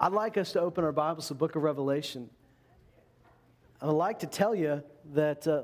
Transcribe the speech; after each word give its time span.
I'd 0.00 0.12
like 0.12 0.36
us 0.36 0.52
to 0.52 0.60
open 0.60 0.84
our 0.84 0.92
Bibles 0.92 1.26
to 1.26 1.34
the 1.34 1.38
book 1.38 1.56
of 1.56 1.64
Revelation. 1.64 2.30
I 3.82 3.86
would 3.86 3.92
like 3.92 4.20
to 4.20 4.28
tell 4.28 4.54
you 4.54 4.80
that, 5.14 5.44
uh, 5.48 5.62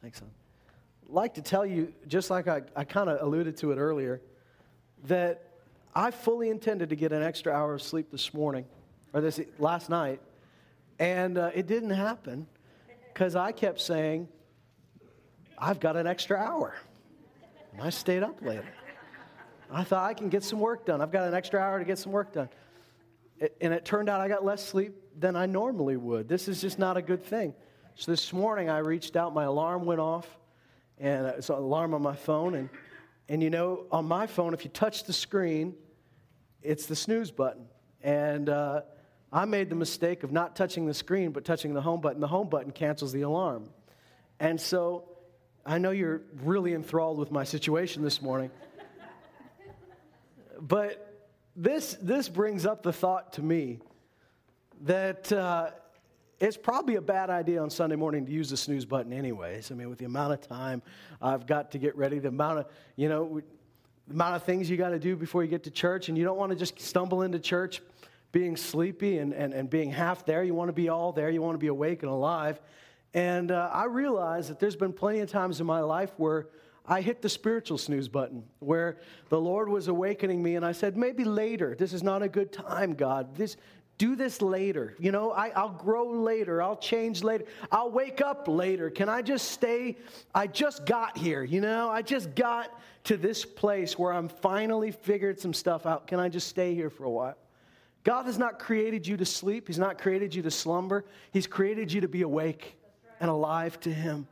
thanks, 0.00 0.20
son. 0.20 0.30
I'd 1.04 1.12
like 1.12 1.34
to 1.34 1.42
tell 1.42 1.66
you, 1.66 1.92
just 2.08 2.30
like 2.30 2.48
I, 2.48 2.62
I 2.74 2.84
kind 2.84 3.10
of 3.10 3.20
alluded 3.20 3.58
to 3.58 3.72
it 3.72 3.76
earlier, 3.76 4.22
that 5.04 5.50
I 5.94 6.12
fully 6.12 6.48
intended 6.48 6.88
to 6.88 6.96
get 6.96 7.12
an 7.12 7.22
extra 7.22 7.52
hour 7.52 7.74
of 7.74 7.82
sleep 7.82 8.10
this 8.10 8.32
morning, 8.32 8.64
or 9.12 9.20
this 9.20 9.38
last 9.58 9.90
night, 9.90 10.22
and 10.98 11.36
uh, 11.36 11.50
it 11.54 11.66
didn't 11.66 11.90
happen 11.90 12.46
because 13.12 13.36
I 13.36 13.52
kept 13.52 13.82
saying, 13.82 14.28
I've 15.58 15.78
got 15.78 15.98
an 15.98 16.06
extra 16.06 16.38
hour. 16.38 16.74
And 17.74 17.82
I 17.82 17.90
stayed 17.90 18.22
up 18.22 18.40
later. 18.40 18.64
I 19.70 19.84
thought 19.84 20.08
I 20.08 20.14
can 20.14 20.30
get 20.30 20.42
some 20.42 20.58
work 20.58 20.86
done. 20.86 21.02
I've 21.02 21.12
got 21.12 21.28
an 21.28 21.34
extra 21.34 21.60
hour 21.60 21.78
to 21.78 21.84
get 21.84 21.98
some 21.98 22.12
work 22.12 22.32
done. 22.32 22.48
And 23.60 23.74
it 23.74 23.84
turned 23.84 24.08
out 24.08 24.20
I 24.20 24.28
got 24.28 24.44
less 24.44 24.64
sleep 24.64 24.94
than 25.18 25.36
I 25.36 25.46
normally 25.46 25.96
would. 25.96 26.28
This 26.28 26.48
is 26.48 26.60
just 26.60 26.78
not 26.78 26.96
a 26.96 27.02
good 27.02 27.24
thing. 27.24 27.54
So 27.96 28.10
this 28.10 28.32
morning 28.32 28.68
I 28.68 28.78
reached 28.78 29.16
out, 29.16 29.34
my 29.34 29.44
alarm 29.44 29.84
went 29.84 30.00
off, 30.00 30.26
and 30.98 31.26
it's 31.26 31.48
an 31.48 31.56
alarm 31.56 31.94
on 31.94 32.02
my 32.02 32.14
phone. 32.16 32.54
And, 32.54 32.68
and 33.28 33.42
you 33.42 33.50
know, 33.50 33.86
on 33.90 34.06
my 34.06 34.26
phone, 34.26 34.54
if 34.54 34.64
you 34.64 34.70
touch 34.70 35.04
the 35.04 35.12
screen, 35.12 35.74
it's 36.62 36.86
the 36.86 36.96
snooze 36.96 37.30
button. 37.30 37.66
And 38.02 38.48
uh, 38.48 38.82
I 39.32 39.44
made 39.44 39.70
the 39.70 39.76
mistake 39.76 40.22
of 40.22 40.32
not 40.32 40.56
touching 40.56 40.86
the 40.86 40.94
screen, 40.94 41.30
but 41.30 41.44
touching 41.44 41.74
the 41.74 41.82
home 41.82 42.00
button. 42.00 42.20
The 42.20 42.28
home 42.28 42.48
button 42.48 42.72
cancels 42.72 43.12
the 43.12 43.22
alarm. 43.22 43.70
And 44.40 44.60
so 44.60 45.08
I 45.66 45.78
know 45.78 45.90
you're 45.90 46.22
really 46.42 46.74
enthralled 46.74 47.18
with 47.18 47.30
my 47.30 47.44
situation 47.44 48.02
this 48.02 48.20
morning. 48.20 48.50
but 50.60 51.03
this, 51.56 51.96
this 52.00 52.28
brings 52.28 52.66
up 52.66 52.82
the 52.82 52.92
thought 52.92 53.34
to 53.34 53.42
me 53.42 53.78
that 54.82 55.32
uh, 55.32 55.70
it's 56.40 56.56
probably 56.56 56.96
a 56.96 57.00
bad 57.00 57.30
idea 57.30 57.62
on 57.62 57.70
Sunday 57.70 57.96
morning 57.96 58.26
to 58.26 58.32
use 58.32 58.50
the 58.50 58.56
snooze 58.56 58.84
button, 58.84 59.12
anyways. 59.12 59.70
I 59.70 59.74
mean, 59.74 59.88
with 59.88 59.98
the 59.98 60.04
amount 60.04 60.32
of 60.32 60.40
time 60.40 60.82
I've 61.22 61.46
got 61.46 61.72
to 61.72 61.78
get 61.78 61.96
ready, 61.96 62.18
the 62.18 62.28
amount 62.28 62.60
of, 62.60 62.66
you 62.96 63.08
know, 63.08 63.40
the 64.08 64.14
amount 64.14 64.36
of 64.36 64.42
things 64.42 64.68
you 64.68 64.76
got 64.76 64.90
to 64.90 64.98
do 64.98 65.16
before 65.16 65.42
you 65.42 65.48
get 65.48 65.64
to 65.64 65.70
church, 65.70 66.08
and 66.08 66.18
you 66.18 66.24
don't 66.24 66.36
want 66.36 66.50
to 66.50 66.56
just 66.56 66.78
stumble 66.80 67.22
into 67.22 67.38
church 67.38 67.80
being 68.32 68.56
sleepy 68.56 69.18
and, 69.18 69.32
and, 69.32 69.54
and 69.54 69.70
being 69.70 69.90
half 69.90 70.26
there. 70.26 70.42
You 70.42 70.54
want 70.54 70.68
to 70.68 70.74
be 70.74 70.88
all 70.88 71.12
there, 71.12 71.30
you 71.30 71.40
want 71.40 71.54
to 71.54 71.58
be 71.58 71.68
awake 71.68 72.02
and 72.02 72.10
alive. 72.10 72.60
And 73.14 73.52
uh, 73.52 73.70
I 73.72 73.84
realize 73.84 74.48
that 74.48 74.58
there's 74.58 74.74
been 74.74 74.92
plenty 74.92 75.20
of 75.20 75.30
times 75.30 75.60
in 75.60 75.66
my 75.66 75.80
life 75.80 76.12
where 76.16 76.48
I 76.86 77.00
hit 77.00 77.22
the 77.22 77.28
spiritual 77.28 77.78
snooze 77.78 78.08
button 78.08 78.44
where 78.58 78.98
the 79.30 79.40
Lord 79.40 79.68
was 79.68 79.88
awakening 79.88 80.42
me, 80.42 80.56
and 80.56 80.64
I 80.64 80.72
said, 80.72 80.96
maybe 80.96 81.24
later. 81.24 81.74
This 81.74 81.92
is 81.92 82.02
not 82.02 82.22
a 82.22 82.28
good 82.28 82.52
time, 82.52 82.92
God. 82.94 83.34
This, 83.36 83.56
do 83.96 84.16
this 84.16 84.42
later. 84.42 84.94
You 84.98 85.10
know, 85.10 85.30
I, 85.30 85.50
will 85.62 85.70
grow 85.70 86.10
later. 86.10 86.60
I'll 86.60 86.76
change 86.76 87.22
later. 87.22 87.44
I'll 87.72 87.90
wake 87.90 88.20
up 88.20 88.48
later. 88.48 88.90
Can 88.90 89.08
I 89.08 89.22
just 89.22 89.50
stay? 89.52 89.96
I 90.34 90.46
just 90.46 90.84
got 90.84 91.16
here, 91.16 91.42
you 91.42 91.62
know? 91.62 91.88
I 91.88 92.02
just 92.02 92.34
got 92.34 92.78
to 93.04 93.16
this 93.16 93.46
place 93.46 93.98
where 93.98 94.12
I'm 94.12 94.28
finally 94.28 94.90
figured 94.90 95.40
some 95.40 95.54
stuff 95.54 95.86
out. 95.86 96.06
Can 96.06 96.20
I 96.20 96.28
just 96.28 96.48
stay 96.48 96.74
here 96.74 96.90
for 96.90 97.04
a 97.04 97.10
while? 97.10 97.36
God 98.02 98.26
has 98.26 98.38
not 98.38 98.58
created 98.58 99.06
you 99.06 99.16
to 99.16 99.24
sleep, 99.24 99.68
He's 99.68 99.78
not 99.78 99.98
created 99.98 100.34
you 100.34 100.42
to 100.42 100.50
slumber. 100.50 101.06
He's 101.32 101.46
created 101.46 101.90
you 101.90 102.02
to 102.02 102.08
be 102.08 102.20
awake 102.20 102.76
and 103.20 103.30
alive 103.30 103.80
to 103.80 103.92
Him. 103.92 104.28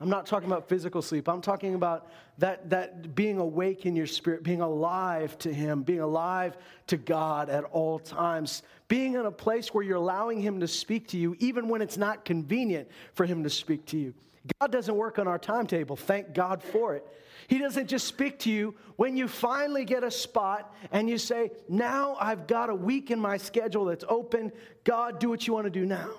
I'm 0.00 0.08
not 0.08 0.24
talking 0.24 0.48
about 0.48 0.66
physical 0.66 1.02
sleep. 1.02 1.28
I'm 1.28 1.42
talking 1.42 1.74
about 1.74 2.10
that, 2.38 2.70
that 2.70 3.14
being 3.14 3.38
awake 3.38 3.84
in 3.84 3.94
your 3.94 4.06
spirit, 4.06 4.42
being 4.42 4.62
alive 4.62 5.36
to 5.38 5.52
Him, 5.52 5.82
being 5.82 6.00
alive 6.00 6.56
to 6.86 6.96
God 6.96 7.50
at 7.50 7.64
all 7.64 7.98
times, 7.98 8.62
being 8.88 9.14
in 9.14 9.26
a 9.26 9.30
place 9.30 9.74
where 9.74 9.84
you're 9.84 9.98
allowing 9.98 10.40
Him 10.40 10.60
to 10.60 10.68
speak 10.68 11.08
to 11.08 11.18
you, 11.18 11.36
even 11.38 11.68
when 11.68 11.82
it's 11.82 11.98
not 11.98 12.24
convenient 12.24 12.88
for 13.12 13.26
Him 13.26 13.42
to 13.44 13.50
speak 13.50 13.84
to 13.86 13.98
you. 13.98 14.14
God 14.58 14.72
doesn't 14.72 14.96
work 14.96 15.18
on 15.18 15.28
our 15.28 15.38
timetable. 15.38 15.96
Thank 15.96 16.32
God 16.32 16.62
for 16.62 16.94
it. 16.94 17.06
He 17.46 17.58
doesn't 17.58 17.88
just 17.88 18.06
speak 18.06 18.38
to 18.40 18.50
you 18.50 18.74
when 18.96 19.18
you 19.18 19.28
finally 19.28 19.84
get 19.84 20.02
a 20.02 20.10
spot 20.10 20.74
and 20.92 21.10
you 21.10 21.18
say, 21.18 21.50
Now 21.68 22.16
I've 22.18 22.46
got 22.46 22.70
a 22.70 22.74
week 22.74 23.10
in 23.10 23.20
my 23.20 23.36
schedule 23.36 23.84
that's 23.86 24.04
open. 24.08 24.52
God, 24.84 25.18
do 25.18 25.28
what 25.28 25.46
you 25.46 25.52
want 25.52 25.64
to 25.64 25.70
do 25.70 25.84
now. 25.84 26.10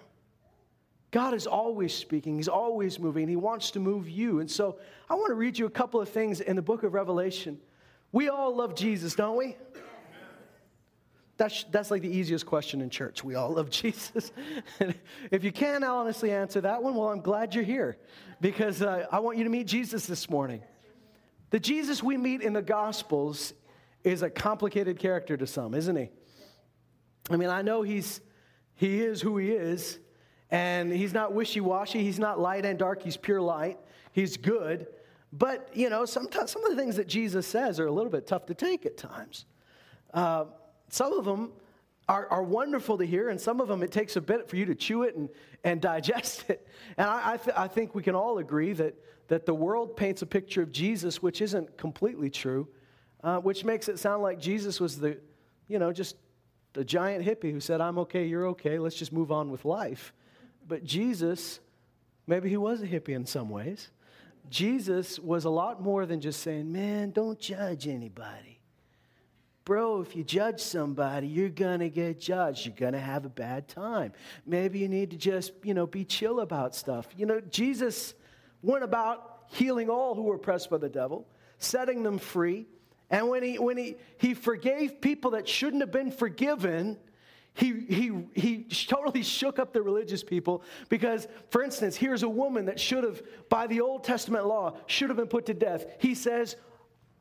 God 1.11 1.33
is 1.33 1.45
always 1.45 1.93
speaking, 1.93 2.37
He's 2.37 2.47
always 2.47 2.99
moving, 2.99 3.27
He 3.27 3.35
wants 3.35 3.71
to 3.71 3.79
move 3.79 4.09
you. 4.09 4.39
And 4.39 4.49
so 4.49 4.77
I 5.09 5.15
want 5.15 5.27
to 5.27 5.35
read 5.35 5.59
you 5.59 5.65
a 5.65 5.69
couple 5.69 6.01
of 6.01 6.09
things 6.09 6.39
in 6.39 6.55
the 6.55 6.61
book 6.61 6.83
of 6.83 6.93
Revelation. 6.93 7.59
We 8.11 8.29
all 8.29 8.55
love 8.55 8.75
Jesus, 8.75 9.15
don't 9.15 9.37
we? 9.37 9.57
That's, 11.37 11.63
that's 11.71 11.89
like 11.89 12.01
the 12.03 12.15
easiest 12.15 12.45
question 12.45 12.81
in 12.81 12.89
church. 12.89 13.23
We 13.23 13.35
all 13.35 13.51
love 13.53 13.69
Jesus. 13.71 14.31
if 15.31 15.43
you 15.43 15.51
can't 15.51 15.83
honestly 15.83 16.31
answer 16.31 16.61
that 16.61 16.83
one, 16.83 16.95
well, 16.95 17.09
I'm 17.09 17.21
glad 17.21 17.55
you're 17.55 17.63
here 17.63 17.97
because 18.39 18.81
uh, 18.81 19.07
I 19.11 19.19
want 19.19 19.37
you 19.37 19.43
to 19.43 19.49
meet 19.49 19.67
Jesus 19.67 20.05
this 20.05 20.29
morning. 20.29 20.61
The 21.49 21.59
Jesus 21.59 22.03
we 22.03 22.15
meet 22.15 22.41
in 22.41 22.53
the 22.53 22.61
Gospels 22.61 23.53
is 24.03 24.21
a 24.21 24.29
complicated 24.29 24.99
character 24.99 25.35
to 25.35 25.47
some, 25.47 25.73
isn't 25.73 25.95
he? 25.95 26.09
I 27.29 27.37
mean, 27.37 27.49
I 27.49 27.61
know 27.61 27.81
he's, 27.81 28.21
he 28.75 29.01
is 29.01 29.21
who 29.21 29.37
he 29.37 29.51
is, 29.51 29.99
and 30.51 30.91
he's 30.91 31.13
not 31.13 31.33
wishy 31.33 31.61
washy. 31.61 32.03
He's 32.03 32.19
not 32.19 32.39
light 32.39 32.65
and 32.65 32.77
dark. 32.77 33.01
He's 33.01 33.17
pure 33.17 33.41
light. 33.41 33.79
He's 34.11 34.35
good. 34.37 34.87
But, 35.33 35.69
you 35.73 35.89
know, 35.89 36.05
sometimes, 36.05 36.51
some 36.51 36.63
of 36.65 36.71
the 36.71 36.77
things 36.77 36.97
that 36.97 37.07
Jesus 37.07 37.47
says 37.47 37.79
are 37.79 37.87
a 37.87 37.91
little 37.91 38.11
bit 38.11 38.27
tough 38.27 38.45
to 38.47 38.53
take 38.53 38.85
at 38.85 38.97
times. 38.97 39.45
Uh, 40.13 40.45
some 40.89 41.13
of 41.13 41.23
them 41.23 41.53
are, 42.09 42.27
are, 42.27 42.43
wonderful 42.43 42.97
to 42.97 43.05
hear, 43.05 43.29
and 43.29 43.39
some 43.39 43.61
of 43.61 43.69
them 43.69 43.81
it 43.81 43.93
takes 43.93 44.17
a 44.17 44.21
bit 44.21 44.49
for 44.49 44.57
you 44.57 44.65
to 44.65 44.75
chew 44.75 45.03
it 45.03 45.15
and, 45.15 45.29
and 45.63 45.79
digest 45.91 46.49
it. 46.49 46.67
And 46.97 47.09
I, 47.09 47.33
I, 47.33 47.37
th- 47.37 47.55
I 47.57 47.69
think 47.69 47.95
we 47.95 48.03
can 48.03 48.13
all 48.13 48.39
agree 48.39 48.73
that, 48.73 48.93
that 49.29 49.45
the 49.45 49.53
world 49.53 49.95
paints 49.95 50.21
a 50.21 50.25
picture 50.25 50.61
of 50.61 50.73
Jesus 50.73 51.21
which 51.21 51.41
isn't 51.41 51.77
completely 51.77 52.29
true, 52.29 52.67
uh, 53.23 53.37
which 53.37 53.63
makes 53.63 53.87
it 53.87 53.99
sound 53.99 54.21
like 54.21 54.37
Jesus 54.37 54.81
was 54.81 54.99
the, 54.99 55.17
you 55.69 55.79
know, 55.79 55.93
just 55.93 56.17
a 56.75 56.83
giant 56.83 57.25
hippie 57.25 57.53
who 57.53 57.61
said, 57.61 57.79
I'm 57.79 57.97
okay, 57.99 58.25
you're 58.25 58.47
okay, 58.47 58.79
let's 58.79 58.97
just 58.97 59.13
move 59.13 59.31
on 59.31 59.49
with 59.49 59.63
life. 59.63 60.11
But 60.67 60.83
Jesus, 60.83 61.59
maybe 62.27 62.49
he 62.49 62.57
was 62.57 62.81
a 62.81 62.87
hippie 62.87 63.09
in 63.09 63.25
some 63.25 63.49
ways. 63.49 63.89
Jesus 64.49 65.19
was 65.19 65.45
a 65.45 65.49
lot 65.49 65.81
more 65.81 66.05
than 66.05 66.21
just 66.21 66.41
saying, 66.41 66.71
man, 66.71 67.11
don't 67.11 67.39
judge 67.39 67.87
anybody. 67.87 68.59
Bro, 69.63 70.01
if 70.01 70.15
you 70.15 70.23
judge 70.23 70.59
somebody, 70.59 71.27
you're 71.27 71.49
going 71.49 71.79
to 71.79 71.89
get 71.89 72.19
judged. 72.19 72.65
You're 72.65 72.75
going 72.75 72.93
to 72.93 72.99
have 72.99 73.25
a 73.25 73.29
bad 73.29 73.67
time. 73.67 74.11
Maybe 74.45 74.79
you 74.79 74.89
need 74.89 75.11
to 75.11 75.17
just, 75.17 75.53
you 75.63 75.73
know, 75.73 75.85
be 75.85 76.03
chill 76.03 76.39
about 76.39 76.75
stuff. 76.75 77.07
You 77.15 77.27
know, 77.27 77.41
Jesus 77.41 78.15
went 78.63 78.83
about 78.83 79.43
healing 79.49 79.89
all 79.89 80.15
who 80.15 80.23
were 80.23 80.35
oppressed 80.35 80.69
by 80.69 80.77
the 80.77 80.89
devil, 80.89 81.27
setting 81.59 82.01
them 82.01 82.17
free. 82.17 82.65
And 83.11 83.29
when 83.29 83.43
he, 83.43 83.59
when 83.59 83.77
he, 83.77 83.95
he 84.17 84.33
forgave 84.33 84.99
people 84.99 85.31
that 85.31 85.47
shouldn't 85.47 85.81
have 85.81 85.91
been 85.91 86.11
forgiven, 86.11 86.97
he, 87.53 87.81
he, 87.89 88.11
he 88.33 88.63
totally 88.87 89.23
shook 89.23 89.59
up 89.59 89.73
the 89.73 89.81
religious 89.81 90.23
people 90.23 90.63
because, 90.89 91.27
for 91.49 91.61
instance, 91.61 91.95
here's 91.95 92.23
a 92.23 92.29
woman 92.29 92.65
that 92.65 92.79
should 92.79 93.03
have, 93.03 93.21
by 93.49 93.67
the 93.67 93.81
Old 93.81 94.03
Testament 94.03 94.45
law, 94.45 94.77
should 94.87 95.09
have 95.09 95.17
been 95.17 95.27
put 95.27 95.45
to 95.47 95.53
death. 95.53 95.85
He 95.99 96.15
says, 96.15 96.55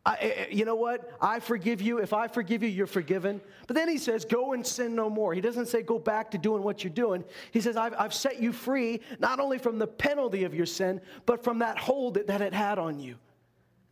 eh, 0.06 0.14
eh, 0.20 0.46
you 0.50 0.64
know 0.64 0.76
what? 0.76 1.10
I 1.20 1.40
forgive 1.40 1.82
you. 1.82 1.98
If 1.98 2.12
I 2.12 2.28
forgive 2.28 2.62
you, 2.62 2.68
you're 2.68 2.86
forgiven. 2.86 3.40
But 3.66 3.74
then 3.74 3.88
he 3.88 3.98
says, 3.98 4.24
go 4.24 4.52
and 4.52 4.64
sin 4.64 4.94
no 4.94 5.10
more. 5.10 5.34
He 5.34 5.40
doesn't 5.40 5.66
say, 5.66 5.82
go 5.82 5.98
back 5.98 6.30
to 6.30 6.38
doing 6.38 6.62
what 6.62 6.84
you're 6.84 6.92
doing. 6.92 7.24
He 7.50 7.60
says, 7.60 7.76
I've, 7.76 7.94
I've 7.98 8.14
set 8.14 8.40
you 8.40 8.52
free, 8.52 9.00
not 9.18 9.40
only 9.40 9.58
from 9.58 9.80
the 9.80 9.88
penalty 9.88 10.44
of 10.44 10.54
your 10.54 10.66
sin, 10.66 11.00
but 11.26 11.42
from 11.42 11.58
that 11.58 11.76
hold 11.76 12.14
that, 12.14 12.28
that 12.28 12.40
it 12.40 12.54
had 12.54 12.78
on 12.78 13.00
you. 13.00 13.16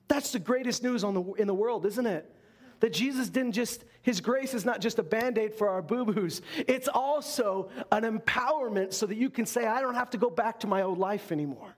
That's 0.06 0.30
the 0.30 0.38
greatest 0.38 0.84
news 0.84 1.02
on 1.02 1.14
the, 1.14 1.22
in 1.32 1.48
the 1.48 1.54
world, 1.54 1.84
isn't 1.84 2.06
it? 2.06 2.32
That 2.80 2.92
Jesus 2.92 3.28
didn't 3.28 3.52
just, 3.52 3.84
his 4.02 4.20
grace 4.20 4.54
is 4.54 4.64
not 4.64 4.80
just 4.80 4.98
a 4.98 5.02
band 5.02 5.36
aid 5.36 5.54
for 5.54 5.68
our 5.68 5.82
boo 5.82 6.04
boos, 6.04 6.42
it's 6.66 6.88
also 6.88 7.70
an 7.90 8.02
empowerment 8.02 8.92
so 8.92 9.06
that 9.06 9.16
you 9.16 9.30
can 9.30 9.46
say, 9.46 9.66
I 9.66 9.80
don't 9.80 9.94
have 9.94 10.10
to 10.10 10.18
go 10.18 10.30
back 10.30 10.60
to 10.60 10.66
my 10.66 10.82
old 10.82 10.98
life 10.98 11.32
anymore. 11.32 11.74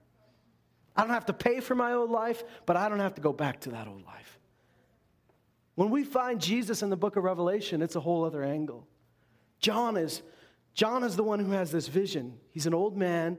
I 0.95 1.03
don't 1.03 1.15
have 1.15 1.27
to 1.27 1.33
pay 1.33 1.61
for 1.61 1.75
my 1.75 1.93
old 1.93 2.11
life, 2.11 2.45
but 2.67 2.77
I 2.77 2.89
don't 2.89 3.01
have 3.01 3.15
to 3.15 3.21
go 3.21 3.33
back 3.33 3.61
to 3.61 3.71
that 3.71 3.89
old 3.89 4.05
life. 4.05 4.39
When 5.75 5.91
we 5.91 6.05
find 6.05 6.41
Jesus 6.41 6.83
in 6.83 6.91
the 6.91 6.97
book 6.97 7.17
of 7.17 7.25
Revelation, 7.25 7.81
it's 7.81 7.97
a 7.97 8.01
whole 8.01 8.25
other 8.25 8.43
angle. 8.43 8.87
John 9.61 9.97
is, 9.97 10.21
John 10.75 11.05
is 11.05 11.17
the 11.17 11.23
one 11.23 11.39
who 11.39 11.53
has 11.53 11.71
this 11.71 11.89
vision. 11.89 12.39
He's 12.51 12.67
an 12.67 12.75
old 12.75 12.99
man. 12.99 13.39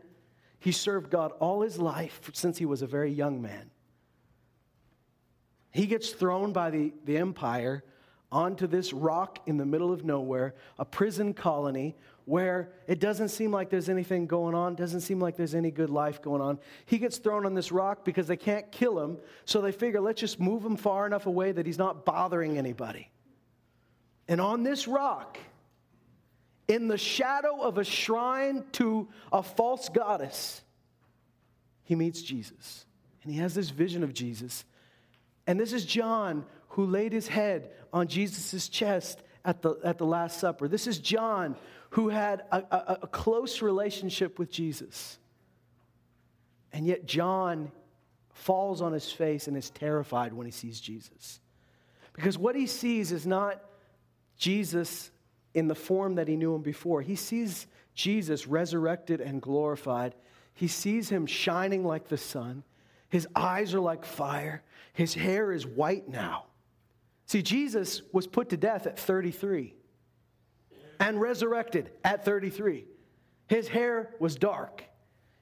He 0.58 0.72
served 0.72 1.12
God 1.12 1.34
all 1.40 1.62
his 1.62 1.78
life 1.78 2.32
since 2.34 2.58
he 2.58 2.66
was 2.66 2.82
a 2.82 2.88
very 2.88 3.12
young 3.12 3.42
man. 3.42 3.70
He 5.72 5.86
gets 5.86 6.10
thrown 6.10 6.52
by 6.52 6.70
the, 6.70 6.94
the 7.06 7.18
empire 7.18 7.84
onto 8.32 8.68
this 8.68 8.94
rock 8.94 9.40
in 9.46 9.58
the 9.58 9.66
middle 9.66 9.92
of 9.92 10.06
nowhere, 10.06 10.56
a 10.80 10.86
prison 10.86 11.34
colony 11.34 11.96
where 12.26 12.72
it 12.88 13.00
doesn't 13.00 13.30
seem 13.30 13.52
like 13.52 13.70
there's 13.70 13.90
anything 13.90 14.26
going 14.26 14.56
on, 14.56 14.76
doesn't 14.76 15.02
seem 15.02 15.20
like 15.20 15.36
there's 15.36 15.56
any 15.56 15.72
good 15.72 15.90
life 15.90 16.22
going 16.22 16.42
on. 16.42 16.60
He 16.86 16.98
gets 16.98 17.18
thrown 17.18 17.46
on 17.46 17.54
this 17.54 17.72
rock 17.72 18.06
because 18.06 18.28
they 18.28 18.38
can't 18.38 18.72
kill 18.72 19.00
him, 19.00 19.18
so 19.44 19.60
they 19.60 19.72
figure 19.72 20.00
let's 20.00 20.22
just 20.22 20.40
move 20.40 20.64
him 20.64 20.78
far 20.78 21.06
enough 21.06 21.26
away 21.26 21.52
that 21.52 21.66
he's 21.66 21.78
not 21.78 22.06
bothering 22.06 22.58
anybody. 22.58 23.10
And 24.28 24.40
on 24.40 24.64
this 24.64 24.88
rock, 24.88 25.38
in 26.68 26.88
the 26.88 26.98
shadow 26.98 27.62
of 27.62 27.78
a 27.78 27.84
shrine 27.84 28.64
to 28.74 29.10
a 29.34 29.44
false 29.44 29.90
goddess, 29.90 30.62
he 31.84 31.96
meets 31.96 32.22
Jesus. 32.22 32.86
And 33.24 33.34
he 33.34 33.40
has 33.40 33.54
this 33.54 33.72
vision 33.72 34.04
of 34.04 34.14
Jesus. 34.14 34.64
And 35.48 35.60
this 35.60 35.74
is 35.74 35.86
John 35.86 36.46
who 36.70 36.86
laid 36.86 37.14
his 37.14 37.28
head 37.28 37.72
on 37.92 38.08
Jesus' 38.08 38.70
chest 38.70 39.22
at 39.44 39.62
the, 39.62 39.76
at 39.84 39.98
the 39.98 40.06
Last 40.06 40.40
Supper. 40.40 40.68
This 40.68 40.88
is 40.88 41.00
John 41.00 41.56
who 41.92 42.10
had 42.10 42.44
a, 42.52 42.58
a, 42.72 42.98
a 43.04 43.08
close 43.08 43.62
relationship 43.62 44.40
with 44.40 44.50
Jesus. 44.50 45.18
And 46.72 46.86
yet, 46.86 47.06
John 47.06 47.72
falls 48.34 48.82
on 48.82 48.94
his 48.94 49.12
face 49.12 49.48
and 49.48 49.58
is 49.58 49.70
terrified 49.70 50.34
when 50.34 50.46
he 50.46 50.52
sees 50.52 50.80
Jesus. 50.80 51.40
Because 52.14 52.38
what 52.38 52.56
he 52.56 52.66
sees 52.66 53.12
is 53.12 53.28
not 53.28 53.62
Jesus 54.38 55.12
in 55.54 55.68
the 55.68 55.76
form 55.76 56.16
that 56.16 56.28
he 56.28 56.38
knew 56.38 56.56
him 56.56 56.62
before. 56.62 57.02
He 57.02 57.16
sees 57.16 57.68
Jesus 57.94 58.48
resurrected 58.48 59.20
and 59.20 59.42
glorified. 59.42 60.16
He 60.54 60.68
sees 60.68 61.10
him 61.10 61.26
shining 61.26 61.86
like 61.86 62.08
the 62.08 62.18
sun. 62.18 62.64
His 63.12 63.28
eyes 63.36 63.76
are 63.76 63.80
like 63.80 64.04
fire. 64.04 64.64
His 64.94 65.14
hair 65.14 65.52
is 65.52 65.68
white 65.68 66.10
now. 66.10 66.46
See, 67.28 67.44
Jesus 67.44 68.02
was 68.12 68.26
put 68.26 68.50
to 68.50 68.58
death 68.58 68.88
at 68.88 68.98
33 68.98 69.76
and 71.00 71.22
resurrected 71.22 71.92
at 72.04 72.26
33. 72.26 72.86
His 73.48 73.68
hair 73.68 74.16
was 74.20 74.36
dark. 74.36 74.84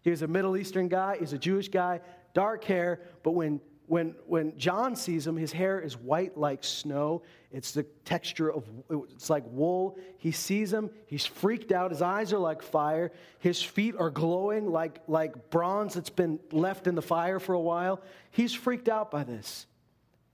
He 0.02 0.10
was 0.10 0.22
a 0.22 0.28
Middle 0.28 0.58
Eastern 0.58 0.88
guy, 0.88 1.18
he's 1.20 1.34
a 1.34 1.38
Jewish 1.38 1.70
guy, 1.70 2.02
dark 2.34 2.64
hair, 2.64 3.02
but 3.24 3.32
when 3.32 3.62
when, 3.90 4.14
when 4.28 4.56
John 4.56 4.96
sees 4.96 5.26
him, 5.26 5.36
his 5.36 5.52
hair 5.52 5.80
is 5.80 5.98
white 5.98 6.38
like 6.38 6.64
snow. 6.64 7.24
It's 7.52 7.72
the 7.72 7.84
texture 8.06 8.52
of, 8.52 8.64
it's 9.10 9.30
like 9.30 9.44
wool. 9.48 9.98
He 10.18 10.32
sees 10.32 10.72
him, 10.72 10.92
he's 11.08 11.26
freaked 11.26 11.72
out. 11.72 11.90
His 11.90 12.02
eyes 12.02 12.32
are 12.32 12.38
like 12.38 12.62
fire. 12.62 13.12
His 13.40 13.62
feet 13.62 13.96
are 13.98 14.12
glowing 14.12 14.72
like, 14.72 15.02
like 15.08 15.50
bronze 15.50 15.96
that's 15.96 16.12
been 16.12 16.40
left 16.52 16.86
in 16.86 16.94
the 16.94 17.02
fire 17.02 17.40
for 17.40 17.54
a 17.54 17.60
while. 17.60 18.02
He's 18.30 18.54
freaked 18.54 18.88
out 18.88 19.10
by 19.10 19.24
this. 19.24 19.66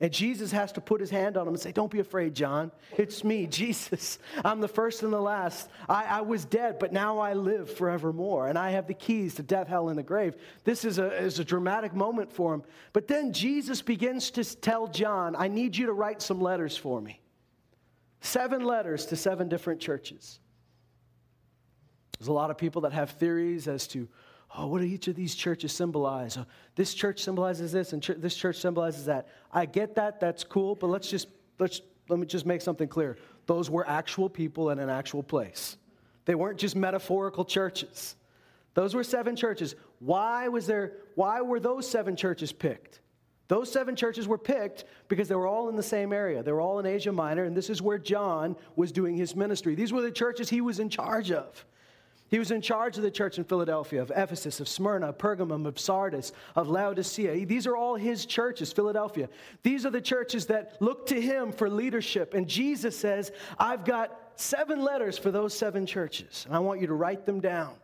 And 0.02 0.12
Jesus 0.12 0.52
has 0.52 0.74
to 0.74 0.82
put 0.82 1.00
his 1.00 1.10
hand 1.10 1.38
on 1.38 1.48
him 1.48 1.54
and 1.54 1.62
say, 1.62 1.72
Don't 1.72 1.92
be 1.92 2.00
afraid, 2.00 2.36
John. 2.36 2.72
It's 2.98 3.24
me, 3.24 3.48
Jesus. 3.50 4.20
I'm 4.44 4.60
the 4.60 4.68
first 4.68 5.04
and 5.04 5.14
the 5.14 5.22
last. 5.22 5.70
I, 5.88 6.04
I, 6.06 6.22
was 6.22 6.44
dead, 6.44 6.80
but 6.80 6.92
now 6.92 7.20
I 7.20 7.34
live 7.34 7.72
forevermore. 7.72 8.50
And 8.50 8.58
I 8.60 8.72
have 8.72 8.88
the 8.88 8.94
keys 8.94 9.36
to 9.36 9.44
death, 9.44 9.68
hell, 9.68 9.88
and 9.88 9.98
the 9.98 10.04
grave. 10.04 10.36
This 10.66 10.84
is 10.84 11.00
a, 11.00 11.14
is 11.16 11.40
a 11.40 11.46
dramatic 11.46 11.94
moment 11.94 12.34
for 12.34 12.54
him. 12.54 12.64
But 12.92 13.08
then 13.08 13.32
Jesus 13.32 13.82
begins 13.82 14.32
to 14.32 14.44
tell 14.44 14.88
John, 14.88 15.34
I 15.36 15.48
need 15.48 15.78
you 15.78 15.86
to 15.86 15.94
write 15.94 16.22
some 16.22 16.42
letters 16.42 16.76
for 16.76 17.00
me. 17.00 17.22
Seven 18.20 18.66
letters 18.66 19.06
to 19.08 19.16
seven 19.16 19.48
different 19.48 19.80
churches. 19.80 20.40
There's 22.20 22.28
a 22.28 22.34
lot 22.34 22.50
of 22.50 22.58
people 22.58 22.82
that 22.82 22.94
have 22.94 23.12
theories 23.12 23.68
as 23.68 23.88
to 23.90 24.10
oh, 24.58 24.68
what 24.68 24.82
do 24.82 24.86
each 24.86 25.08
of 25.08 25.16
these 25.16 25.36
churches 25.36 25.72
symbolize? 25.72 26.38
Oh, 26.38 26.46
this 26.76 26.94
church 26.94 27.24
symbolizes 27.24 27.72
this 27.72 27.94
and 27.94 28.02
ch- 28.02 28.18
this 28.18 28.36
church 28.36 28.58
symbolizes 28.58 29.06
that. 29.06 29.28
I 29.52 29.66
get 29.66 29.96
that, 29.96 30.20
that's 30.20 30.44
cool, 30.44 30.76
but 30.76 30.88
let's 30.88 31.10
just, 31.10 31.28
let's, 31.60 31.82
let 32.10 32.20
me 32.20 32.26
just 32.26 32.46
make 32.46 32.62
something 32.62 32.88
clear. 32.88 33.18
Those 33.46 33.70
were 33.70 33.88
actual 33.88 34.30
people 34.30 34.70
in 34.72 34.80
an 34.80 34.90
actual 34.90 35.24
place. 35.24 35.78
They 36.26 36.36
weren't 36.36 36.58
just 36.58 36.76
metaphorical 36.76 37.46
churches. 37.46 38.16
Those 38.74 38.94
were 38.94 39.04
seven 39.04 39.36
churches. 39.36 39.76
Why 40.00 40.48
was 40.48 40.68
there, 40.68 40.94
why 41.16 41.42
were 41.42 41.60
those 41.60 41.90
seven 41.90 42.16
churches 42.16 42.52
picked? 42.52 43.02
Those 43.48 43.72
seven 43.72 43.96
churches 43.96 44.28
were 44.28 44.40
picked 44.40 44.86
because 45.08 45.28
they 45.28 45.36
were 45.36 45.48
all 45.48 45.70
in 45.70 45.76
the 45.76 45.84
same 45.84 46.12
area. 46.12 46.42
They 46.42 46.52
were 46.52 46.62
all 46.62 46.80
in 46.80 46.86
Asia 46.86 47.12
Minor, 47.12 47.44
and 47.44 47.56
this 47.56 47.70
is 47.70 47.82
where 47.82 48.00
John 48.00 48.56
was 48.76 48.92
doing 48.92 49.16
his 49.16 49.36
ministry. 49.36 49.76
These 49.76 49.94
were 49.94 50.02
the 50.02 50.12
churches 50.12 50.50
he 50.50 50.62
was 50.62 50.80
in 50.80 50.90
charge 50.90 51.32
of. 51.32 51.64
He 52.28 52.40
was 52.40 52.50
in 52.50 52.62
charge 52.62 52.98
of 52.98 53.04
the 53.04 53.12
church 53.12 53.38
in 53.38 53.44
Philadelphia, 53.44 54.02
of 54.02 54.12
Ephesus, 54.16 54.60
of 54.60 54.68
Smyrna, 54.68 55.14
Pergamum, 55.14 55.68
of 55.68 55.80
Sardis, 55.80 56.32
of 56.56 56.68
Laodicea. 56.68 57.46
These 57.46 57.68
are 57.68 57.78
all 57.78 57.96
his 57.96 58.26
churches, 58.26 58.74
Philadelphia. 58.74 59.30
These 59.62 59.86
are 59.86 59.92
the 59.92 60.02
churches 60.02 60.48
that 60.48 60.78
look 60.82 61.06
to 61.08 61.22
him 61.22 61.52
for 61.52 61.70
leadership. 61.70 62.34
And 62.34 62.48
Jesus 62.48 62.98
says, 62.98 63.32
I've 63.60 63.86
got 63.86 64.20
seven 64.36 64.82
letters 64.82 65.20
for 65.20 65.30
those 65.30 65.56
seven 65.56 65.86
churches, 65.86 66.46
and 66.48 66.56
I 66.56 66.60
want 66.60 66.82
you 66.82 66.88
to 66.88 66.96
write 66.96 67.28
them 67.28 67.42
down. 67.42 67.76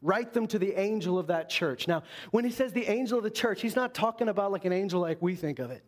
Write 0.00 0.32
them 0.32 0.46
to 0.46 0.58
the 0.58 0.78
angel 0.80 1.18
of 1.18 1.26
that 1.26 1.50
church. 1.50 1.86
Now, 1.86 2.04
when 2.30 2.44
he 2.44 2.50
says 2.50 2.72
the 2.72 2.86
angel 2.86 3.18
of 3.18 3.24
the 3.24 3.30
church, 3.30 3.60
he's 3.60 3.76
not 3.76 3.94
talking 3.94 4.28
about 4.28 4.52
like 4.52 4.64
an 4.64 4.72
angel 4.72 5.00
like 5.00 5.20
we 5.20 5.34
think 5.34 5.58
of 5.58 5.70
it, 5.70 5.84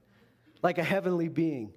like 0.63 0.79
a 0.79 0.85
heavenly 0.85 1.29
being. 1.29 1.73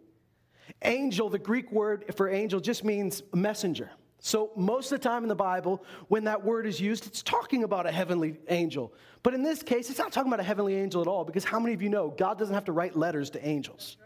Angel, 0.81 1.29
the 1.29 1.39
Greek 1.39 1.71
word 1.71 2.13
for 2.17 2.27
angel, 2.27 2.59
just 2.59 2.83
means 2.83 3.23
messenger. 3.33 3.91
So, 4.25 4.51
most 4.55 4.89
of 4.89 5.01
the 5.01 5.03
time 5.09 5.23
in 5.23 5.27
the 5.27 5.35
Bible, 5.35 5.83
when 6.07 6.23
that 6.23 6.45
word 6.45 6.65
is 6.65 6.79
used, 6.79 7.05
it's 7.05 7.21
talking 7.21 7.65
about 7.65 7.85
a 7.85 7.91
heavenly 7.91 8.37
angel. 8.47 8.93
But 9.21 9.33
in 9.33 9.43
this 9.43 9.61
case, 9.61 9.89
it's 9.89 9.99
not 9.99 10.13
talking 10.13 10.31
about 10.31 10.39
a 10.39 10.43
heavenly 10.43 10.75
angel 10.75 11.01
at 11.01 11.07
all, 11.07 11.25
because 11.25 11.43
how 11.43 11.59
many 11.59 11.73
of 11.73 11.81
you 11.81 11.89
know 11.89 12.07
God 12.07 12.39
doesn't 12.39 12.53
have 12.53 12.63
to 12.65 12.71
write 12.71 12.95
letters 12.95 13.29
to 13.31 13.45
angels? 13.45 13.97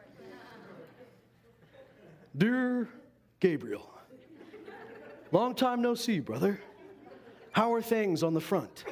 Dear 2.35 2.89
Gabriel, 3.39 3.87
long 5.31 5.53
time 5.53 5.83
no 5.83 5.93
see, 5.93 6.19
brother. 6.19 6.59
How 7.51 7.71
are 7.75 7.81
things 7.83 8.23
on 8.23 8.33
the 8.33 8.41
front? 8.41 8.85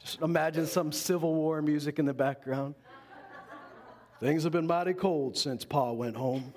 Just 0.00 0.20
imagine 0.20 0.66
some 0.66 0.90
Civil 0.90 1.32
War 1.32 1.62
music 1.62 2.00
in 2.00 2.06
the 2.06 2.14
background. 2.14 2.74
Things 4.18 4.42
have 4.42 4.50
been 4.50 4.66
mighty 4.66 4.94
cold 4.94 5.38
since 5.38 5.64
Pa 5.64 5.92
went 5.92 6.16
home. 6.16 6.52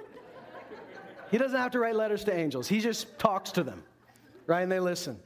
He 1.32 1.38
doesn't 1.38 1.58
have 1.58 1.72
to 1.72 1.80
write 1.80 1.96
letters 1.96 2.26
to 2.26 2.36
angels, 2.36 2.68
he 2.68 2.82
just 2.82 3.18
talks 3.18 3.52
to 3.52 3.64
them, 3.64 3.84
right? 4.46 4.62
And 4.62 4.72
they 4.72 4.80
listen. 4.80 5.18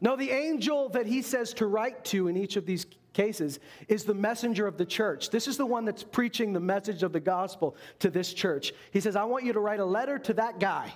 No, 0.00 0.16
the 0.16 0.30
angel 0.30 0.88
that 0.90 1.06
he 1.06 1.22
says 1.22 1.52
to 1.54 1.66
write 1.66 2.04
to 2.06 2.28
in 2.28 2.36
each 2.36 2.56
of 2.56 2.66
these 2.66 2.86
cases 3.12 3.60
is 3.88 4.04
the 4.04 4.14
messenger 4.14 4.66
of 4.66 4.76
the 4.76 4.86
church. 4.86 5.30
This 5.30 5.46
is 5.46 5.56
the 5.56 5.66
one 5.66 5.84
that's 5.84 6.02
preaching 6.02 6.52
the 6.52 6.60
message 6.60 7.02
of 7.02 7.12
the 7.12 7.20
gospel 7.20 7.76
to 8.00 8.10
this 8.10 8.32
church. 8.32 8.72
He 8.90 9.00
says, 9.00 9.14
I 9.14 9.24
want 9.24 9.44
you 9.44 9.52
to 9.52 9.60
write 9.60 9.78
a 9.80 9.84
letter 9.84 10.18
to 10.18 10.34
that 10.34 10.58
guy. 10.58 10.92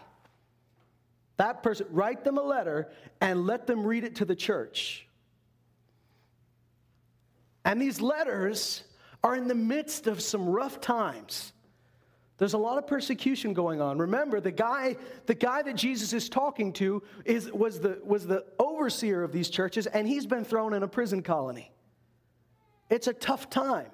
That 1.37 1.63
person, 1.63 1.87
write 1.91 2.25
them 2.25 2.39
a 2.39 2.43
letter 2.43 2.91
and 3.21 3.47
let 3.47 3.67
them 3.67 3.85
read 3.87 4.05
it 4.05 4.17
to 4.17 4.25
the 4.25 4.35
church. 4.35 5.07
And 7.65 7.81
these 7.81 8.01
letters 8.01 8.83
are 9.23 9.35
in 9.35 9.49
the 9.49 9.55
midst 9.55 10.07
of 10.07 10.23
some 10.23 10.49
rough 10.49 10.81
times. 10.81 11.53
There's 12.39 12.53
a 12.53 12.59
lot 12.59 12.77
of 12.77 12.87
persecution 12.87 13.55
going 13.55 13.81
on. 13.81 13.99
Remember, 13.99 14.41
the 14.41 14.51
guy, 14.51 14.97
the 15.25 15.35
guy 15.35 15.63
that 15.63 15.75
Jesus 15.75 16.13
is 16.13 16.29
talking 16.29 16.73
to 16.75 17.03
is, 17.25 17.51
was, 17.51 17.81
the, 17.81 17.99
was 18.05 18.27
the 18.27 18.45
overseer 18.59 19.23
of 19.23 19.33
these 19.33 19.49
churches, 19.49 19.87
and 19.87 20.07
he's 20.07 20.27
been 20.27 20.45
thrown 20.45 20.75
in 20.75 20.83
a 20.83 20.89
prison 20.89 21.23
colony. 21.23 21.73
It's 22.91 23.07
a 23.07 23.15
tough 23.15 23.49
time. 23.49 23.91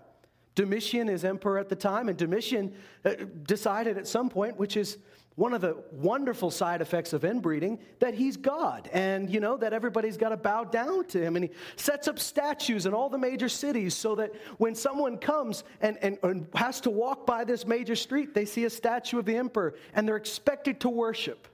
Domitian 0.55 1.09
is 1.09 1.25
emperor 1.25 1.59
at 1.59 1.69
the 1.69 1.77
time, 1.77 2.09
and 2.09 2.19
Domitian 2.19 2.75
uh, 3.05 3.13
decided 3.45 3.97
at 3.97 4.07
some 4.07 4.29
point, 4.29 4.59
which 4.59 4.77
is 4.77 4.99
one 5.35 5.55
of 5.55 5.61
the 5.61 5.83
wonderful 5.91 6.51
side 6.51 6.83
effects 6.83 7.13
of 7.13 7.25
inbreeding 7.25 7.79
that 8.01 8.15
he's 8.15 8.37
God 8.37 8.89
and 8.93 9.31
you 9.31 9.41
know 9.41 9.57
that 9.57 9.73
everybody's 9.73 10.17
got 10.17 10.29
to 10.29 10.37
bow 10.37 10.65
down 10.65 11.07
to 11.07 11.21
him 11.21 11.37
and 11.37 11.47
he 11.47 11.51
sets 11.77 12.07
up 12.07 12.19
statues 12.19 12.87
in 12.87 12.93
all 12.93 13.09
the 13.09 13.19
major 13.19 13.49
cities 13.49 13.95
so 13.95 14.15
that 14.17 14.33
when 14.59 14.75
someone 14.75 15.17
comes 15.17 15.65
and, 15.81 15.97
and, 16.03 16.19
and 16.23 16.47
has 16.55 16.81
to 16.83 16.91
walk 16.91 17.27
by 17.27 17.45
this 17.45 17.67
major 17.67 17.97
street 17.97 18.35
they 18.35 18.45
see 18.45 18.65
a 18.65 18.71
statue 18.71 19.19
of 19.19 19.25
the 19.25 19.37
emperor 19.37 19.75
and 19.95 20.07
they're 20.07 20.17
expected 20.17 20.81
to 20.81 20.89
worship 20.89 21.49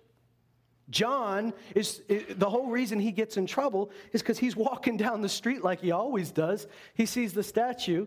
John 0.90 1.52
is, 1.74 2.02
the 2.08 2.48
whole 2.48 2.68
reason 2.68 2.98
he 2.98 3.12
gets 3.12 3.36
in 3.36 3.46
trouble 3.46 3.90
is 4.12 4.22
because 4.22 4.38
he's 4.38 4.56
walking 4.56 4.96
down 4.96 5.20
the 5.20 5.28
street 5.28 5.62
like 5.62 5.80
he 5.80 5.90
always 5.90 6.30
does. 6.30 6.66
He 6.94 7.04
sees 7.04 7.34
the 7.34 7.42
statue 7.42 8.06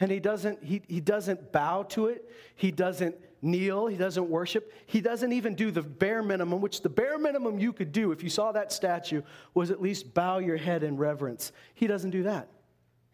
and 0.00 0.10
he 0.10 0.18
doesn't, 0.18 0.62
he, 0.64 0.82
he 0.88 1.00
doesn't 1.00 1.52
bow 1.52 1.84
to 1.90 2.06
it. 2.06 2.28
He 2.56 2.72
doesn't 2.72 3.14
kneel, 3.42 3.86
he 3.86 3.96
doesn't 3.96 4.28
worship. 4.28 4.72
He 4.86 5.00
doesn't 5.00 5.32
even 5.32 5.54
do 5.54 5.70
the 5.70 5.82
bare 5.82 6.22
minimum, 6.22 6.60
which 6.60 6.82
the 6.82 6.88
bare 6.88 7.18
minimum 7.18 7.58
you 7.58 7.72
could 7.72 7.92
do 7.92 8.12
if 8.12 8.22
you 8.22 8.30
saw 8.30 8.52
that 8.52 8.72
statue 8.72 9.22
was 9.54 9.70
at 9.70 9.80
least 9.80 10.14
bow 10.14 10.38
your 10.38 10.56
head 10.56 10.82
in 10.82 10.96
reverence. 10.96 11.52
He 11.74 11.86
doesn't 11.86 12.10
do 12.10 12.24
that. 12.24 12.48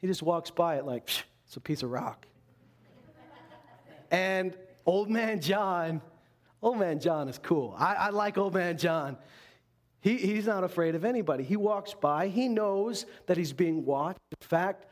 He 0.00 0.06
just 0.06 0.22
walks 0.22 0.50
by 0.50 0.76
it 0.76 0.84
like, 0.84 1.08
it's 1.46 1.56
a 1.56 1.60
piece 1.60 1.82
of 1.82 1.90
rock. 1.90 2.26
and 4.10 4.56
old 4.86 5.10
man 5.10 5.40
John, 5.40 6.00
old 6.62 6.78
man 6.78 7.00
John 7.00 7.28
is 7.28 7.38
cool. 7.38 7.74
I, 7.78 7.94
I 7.94 8.10
like 8.10 8.38
old 8.38 8.54
man 8.54 8.78
John. 8.78 9.16
He, 10.00 10.18
he's 10.18 10.46
not 10.46 10.64
afraid 10.64 10.94
of 10.94 11.04
anybody. 11.04 11.44
He 11.44 11.56
walks 11.56 11.94
by, 11.94 12.28
he 12.28 12.48
knows 12.48 13.06
that 13.26 13.38
he's 13.38 13.54
being 13.54 13.86
watched. 13.86 14.18
In 14.30 14.46
fact, 14.46 14.86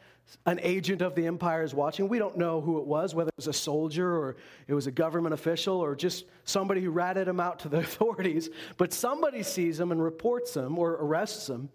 an 0.47 0.59
agent 0.63 1.03
of 1.03 1.15
the 1.15 1.27
empire 1.27 1.63
is 1.63 1.75
watching. 1.75 2.09
We 2.09 2.19
don't 2.19 2.37
know 2.37 2.61
who 2.61 2.79
it 2.79 2.87
was, 2.87 3.15
whether 3.15 3.29
it 3.29 3.37
was 3.37 3.47
a 3.49 3.53
soldier 3.53 4.17
or 4.17 4.37
it 4.67 4.75
was 4.75 4.87
a 4.87 4.91
government 4.91 5.35
official 5.35 5.77
or 5.77 5.95
just 5.95 6.25
somebody 6.45 6.81
who 6.81 6.91
ratted 6.91 7.29
him 7.29 7.39
out 7.39 7.61
to 7.61 7.69
the 7.69 7.79
authorities. 7.81 8.51
But 8.77 8.93
somebody 8.93 9.43
sees 9.43 9.79
him 9.79 9.93
and 9.93 10.03
reports 10.03 10.57
him 10.57 10.79
or 10.79 10.93
arrests 10.93 11.49
him, 11.49 11.69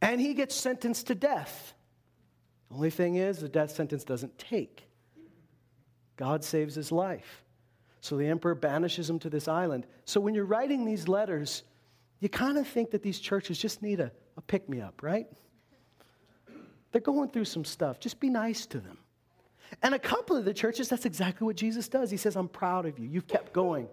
and 0.00 0.20
he 0.20 0.34
gets 0.34 0.54
sentenced 0.54 1.06
to 1.08 1.14
death. 1.14 1.74
Only 2.70 2.90
thing 2.90 3.16
is, 3.16 3.38
the 3.38 3.48
death 3.48 3.70
sentence 3.70 4.04
doesn't 4.04 4.38
take. 4.38 4.88
God 6.16 6.44
saves 6.44 6.74
his 6.74 6.90
life. 6.90 7.44
So 8.00 8.16
the 8.16 8.26
emperor 8.26 8.54
banishes 8.54 9.08
him 9.08 9.18
to 9.20 9.30
this 9.30 9.48
island. 9.48 9.86
So 10.04 10.20
when 10.20 10.34
you're 10.34 10.44
writing 10.44 10.84
these 10.84 11.08
letters, 11.08 11.62
you 12.20 12.28
kind 12.28 12.58
of 12.58 12.66
think 12.66 12.90
that 12.90 13.02
these 13.02 13.18
churches 13.18 13.58
just 13.58 13.82
need 13.82 14.00
a, 14.00 14.10
a 14.36 14.40
pick 14.40 14.68
me 14.68 14.80
up, 14.80 15.02
right? 15.02 15.26
They're 16.96 17.02
going 17.02 17.28
through 17.28 17.44
some 17.44 17.66
stuff. 17.66 18.00
Just 18.00 18.20
be 18.20 18.30
nice 18.30 18.64
to 18.64 18.80
them. 18.80 18.96
And 19.82 19.94
a 19.94 19.98
couple 19.98 20.34
of 20.34 20.46
the 20.46 20.54
churches, 20.54 20.88
that's 20.88 21.04
exactly 21.04 21.44
what 21.44 21.54
Jesus 21.54 21.88
does. 21.88 22.10
He 22.10 22.16
says, 22.16 22.36
I'm 22.36 22.48
proud 22.48 22.86
of 22.86 22.98
you. 22.98 23.06
You've 23.06 23.26
kept 23.26 23.52
going. 23.52 23.86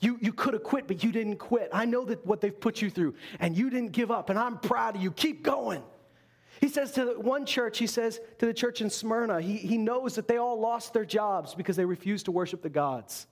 You, 0.00 0.16
you 0.22 0.32
could 0.32 0.54
have 0.54 0.62
quit, 0.62 0.88
but 0.88 1.04
you 1.04 1.12
didn't 1.12 1.36
quit. 1.36 1.68
I 1.70 1.84
know 1.84 2.06
that 2.06 2.24
what 2.24 2.40
they've 2.40 2.58
put 2.58 2.80
you 2.80 2.88
through, 2.88 3.14
and 3.40 3.54
you 3.54 3.68
didn't 3.68 3.92
give 3.92 4.10
up, 4.10 4.30
and 4.30 4.38
I'm 4.38 4.56
proud 4.56 4.96
of 4.96 5.02
you. 5.02 5.10
Keep 5.10 5.42
going. 5.42 5.82
He 6.62 6.70
says 6.70 6.92
to 6.92 7.20
one 7.20 7.44
church, 7.44 7.76
he 7.76 7.86
says 7.86 8.22
to 8.38 8.46
the 8.46 8.54
church 8.54 8.80
in 8.80 8.88
Smyrna, 8.88 9.42
he, 9.42 9.58
he 9.58 9.76
knows 9.76 10.14
that 10.14 10.28
they 10.28 10.38
all 10.38 10.58
lost 10.58 10.94
their 10.94 11.04
jobs 11.04 11.54
because 11.54 11.76
they 11.76 11.84
refused 11.84 12.24
to 12.24 12.32
worship 12.32 12.62
the 12.62 12.70
gods. 12.70 13.26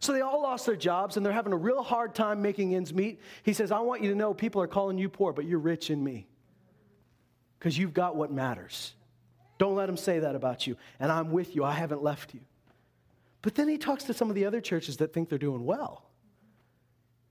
So 0.00 0.12
they 0.12 0.20
all 0.20 0.42
lost 0.42 0.66
their 0.66 0.74
jobs 0.74 1.16
and 1.16 1.24
they're 1.24 1.32
having 1.32 1.52
a 1.52 1.56
real 1.56 1.84
hard 1.84 2.16
time 2.16 2.42
making 2.42 2.74
ends 2.74 2.92
meet. 2.92 3.20
He 3.44 3.52
says, 3.52 3.70
I 3.70 3.78
want 3.78 4.02
you 4.02 4.10
to 4.10 4.16
know 4.16 4.34
people 4.34 4.60
are 4.60 4.66
calling 4.66 4.98
you 4.98 5.08
poor, 5.08 5.32
but 5.32 5.44
you're 5.44 5.60
rich 5.60 5.90
in 5.90 6.02
me 6.02 6.26
because 7.60 7.76
you've 7.78 7.94
got 7.94 8.16
what 8.16 8.32
matters. 8.32 8.94
Don't 9.58 9.74
let 9.76 9.86
them 9.86 9.98
say 9.98 10.20
that 10.20 10.34
about 10.34 10.66
you. 10.66 10.76
And 10.98 11.12
I'm 11.12 11.30
with 11.30 11.54
you, 11.54 11.62
I 11.62 11.72
haven't 11.72 12.02
left 12.02 12.32
you. 12.34 12.40
But 13.42 13.54
then 13.54 13.68
he 13.68 13.76
talks 13.78 14.04
to 14.04 14.14
some 14.14 14.30
of 14.30 14.34
the 14.34 14.46
other 14.46 14.60
churches 14.60 14.96
that 14.96 15.12
think 15.12 15.28
they're 15.28 15.38
doing 15.38 15.66
well. 15.66 16.06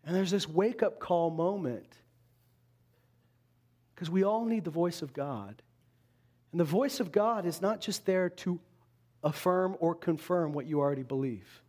And 0.06 0.16
there's 0.16 0.32
this 0.32 0.48
wake 0.48 0.84
up 0.84 1.00
call 1.00 1.32
moment 1.32 1.98
because 3.94 4.10
we 4.10 4.24
all 4.24 4.46
need 4.46 4.64
the 4.64 4.72
voice 4.72 5.02
of 5.02 5.12
God. 5.12 5.62
And 6.52 6.60
the 6.60 6.66
voice 6.66 7.00
of 7.00 7.12
God 7.12 7.46
is 7.46 7.62
not 7.62 7.82
just 7.82 8.06
there 8.06 8.30
to 8.30 8.60
affirm 9.24 9.76
or 9.80 9.94
confirm 9.94 10.54
what 10.54 10.68
you 10.68 10.80
already 10.80 11.04
believe. 11.04 11.62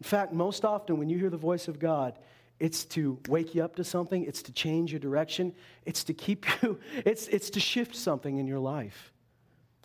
In 0.00 0.04
fact, 0.04 0.32
most 0.32 0.64
often 0.64 0.98
when 0.98 1.08
you 1.08 1.18
hear 1.18 1.30
the 1.30 1.36
voice 1.36 1.68
of 1.68 1.78
God, 1.78 2.18
it's 2.60 2.84
to 2.84 3.18
wake 3.28 3.54
you 3.54 3.64
up 3.64 3.74
to 3.76 3.84
something, 3.84 4.22
it's 4.24 4.42
to 4.42 4.52
change 4.52 4.92
your 4.92 5.00
direction, 5.00 5.54
it's 5.86 6.04
to 6.04 6.14
keep 6.14 6.46
you, 6.62 6.78
it's, 7.04 7.26
it's 7.28 7.50
to 7.50 7.60
shift 7.60 7.96
something 7.96 8.36
in 8.36 8.46
your 8.46 8.58
life. 8.58 9.12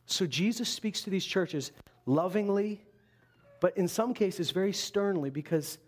So 0.05 0.27
Jesus 0.27 0.69
speaks 0.69 1.01
to 1.03 1.09
these 1.09 1.25
churches 1.25 1.71
lovingly, 2.05 2.85
but 3.61 3.75
in 3.77 3.87
some 3.87 4.13
cases 4.13 4.51
very 4.51 4.73
sternly 4.73 5.29
because 5.29 5.79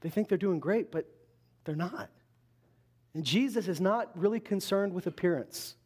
they 0.00 0.10
think 0.10 0.28
they're 0.28 0.36
doing 0.36 0.58
great, 0.58 0.90
but 0.90 1.06
they're 1.64 1.76
not. 1.76 2.10
And 3.14 3.24
Jesus 3.24 3.68
is 3.68 3.80
not 3.80 4.10
really 4.18 4.40
concerned 4.40 4.92
with 4.92 5.06
appearance, 5.06 5.76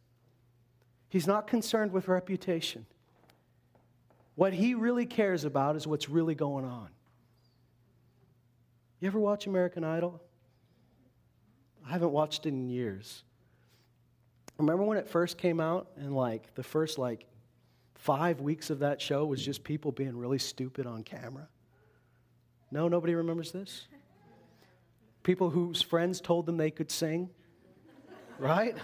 he's 1.07 1.27
not 1.27 1.47
concerned 1.47 1.91
with 1.91 2.07
reputation. 2.07 2.85
What 4.33 4.51
he 4.51 4.73
really 4.73 5.05
cares 5.05 5.45
about 5.45 5.77
is 5.77 5.87
what's 5.87 6.09
really 6.09 6.35
going 6.35 6.65
on. 6.65 6.89
You 8.99 9.07
ever 9.07 9.19
watch 9.19 9.45
American 9.45 9.83
Idol? 9.83 10.21
I 11.85 11.91
haven't 11.91 12.11
watched 12.11 12.45
it 12.45 12.49
in 12.49 12.69
years. 12.69 13.23
Remember 14.57 14.83
when 14.83 14.97
it 14.97 15.07
first 15.07 15.37
came 15.37 15.59
out 15.59 15.89
and 15.97 16.15
like 16.15 16.55
the 16.55 16.63
first 16.63 16.97
like 16.97 17.25
5 17.95 18.39
weeks 18.39 18.69
of 18.69 18.79
that 18.79 19.01
show 19.01 19.25
was 19.25 19.43
just 19.43 19.63
people 19.63 19.91
being 19.91 20.17
really 20.17 20.39
stupid 20.39 20.87
on 20.87 21.03
camera? 21.03 21.47
No, 22.71 22.87
nobody 22.87 23.15
remembers 23.15 23.51
this? 23.51 23.87
People 25.23 25.49
whose 25.49 25.81
friends 25.81 26.21
told 26.21 26.45
them 26.45 26.57
they 26.57 26.71
could 26.71 26.89
sing, 26.89 27.29
right? 28.39 28.75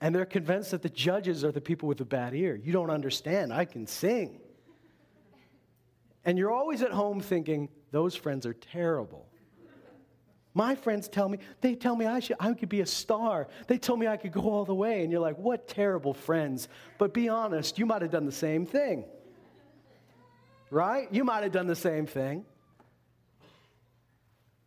And 0.00 0.14
they're 0.14 0.24
convinced 0.24 0.70
that 0.70 0.82
the 0.82 0.88
judges 0.88 1.44
are 1.44 1.52
the 1.52 1.60
people 1.60 1.88
with 1.88 1.98
the 1.98 2.04
bad 2.04 2.34
ear. 2.34 2.56
You 2.56 2.72
don't 2.72 2.90
understand. 2.90 3.52
I 3.52 3.66
can 3.66 3.86
sing. 3.86 4.40
And 6.24 6.38
you're 6.38 6.52
always 6.52 6.82
at 6.82 6.92
home 6.92 7.20
thinking, 7.20 7.68
those 7.90 8.14
friends 8.14 8.46
are 8.46 8.54
terrible. 8.54 9.26
My 10.52 10.74
friends 10.74 11.08
tell 11.08 11.28
me, 11.28 11.38
they 11.60 11.74
tell 11.74 11.94
me 11.94 12.06
I, 12.06 12.20
should, 12.20 12.36
I 12.40 12.52
could 12.54 12.68
be 12.68 12.80
a 12.80 12.86
star. 12.86 13.48
They 13.68 13.78
told 13.78 14.00
me 14.00 14.08
I 14.08 14.16
could 14.16 14.32
go 14.32 14.42
all 14.42 14.64
the 14.64 14.74
way. 14.74 15.02
And 15.02 15.12
you're 15.12 15.20
like, 15.20 15.38
what 15.38 15.68
terrible 15.68 16.12
friends. 16.12 16.68
But 16.98 17.14
be 17.14 17.28
honest, 17.28 17.78
you 17.78 17.86
might 17.86 18.02
have 18.02 18.10
done 18.10 18.26
the 18.26 18.32
same 18.32 18.66
thing. 18.66 19.04
Right? 20.70 21.08
You 21.12 21.24
might 21.24 21.44
have 21.44 21.52
done 21.52 21.66
the 21.66 21.76
same 21.76 22.06
thing. 22.06 22.44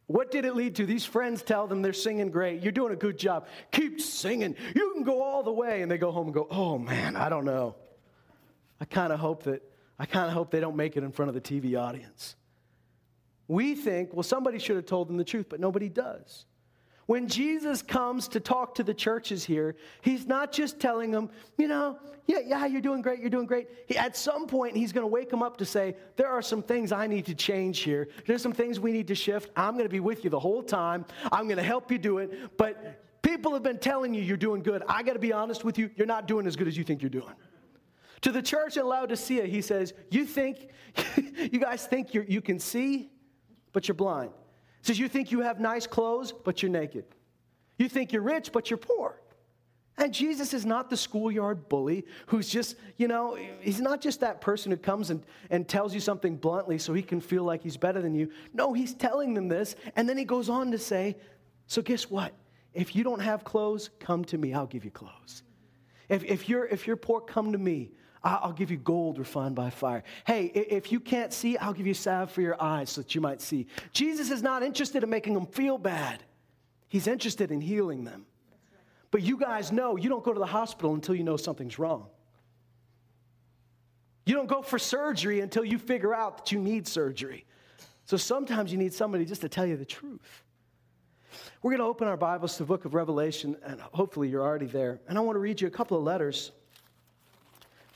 What 0.07 0.31
did 0.31 0.45
it 0.45 0.55
lead 0.55 0.75
to? 0.75 0.86
These 0.86 1.05
friends 1.05 1.43
tell 1.43 1.67
them 1.67 1.81
they're 1.81 1.93
singing 1.93 2.29
great. 2.29 2.62
You're 2.62 2.72
doing 2.72 2.93
a 2.93 2.98
good 2.98 3.17
job. 3.17 3.48
Keep 3.72 4.00
singing. 4.00 4.55
You 4.75 4.93
can 4.93 5.03
go 5.03 5.22
all 5.22 5.43
the 5.43 5.51
way. 5.51 5.81
And 5.81 5.91
they 5.91 5.98
go 5.98 6.12
home 6.12 6.27
and 6.27 6.33
go, 6.33 6.48
oh 6.50 6.77
man, 6.77 7.15
I 7.15 7.29
don't 7.29 7.45
know. 7.45 7.75
I 8.79 8.86
kind 8.86 9.12
of 9.12 9.19
hope 9.19 9.43
that 9.43 9.62
I 10.00 10.05
kind 10.05 10.27
of 10.27 10.33
hope 10.33 10.51
they 10.51 10.59
don't 10.59 10.75
make 10.75 10.97
it 10.97 11.03
in 11.03 11.12
front 11.12 11.29
of 11.29 11.35
the 11.35 11.41
TV 11.41 11.79
audience. 11.79 12.35
We 13.47 13.75
think, 13.75 14.13
well, 14.13 14.23
somebody 14.23 14.59
should 14.59 14.75
have 14.75 14.85
told 14.85 15.09
them 15.09 15.17
the 15.17 15.23
truth, 15.23 15.47
but 15.50 15.59
nobody 15.59 15.89
does. 15.89 16.45
When 17.05 17.27
Jesus 17.27 17.81
comes 17.81 18.29
to 18.29 18.39
talk 18.39 18.75
to 18.75 18.83
the 18.83 18.93
churches 18.93 19.43
here, 19.43 19.75
he's 20.01 20.25
not 20.25 20.53
just 20.53 20.79
telling 20.79 21.12
them, 21.12 21.29
you 21.57 21.67
know, 21.67 22.00
yeah, 22.27 22.39
yeah, 22.45 22.65
you're 22.65 22.81
doing 22.81 23.01
great, 23.01 23.19
you're 23.19 23.29
doing 23.29 23.45
great. 23.45 23.67
He, 23.88 23.97
at 23.97 24.15
some 24.15 24.47
point, 24.47 24.77
he's 24.77 24.93
going 24.93 25.03
to 25.03 25.09
wake 25.09 25.29
them 25.29 25.43
up 25.43 25.57
to 25.57 25.65
say, 25.65 25.97
there 26.15 26.29
are 26.29 26.41
some 26.41 26.63
things 26.63 26.93
I 26.93 27.07
need 27.07 27.25
to 27.25 27.35
change 27.35 27.79
here. 27.79 28.07
There's 28.25 28.41
some 28.41 28.53
things 28.53 28.79
we 28.79 28.93
need 28.93 29.07
to 29.09 29.15
shift. 29.15 29.50
I'm 29.57 29.73
going 29.73 29.85
to 29.85 29.89
be 29.89 30.00
with 30.00 30.23
you 30.23 30.29
the 30.29 30.39
whole 30.39 30.63
time. 30.63 31.05
I'm 31.29 31.45
going 31.45 31.57
to 31.57 31.63
help 31.63 31.91
you 31.91 31.97
do 31.97 32.19
it. 32.19 32.57
But 32.57 33.03
people 33.21 33.51
have 33.53 33.63
been 33.63 33.79
telling 33.79 34.13
you 34.13 34.21
you're 34.21 34.38
doing 34.38 34.63
good. 34.63 34.83
I 34.88 35.03
got 35.03 35.13
to 35.13 35.19
be 35.19 35.33
honest 35.33 35.65
with 35.65 35.77
you, 35.77 35.89
you're 35.97 36.07
not 36.07 36.25
doing 36.25 36.47
as 36.47 36.55
good 36.55 36.69
as 36.69 36.77
you 36.77 36.85
think 36.85 37.01
you're 37.01 37.09
doing. 37.09 37.33
To 38.24 38.32
the 38.32 38.42
church 38.42 38.77
in 38.77 38.86
Laodicea, 38.86 39.46
he 39.46 39.62
says, 39.62 39.94
You 40.10 40.25
think, 40.25 40.70
you 41.18 41.60
guys 41.60 41.86
think 41.86 42.13
you 42.13 42.42
can 42.42 42.58
see, 42.58 43.10
but 43.74 43.88
you're 43.88 43.96
blind. 43.96 44.32
He 44.82 44.88
says, 44.88 45.00
You 45.00 45.10
think 45.10 45.32
you 45.32 45.42
have 45.42 45.60
nice 45.60 45.86
clothes, 45.86 46.32
but 46.32 46.62
you're 46.62 46.72
naked. 46.72 47.06
You 47.77 47.89
think 47.89 48.13
you're 48.13 48.22
rich, 48.22 48.51
but 48.51 48.70
you're 48.70 48.77
poor. 48.77 49.20
And 49.98 50.13
Jesus 50.13 50.53
is 50.53 50.65
not 50.65 50.89
the 50.89 50.98
schoolyard 50.98 51.70
bully 51.70 52.06
who's 52.27 52.50
just, 52.50 52.77
you 52.98 53.08
know, 53.08 53.38
he's 53.62 53.82
not 53.82 54.01
just 54.01 54.22
that 54.22 54.42
person 54.42 54.72
who 54.72 54.77
comes 54.77 55.12
and, 55.12 55.24
and 55.51 55.68
tells 55.68 55.94
you 55.94 56.00
something 56.00 56.36
bluntly 56.36 56.80
so 56.80 56.94
he 56.94 57.03
can 57.03 57.22
feel 57.22 57.44
like 57.44 57.62
he's 57.62 57.77
better 57.77 58.01
than 58.01 58.15
you. 58.15 58.32
No, 58.53 58.74
he's 58.74 58.96
telling 58.96 59.34
them 59.36 59.50
this. 59.50 59.75
And 59.96 60.10
then 60.10 60.18
he 60.18 60.25
goes 60.25 60.50
on 60.50 60.72
to 60.72 60.80
say, 60.80 61.18
So 61.68 61.82
guess 61.82 62.10
what? 62.10 62.34
If 62.74 62.96
you 62.96 63.03
don't 63.03 63.20
have 63.20 63.44
clothes, 63.44 63.92
come 64.00 64.25
to 64.25 64.38
me, 64.38 64.53
I'll 64.53 64.65
give 64.65 64.86
you 64.86 64.92
clothes. 64.92 65.44
If, 66.10 66.24
if, 66.24 66.50
you're, 66.50 66.65
if 66.65 66.88
you're 66.88 66.96
poor, 66.96 67.22
come 67.22 67.51
to 67.51 67.58
me. 67.58 67.92
I'll 68.24 68.53
give 68.53 68.72
you 68.72 68.77
gold 68.77 69.20
refined 69.20 69.53
by 69.53 69.70
fire. 69.70 70.03
Hey, 70.25 70.46
if 70.46 70.92
you 70.94 71.01
can't 71.01 71.34
see, 71.34 71.58
I'll 71.58 71.74
give 71.74 71.86
you 71.86 71.94
salve 71.94 72.32
for 72.32 72.42
your 72.42 72.62
eyes 72.62 72.92
so 72.92 73.01
that 73.01 73.13
you 73.13 73.20
might 73.20 73.42
see. 73.42 73.68
Jesus 73.92 74.32
is 74.32 74.42
not 74.42 74.63
interested 74.63 75.03
in 75.03 75.10
making 75.10 75.34
them 75.34 75.46
feel 75.46 75.77
bad, 75.77 76.24
He's 76.88 77.08
interested 77.08 77.51
in 77.51 77.60
healing 77.60 78.03
them. 78.03 78.25
But 79.10 79.24
you 79.24 79.38
guys 79.38 79.72
know 79.72 79.96
you 79.96 80.10
don't 80.10 80.24
go 80.24 80.32
to 80.32 80.39
the 80.39 80.46
hospital 80.46 80.94
until 80.94 81.15
you 81.15 81.24
know 81.24 81.38
something's 81.38 81.77
wrong. 81.77 82.08
You 84.25 84.36
don't 84.36 84.48
go 84.48 84.62
for 84.62 84.80
surgery 84.80 85.42
until 85.42 85.65
you 85.65 85.77
figure 85.77 86.13
out 86.13 86.38
that 86.38 86.51
you 86.51 86.60
need 86.60 86.88
surgery. 86.88 87.46
So 88.06 88.15
sometimes 88.18 88.72
you 88.72 88.77
need 88.77 88.94
somebody 88.94 89.25
just 89.25 89.42
to 89.42 89.50
tell 89.50 89.65
you 89.65 89.75
the 89.75 89.86
truth. 89.86 90.44
We're 91.62 91.72
going 91.72 91.80
to 91.80 91.86
open 91.88 92.08
our 92.08 92.18
Bibles 92.18 92.53
to 92.58 92.63
the 92.63 92.68
book 92.68 92.86
of 92.86 92.94
Revelation, 92.94 93.58
and 93.65 93.82
hopefully 93.82 94.30
you're 94.30 94.44
already 94.44 94.65
there. 94.65 95.00
And 95.08 95.18
I 95.18 95.22
want 95.22 95.36
to 95.36 95.39
read 95.39 95.62
you 95.62 95.68
a 95.68 95.72
couple 95.72 95.98
of 95.98 96.03
letters 96.03 96.51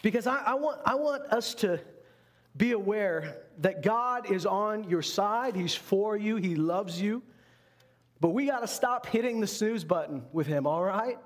because 0.08 0.26
I, 0.26 0.38
I, 0.38 0.54
want, 0.54 0.80
I 0.86 0.96
want 0.96 1.24
us 1.34 1.54
to 1.56 1.82
be 2.56 2.72
aware 2.72 3.42
that 3.58 3.84
God 3.84 4.32
is 4.32 4.46
on 4.46 4.90
your 4.90 5.02
side, 5.02 5.54
He's 5.54 5.76
for 5.76 6.16
you, 6.16 6.38
He 6.38 6.56
loves 6.56 7.02
you. 7.02 7.22
But 8.22 8.30
we 8.30 8.46
got 8.46 8.62
to 8.62 8.70
stop 8.70 9.06
hitting 9.06 9.42
the 9.42 9.48
snooze 9.48 9.84
button 9.84 10.24
with 10.32 10.48
Him, 10.48 10.66
all 10.66 10.82
right? 10.82 11.18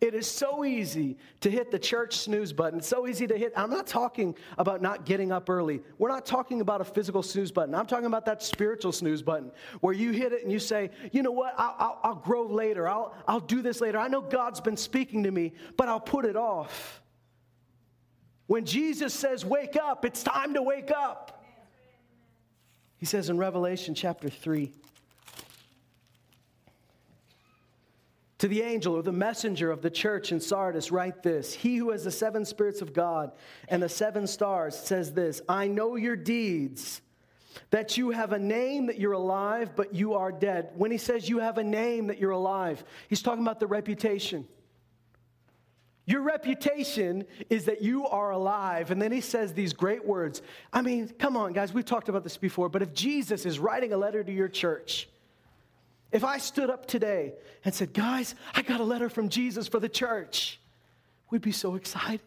It 0.00 0.14
is 0.14 0.26
so 0.26 0.64
easy 0.64 1.18
to 1.42 1.50
hit 1.50 1.70
the 1.70 1.78
church 1.78 2.16
snooze 2.16 2.54
button. 2.54 2.78
It's 2.78 2.88
so 2.88 3.06
easy 3.06 3.26
to 3.26 3.36
hit. 3.36 3.52
I'm 3.54 3.68
not 3.68 3.86
talking 3.86 4.34
about 4.56 4.80
not 4.80 5.04
getting 5.04 5.30
up 5.30 5.50
early. 5.50 5.82
We're 5.98 6.08
not 6.08 6.24
talking 6.24 6.62
about 6.62 6.80
a 6.80 6.84
physical 6.84 7.22
snooze 7.22 7.52
button. 7.52 7.74
I'm 7.74 7.86
talking 7.86 8.06
about 8.06 8.24
that 8.24 8.42
spiritual 8.42 8.92
snooze 8.92 9.20
button 9.20 9.52
where 9.82 9.92
you 9.92 10.12
hit 10.12 10.32
it 10.32 10.42
and 10.42 10.50
you 10.50 10.58
say, 10.58 10.88
you 11.12 11.22
know 11.22 11.32
what, 11.32 11.52
I'll, 11.58 11.76
I'll, 11.78 12.00
I'll 12.02 12.14
grow 12.14 12.46
later. 12.46 12.88
I'll, 12.88 13.14
I'll 13.28 13.40
do 13.40 13.60
this 13.60 13.82
later. 13.82 13.98
I 13.98 14.08
know 14.08 14.22
God's 14.22 14.62
been 14.62 14.78
speaking 14.78 15.22
to 15.24 15.30
me, 15.30 15.52
but 15.76 15.90
I'll 15.90 16.00
put 16.00 16.24
it 16.24 16.34
off. 16.34 17.01
When 18.52 18.66
Jesus 18.66 19.14
says, 19.14 19.46
Wake 19.46 19.76
up, 19.76 20.04
it's 20.04 20.22
time 20.22 20.52
to 20.52 20.62
wake 20.62 20.90
up. 20.90 21.42
He 22.98 23.06
says 23.06 23.30
in 23.30 23.38
Revelation 23.38 23.94
chapter 23.94 24.28
3 24.28 24.70
To 28.40 28.48
the 28.48 28.60
angel 28.60 28.94
or 28.94 29.02
the 29.02 29.10
messenger 29.10 29.70
of 29.70 29.80
the 29.80 29.88
church 29.88 30.32
in 30.32 30.38
Sardis, 30.38 30.92
write 30.92 31.22
this 31.22 31.54
He 31.54 31.76
who 31.78 31.92
has 31.92 32.04
the 32.04 32.10
seven 32.10 32.44
spirits 32.44 32.82
of 32.82 32.92
God 32.92 33.32
and 33.68 33.82
the 33.82 33.88
seven 33.88 34.26
stars 34.26 34.76
says 34.76 35.14
this 35.14 35.40
I 35.48 35.66
know 35.66 35.96
your 35.96 36.14
deeds, 36.14 37.00
that 37.70 37.96
you 37.96 38.10
have 38.10 38.32
a 38.32 38.38
name 38.38 38.84
that 38.88 39.00
you're 39.00 39.12
alive, 39.12 39.74
but 39.74 39.94
you 39.94 40.12
are 40.12 40.30
dead. 40.30 40.72
When 40.74 40.90
he 40.90 40.98
says 40.98 41.26
you 41.26 41.38
have 41.38 41.56
a 41.56 41.64
name 41.64 42.08
that 42.08 42.18
you're 42.18 42.32
alive, 42.32 42.84
he's 43.08 43.22
talking 43.22 43.44
about 43.44 43.60
the 43.60 43.66
reputation. 43.66 44.46
Your 46.04 46.22
reputation 46.22 47.24
is 47.48 47.66
that 47.66 47.80
you 47.80 48.06
are 48.06 48.30
alive. 48.30 48.90
And 48.90 49.00
then 49.00 49.12
he 49.12 49.20
says 49.20 49.54
these 49.54 49.72
great 49.72 50.04
words. 50.04 50.42
I 50.72 50.82
mean, 50.82 51.08
come 51.18 51.36
on, 51.36 51.52
guys, 51.52 51.72
we've 51.72 51.84
talked 51.84 52.08
about 52.08 52.24
this 52.24 52.36
before, 52.36 52.68
but 52.68 52.82
if 52.82 52.92
Jesus 52.92 53.46
is 53.46 53.58
writing 53.58 53.92
a 53.92 53.96
letter 53.96 54.24
to 54.24 54.32
your 54.32 54.48
church, 54.48 55.08
if 56.10 56.24
I 56.24 56.38
stood 56.38 56.70
up 56.70 56.86
today 56.86 57.34
and 57.64 57.74
said, 57.74 57.92
guys, 57.92 58.34
I 58.54 58.62
got 58.62 58.80
a 58.80 58.84
letter 58.84 59.08
from 59.08 59.28
Jesus 59.28 59.68
for 59.68 59.78
the 59.78 59.88
church, 59.88 60.60
we'd 61.30 61.40
be 61.40 61.52
so 61.52 61.76
excited. 61.76 62.20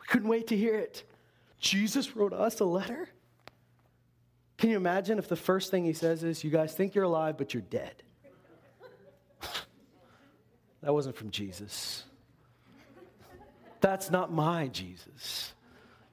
We 0.00 0.06
couldn't 0.06 0.28
wait 0.28 0.48
to 0.48 0.56
hear 0.56 0.74
it. 0.74 1.04
Jesus 1.60 2.16
wrote 2.16 2.32
us 2.32 2.58
a 2.58 2.64
letter? 2.64 3.08
Can 4.58 4.70
you 4.70 4.76
imagine 4.76 5.18
if 5.18 5.28
the 5.28 5.36
first 5.36 5.70
thing 5.70 5.84
he 5.84 5.92
says 5.92 6.24
is, 6.24 6.44
You 6.44 6.50
guys 6.50 6.74
think 6.74 6.94
you're 6.94 7.04
alive, 7.04 7.38
but 7.38 7.54
you're 7.54 7.62
dead? 7.62 8.02
that 10.82 10.92
wasn't 10.92 11.16
from 11.16 11.30
Jesus. 11.30 12.04
That's 13.82 14.10
not 14.10 14.32
my 14.32 14.68
Jesus. 14.68 15.52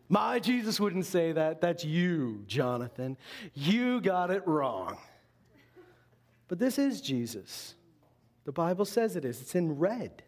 My 0.09 0.39
Jesus 0.39 0.79
wouldn't 0.79 1.05
say 1.05 1.31
that. 1.31 1.61
That's 1.61 1.85
you, 1.85 2.43
Jonathan. 2.47 3.15
You 3.53 4.01
got 4.01 4.31
it 4.31 4.45
wrong. 4.47 4.97
But 6.47 6.57
this 6.57 6.79
is 6.79 6.99
Jesus. 6.99 7.75
The 8.45 8.51
Bible 8.51 8.85
says 8.85 9.15
it 9.15 9.23
is. 9.23 9.39
It's 9.39 9.53
in 9.53 9.77
red. 9.77 10.23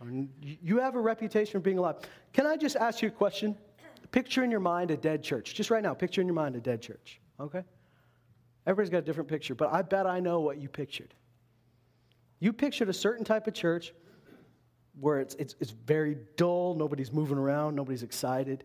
you 0.40 0.78
have 0.78 0.94
a 0.94 1.00
reputation 1.00 1.52
for 1.52 1.60
being 1.60 1.78
alive. 1.78 1.96
Can 2.32 2.46
I 2.46 2.56
just 2.56 2.76
ask 2.76 3.02
you 3.02 3.08
a 3.08 3.10
question? 3.10 3.56
Picture 4.12 4.44
in 4.44 4.52
your 4.52 4.60
mind 4.60 4.92
a 4.92 4.96
dead 4.96 5.24
church. 5.24 5.54
Just 5.54 5.70
right 5.70 5.82
now, 5.82 5.94
picture 5.94 6.20
in 6.20 6.28
your 6.28 6.34
mind 6.34 6.54
a 6.54 6.60
dead 6.60 6.80
church, 6.80 7.20
okay? 7.40 7.64
Everybody's 8.66 8.90
got 8.90 8.98
a 8.98 9.02
different 9.02 9.28
picture, 9.28 9.56
but 9.56 9.72
I 9.72 9.82
bet 9.82 10.06
I 10.06 10.20
know 10.20 10.40
what 10.40 10.58
you 10.58 10.68
pictured. 10.68 11.14
You 12.42 12.52
pictured 12.52 12.88
a 12.88 12.92
certain 12.92 13.24
type 13.24 13.46
of 13.46 13.54
church 13.54 13.94
where 14.98 15.20
it's, 15.20 15.36
it's, 15.36 15.54
it's 15.60 15.70
very 15.70 16.16
dull, 16.36 16.74
nobody's 16.74 17.12
moving 17.12 17.38
around, 17.38 17.76
nobody's 17.76 18.02
excited. 18.02 18.64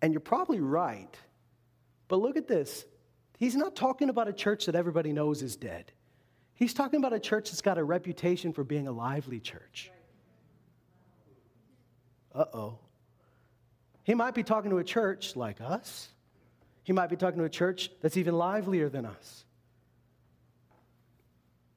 And 0.00 0.10
you're 0.10 0.20
probably 0.20 0.60
right. 0.60 1.14
But 2.08 2.20
look 2.20 2.38
at 2.38 2.48
this. 2.48 2.86
He's 3.36 3.54
not 3.54 3.76
talking 3.76 4.08
about 4.08 4.28
a 4.28 4.32
church 4.32 4.64
that 4.64 4.74
everybody 4.74 5.12
knows 5.12 5.42
is 5.42 5.56
dead. 5.56 5.92
He's 6.54 6.72
talking 6.72 7.00
about 7.00 7.12
a 7.12 7.20
church 7.20 7.50
that's 7.50 7.60
got 7.60 7.76
a 7.76 7.84
reputation 7.84 8.54
for 8.54 8.64
being 8.64 8.88
a 8.88 8.92
lively 8.92 9.38
church. 9.38 9.90
Uh 12.34 12.46
oh. 12.54 12.78
He 14.04 14.14
might 14.14 14.34
be 14.34 14.42
talking 14.42 14.70
to 14.70 14.78
a 14.78 14.84
church 14.84 15.36
like 15.36 15.60
us. 15.60 16.08
He 16.82 16.94
might 16.94 17.10
be 17.10 17.16
talking 17.16 17.40
to 17.40 17.44
a 17.44 17.50
church 17.50 17.90
that's 18.00 18.16
even 18.16 18.38
livelier 18.38 18.88
than 18.88 19.04
us. 19.04 19.44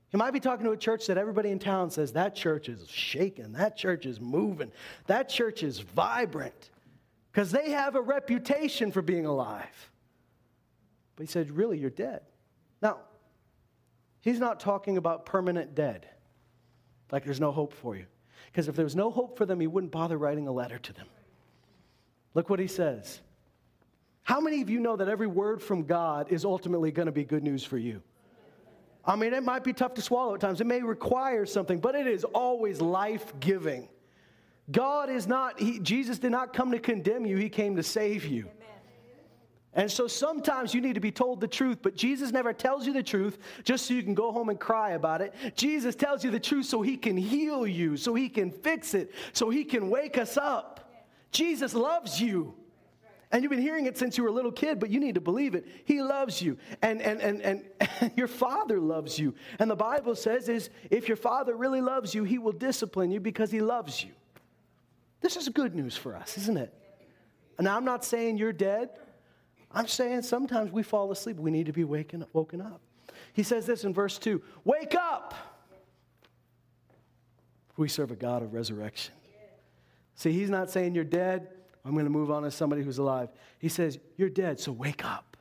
He 0.10 0.18
might 0.18 0.32
be 0.32 0.40
talking 0.40 0.66
to 0.66 0.72
a 0.72 0.78
church 0.78 1.08
that 1.08 1.18
everybody 1.18 1.50
in 1.50 1.60
town 1.60 1.90
says 1.90 2.14
that 2.14 2.34
church 2.34 2.70
is 2.70 2.90
shaking, 2.90 3.54
that 3.54 3.76
church 3.76 4.06
is 4.06 4.22
moving, 4.22 4.72
that 5.08 5.28
church 5.28 5.64
is 5.64 5.80
vibrant, 5.80 6.72
because 7.32 7.52
they 7.52 7.72
have 7.72 7.96
a 7.96 8.02
reputation 8.02 8.92
for 8.92 9.02
being 9.02 9.26
alive. 9.26 9.92
But 11.16 11.26
he 11.26 11.32
said, 11.32 11.52
Really, 11.52 11.78
you're 11.78 11.90
dead. 11.90 12.22
Now, 12.82 13.00
he's 14.22 14.40
not 14.40 14.60
talking 14.60 14.98
about 14.98 15.26
permanent 15.26 15.76
dead, 15.76 16.08
like 17.12 17.26
there's 17.26 17.42
no 17.42 17.52
hope 17.52 17.74
for 17.74 17.96
you. 17.96 18.06
Because 18.46 18.70
if 18.70 18.76
there 18.76 18.86
was 18.86 18.96
no 18.96 19.12
hope 19.12 19.38
for 19.38 19.46
them, 19.46 19.60
he 19.60 19.68
wouldn't 19.68 19.92
bother 19.92 20.18
writing 20.18 20.48
a 20.48 20.52
letter 20.52 20.78
to 20.78 20.94
them. 20.94 21.08
Look 22.34 22.50
what 22.50 22.60
he 22.60 22.68
says. 22.68 23.20
How 24.24 24.40
many 24.40 24.62
of 24.62 24.70
you 24.70 24.80
know 24.80 24.96
that 24.96 25.08
every 25.10 25.28
word 25.28 25.62
from 25.62 25.84
God 25.84 26.32
is 26.32 26.46
ultimately 26.46 26.92
going 26.92 27.06
to 27.08 27.12
be 27.12 27.24
good 27.24 27.44
news 27.44 27.64
for 27.64 27.78
you? 27.78 28.02
I 29.08 29.16
mean, 29.16 29.34
it 29.34 29.44
might 29.44 29.64
be 29.64 29.72
tough 29.72 29.94
to 29.94 30.02
swallow 30.02 30.36
at 30.36 30.42
times. 30.42 30.60
It 30.60 30.68
may 30.68 30.82
require 30.82 31.46
something, 31.46 31.80
but 31.80 31.96
it 31.96 32.08
is 32.08 32.26
always 32.26 32.82
life 32.82 33.34
giving. 33.40 33.88
God 34.70 35.10
is 35.10 35.28
not, 35.28 35.58
he, 35.60 35.80
Jesus 35.80 36.20
did 36.20 36.32
not 36.32 36.54
come 36.54 36.72
to 36.72 36.80
condemn 36.80 37.26
you, 37.26 37.38
He 37.38 37.48
came 37.48 37.78
to 37.78 37.84
save 37.84 38.26
you. 38.26 38.42
Amen. 38.42 38.58
And 39.74 39.92
so 39.92 40.08
sometimes 40.08 40.74
you 40.74 40.82
need 40.82 40.96
to 40.96 41.00
be 41.00 41.12
told 41.12 41.40
the 41.40 41.48
truth, 41.48 41.78
but 41.82 41.96
Jesus 41.96 42.34
never 42.34 42.52
tells 42.52 42.86
you 42.86 42.92
the 42.92 43.04
truth 43.04 43.38
just 43.64 43.86
so 43.86 43.94
you 43.94 44.04
can 44.04 44.14
go 44.14 44.32
home 44.32 44.50
and 44.50 44.60
cry 44.60 44.92
about 44.92 45.22
it. 45.22 45.34
Jesus 45.56 45.96
tells 45.96 46.26
you 46.26 46.32
the 46.32 46.40
truth 46.40 46.66
so 46.66 46.82
He 46.82 46.98
can 46.98 47.16
heal 47.16 47.66
you, 47.66 47.96
so 47.96 48.14
He 48.14 48.28
can 48.28 48.52
fix 48.52 48.94
it, 48.94 49.14
so 49.32 49.50
He 49.50 49.64
can 49.64 49.90
wake 49.90 50.18
us 50.18 50.36
up. 50.36 51.06
Jesus 51.32 51.74
loves 51.74 52.20
you. 52.20 52.54
And 53.32 53.44
you've 53.44 53.50
been 53.50 53.62
hearing 53.62 53.86
it 53.86 53.98
since 53.98 54.18
you 54.18 54.24
were 54.24 54.30
a 54.30 54.34
little 54.34 54.52
kid, 54.52 54.80
but 54.80 54.90
you 54.90 55.00
need 55.00 55.16
to 55.16 55.22
believe 55.22 55.54
it. 55.54 55.68
He 55.84 56.02
loves 56.02 56.42
you. 56.42 56.58
And, 56.82 57.02
and, 57.02 57.22
and, 57.22 57.64
and 58.00 58.12
your 58.16 58.28
father 58.28 58.80
loves 58.80 59.20
you. 59.20 59.36
And 59.60 59.70
the 59.70 59.76
Bible 59.76 60.16
says 60.16 60.48
is 60.48 60.70
if 60.90 61.08
your 61.08 61.18
father 61.18 61.56
really 61.56 61.82
loves 61.82 62.16
you, 62.16 62.24
he 62.24 62.38
will 62.38 62.54
discipline 62.54 63.12
you 63.12 63.20
because 63.20 63.52
he 63.52 63.60
loves 63.60 64.04
you. 64.04 64.12
This 65.20 65.36
is 65.36 65.50
good 65.50 65.76
news 65.76 65.98
for 65.98 66.16
us, 66.16 66.38
isn't 66.38 66.58
it? 66.58 66.74
And 67.58 67.68
I'm 67.68 67.84
not 67.84 68.06
saying 68.06 68.38
you're 68.38 68.54
dead. 68.54 68.90
I'm 69.72 69.88
saying 69.88 70.22
sometimes 70.22 70.72
we 70.72 70.84
fall 70.84 71.12
asleep. 71.12 71.38
We 71.38 71.52
need 71.52 71.66
to 71.66 71.74
be 71.74 71.84
waken, 71.84 72.26
woken 72.32 72.62
up. 72.62 72.82
He 73.34 73.44
says 73.44 73.66
this 73.66 73.84
in 73.84 73.94
verse 73.94 74.18
2 74.18 74.42
Wake 74.64 74.96
up! 74.96 75.34
We 77.76 77.90
serve 77.90 78.12
a 78.12 78.16
God 78.16 78.42
of 78.42 78.54
resurrection. 78.54 79.14
See, 80.16 80.32
he's 80.32 80.50
not 80.50 80.72
saying 80.72 80.96
you're 80.96 81.04
dead. 81.04 81.50
I'm 81.88 81.94
going 81.94 82.04
to 82.04 82.12
move 82.12 82.30
on 82.30 82.44
to 82.44 82.52
somebody 82.52 82.84
who's 82.84 82.98
alive. 82.98 83.30
He 83.60 83.70
says, 83.70 83.98
You're 84.18 84.30
dead, 84.30 84.60
so 84.60 84.74
wake 84.74 85.06
up. 85.06 85.38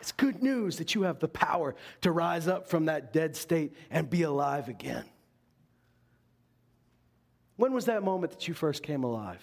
It's 0.00 0.12
good 0.12 0.42
news 0.42 0.78
that 0.78 0.94
you 0.94 1.02
have 1.02 1.18
the 1.18 1.28
power 1.28 1.74
to 2.00 2.10
rise 2.10 2.48
up 2.48 2.68
from 2.70 2.86
that 2.86 3.12
dead 3.12 3.36
state 3.36 3.76
and 3.90 4.08
be 4.08 4.22
alive 4.22 4.70
again. 4.70 5.04
When 7.56 7.74
was 7.74 7.84
that 7.84 8.02
moment 8.02 8.32
that 8.32 8.48
you 8.48 8.54
first 8.54 8.82
came 8.82 9.04
alive? 9.04 9.42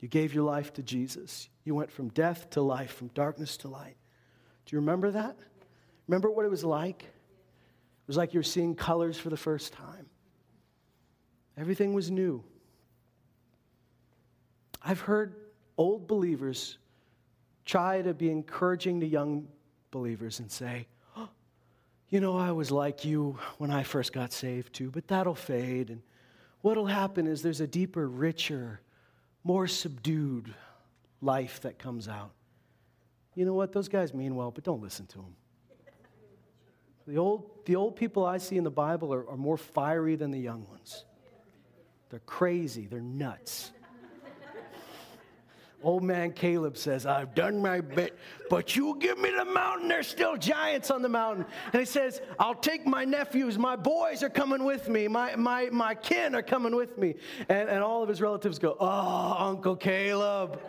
You 0.00 0.08
gave 0.08 0.34
your 0.34 0.44
life 0.44 0.74
to 0.74 0.82
Jesus. 0.82 1.48
You 1.64 1.74
went 1.74 1.90
from 1.90 2.10
death 2.10 2.50
to 2.50 2.60
life, 2.60 2.92
from 2.92 3.08
darkness 3.08 3.56
to 3.58 3.68
light. 3.68 3.96
Do 4.66 4.76
you 4.76 4.80
remember 4.80 5.12
that? 5.12 5.38
Remember 6.08 6.30
what 6.30 6.44
it 6.44 6.50
was 6.50 6.62
like? 6.62 7.04
It 7.04 8.06
was 8.06 8.18
like 8.18 8.34
you're 8.34 8.42
seeing 8.42 8.74
colors 8.74 9.16
for 9.16 9.30
the 9.30 9.36
first 9.38 9.72
time. 9.72 10.10
Everything 11.56 11.94
was 11.94 12.10
new. 12.10 12.44
I've 14.84 15.00
heard 15.00 15.34
old 15.76 16.06
believers 16.06 16.78
try 17.64 18.02
to 18.02 18.14
be 18.14 18.30
encouraging 18.30 19.00
to 19.00 19.06
young 19.06 19.48
believers 19.90 20.40
and 20.40 20.50
say, 20.50 20.86
oh, 21.16 21.28
You 22.08 22.20
know, 22.20 22.36
I 22.36 22.52
was 22.52 22.70
like 22.70 23.04
you 23.04 23.38
when 23.58 23.70
I 23.70 23.84
first 23.84 24.12
got 24.12 24.32
saved 24.32 24.72
too, 24.72 24.90
but 24.90 25.06
that'll 25.08 25.34
fade. 25.34 25.90
And 25.90 26.02
what'll 26.60 26.86
happen 26.86 27.26
is 27.26 27.42
there's 27.42 27.60
a 27.60 27.66
deeper, 27.66 28.08
richer, 28.08 28.80
more 29.44 29.66
subdued 29.66 30.52
life 31.20 31.60
that 31.60 31.78
comes 31.78 32.08
out. 32.08 32.32
You 33.34 33.44
know 33.44 33.54
what? 33.54 33.72
Those 33.72 33.88
guys 33.88 34.12
mean 34.12 34.34
well, 34.34 34.50
but 34.50 34.64
don't 34.64 34.82
listen 34.82 35.06
to 35.06 35.18
them. 35.18 35.36
The 37.06 37.16
old, 37.16 37.64
the 37.64 37.76
old 37.76 37.96
people 37.96 38.24
I 38.24 38.38
see 38.38 38.56
in 38.56 38.64
the 38.64 38.70
Bible 38.70 39.12
are, 39.12 39.28
are 39.28 39.36
more 39.36 39.56
fiery 39.56 40.16
than 40.16 40.30
the 40.30 40.38
young 40.38 40.66
ones. 40.68 41.04
They're 42.10 42.20
crazy, 42.20 42.86
they're 42.86 43.00
nuts. 43.00 43.72
Old 45.82 46.02
man 46.02 46.32
Caleb 46.32 46.76
says, 46.76 47.06
I've 47.06 47.34
done 47.34 47.60
my 47.60 47.80
bit, 47.80 48.16
but 48.48 48.76
you 48.76 48.96
give 49.00 49.18
me 49.18 49.30
the 49.30 49.44
mountain, 49.44 49.88
there's 49.88 50.06
still 50.06 50.36
giants 50.36 50.90
on 50.90 51.02
the 51.02 51.08
mountain. 51.08 51.44
And 51.72 51.80
he 51.80 51.86
says, 51.86 52.20
I'll 52.38 52.54
take 52.54 52.86
my 52.86 53.04
nephews, 53.04 53.58
my 53.58 53.76
boys 53.76 54.22
are 54.22 54.30
coming 54.30 54.64
with 54.64 54.88
me, 54.88 55.08
my, 55.08 55.34
my, 55.36 55.68
my 55.70 55.94
kin 55.94 56.34
are 56.34 56.42
coming 56.42 56.76
with 56.76 56.96
me. 56.98 57.14
And, 57.48 57.68
and 57.68 57.82
all 57.82 58.02
of 58.02 58.08
his 58.08 58.20
relatives 58.20 58.58
go, 58.58 58.76
Oh, 58.78 59.36
Uncle 59.38 59.76
Caleb, 59.76 60.60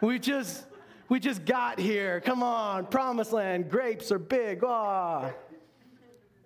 we 0.00 0.18
just, 0.18 0.64
we 1.08 1.20
just 1.20 1.44
got 1.44 1.78
here. 1.78 2.20
Come 2.20 2.42
on, 2.42 2.86
promised 2.86 3.32
land, 3.32 3.70
grapes 3.70 4.10
are 4.10 4.18
big. 4.18 4.64
Oh. 4.64 5.32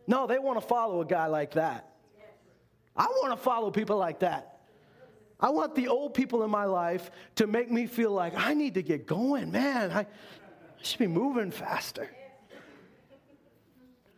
No, 0.06 0.26
they 0.26 0.38
want 0.38 0.60
to 0.60 0.66
follow 0.66 1.00
a 1.00 1.04
guy 1.06 1.26
like 1.26 1.52
that. 1.52 1.90
I 2.96 3.06
want 3.06 3.32
to 3.32 3.42
follow 3.42 3.70
people 3.70 3.96
like 3.96 4.20
that. 4.20 4.53
I 5.40 5.50
want 5.50 5.74
the 5.74 5.88
old 5.88 6.14
people 6.14 6.42
in 6.44 6.50
my 6.50 6.64
life 6.64 7.10
to 7.36 7.46
make 7.46 7.70
me 7.70 7.86
feel 7.86 8.12
like 8.12 8.34
I 8.36 8.54
need 8.54 8.74
to 8.74 8.82
get 8.82 9.06
going. 9.06 9.50
Man, 9.50 9.90
I, 9.90 10.00
I 10.00 10.06
should 10.82 10.98
be 10.98 11.06
moving 11.06 11.50
faster. 11.50 12.08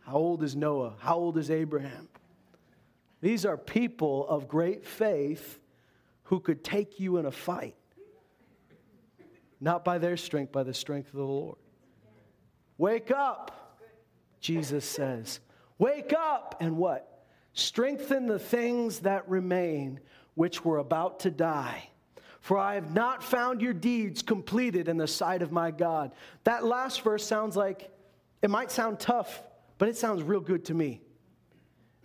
How 0.01 0.15
old 0.15 0.43
is 0.43 0.55
Noah? 0.55 0.93
How 0.99 1.15
old 1.15 1.37
is 1.37 1.51
Abraham? 1.51 2.07
These 3.19 3.45
are 3.45 3.57
people 3.57 4.27
of 4.27 4.47
great 4.47 4.85
faith 4.85 5.59
who 6.23 6.39
could 6.39 6.63
take 6.63 6.99
you 6.99 7.17
in 7.17 7.25
a 7.25 7.31
fight. 7.31 7.75
Not 9.59 9.83
by 9.83 9.97
their 9.97 10.17
strength, 10.17 10.51
by 10.51 10.63
the 10.63 10.73
strength 10.73 11.07
of 11.07 11.15
the 11.15 11.23
Lord. 11.23 11.57
Wake 12.77 13.11
up, 13.11 13.79
Jesus 14.39 14.85
says. 14.85 15.39
Wake 15.79 16.13
up 16.13 16.55
and 16.59 16.77
what? 16.77 17.25
Strengthen 17.53 18.27
the 18.27 18.39
things 18.39 18.99
that 18.99 19.27
remain 19.27 19.99
which 20.37 20.63
were 20.63 20.77
about 20.77 21.21
to 21.21 21.31
die. 21.31 21.89
For 22.41 22.59
I 22.59 22.75
have 22.75 22.93
not 22.93 23.23
found 23.23 23.59
your 23.59 23.73
deeds 23.73 24.21
completed 24.21 24.87
in 24.87 24.95
the 24.95 25.07
sight 25.07 25.41
of 25.41 25.51
my 25.51 25.71
God. 25.71 26.11
That 26.43 26.63
last 26.63 27.01
verse 27.01 27.25
sounds 27.25 27.57
like 27.57 27.89
It 28.43 28.51
might 28.51 28.69
sound 28.69 28.99
tough, 28.99 29.41
but 29.79 29.89
it 29.89 29.97
sounds 29.97 30.21
real 30.21 30.39
good 30.39 30.63
to 30.65 30.75
me. 30.75 31.01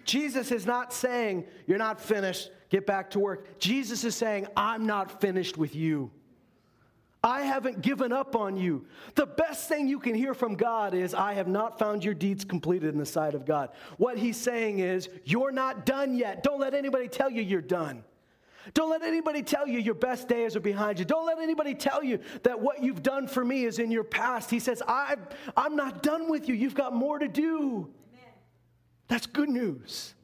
Jesus 0.05 0.51
is 0.51 0.65
not 0.65 0.95
saying, 0.95 1.45
You're 1.67 1.77
not 1.77 2.01
finished, 2.01 2.51
get 2.71 2.87
back 2.87 3.11
to 3.11 3.19
work. 3.19 3.59
Jesus 3.59 4.03
is 4.03 4.17
saying, 4.17 4.47
I'm 4.57 4.87
not 4.87 5.21
finished 5.21 5.59
with 5.59 5.77
you. 5.77 6.11
I 7.23 7.43
haven't 7.43 7.83
given 7.83 8.13
up 8.13 8.35
on 8.35 8.57
you. 8.57 8.87
The 9.15 9.27
best 9.27 9.69
thing 9.69 9.89
you 9.89 10.01
can 10.01 10.15
hear 10.15 10.33
from 10.33 10.57
God 10.57 10.95
is, 10.95 11.13
I 11.13 11.35
have 11.35 11.49
not 11.49 11.79
found 11.79 12.03
your 12.03 12.15
deeds 12.15 12.47
completed 12.47 12.95
in 12.95 12.99
the 12.99 13.07
sight 13.07 13.35
of 13.35 13.45
God. 13.45 13.69
What 13.99 14.17
he's 14.17 14.39
saying 14.39 14.79
is, 14.79 15.11
You're 15.25 15.53
not 15.53 15.85
done 15.85 16.15
yet. 16.15 16.43
Don't 16.43 16.61
let 16.61 16.73
anybody 16.73 17.09
tell 17.09 17.31
you 17.31 17.43
you're 17.43 17.61
done. 17.61 18.05
Don't 18.75 18.91
let 18.91 19.03
anybody 19.03 19.43
tell 19.43 19.67
you 19.67 19.79
your 19.79 19.95
best 19.95 20.29
days 20.29 20.57
are 20.57 20.61
behind 20.61 20.99
you. 20.99 21.05
Don't 21.05 21.27
let 21.27 21.39
anybody 21.39 21.75
tell 21.75 22.03
you 22.03 22.19
that 22.43 22.61
what 22.61 22.83
you've 22.83 23.03
done 23.03 23.27
for 23.27 23.45
me 23.45 23.65
is 23.65 23.79
in 23.79 23.91
your 23.91 24.05
past. 24.05 24.51
He 24.51 24.59
says, 24.59 24.83
i 24.87 25.17
am 25.57 25.77
not 25.77 26.03
done 26.03 26.31
with 26.31 26.49
you. 26.49 26.55
You've 26.55 26.75
got 26.75 26.95
more 26.95 27.19
to 27.19 27.29
do. 27.29 27.91
Amen. 28.13 28.33
That's 29.09 29.27
good 29.27 29.49
news. 29.49 30.15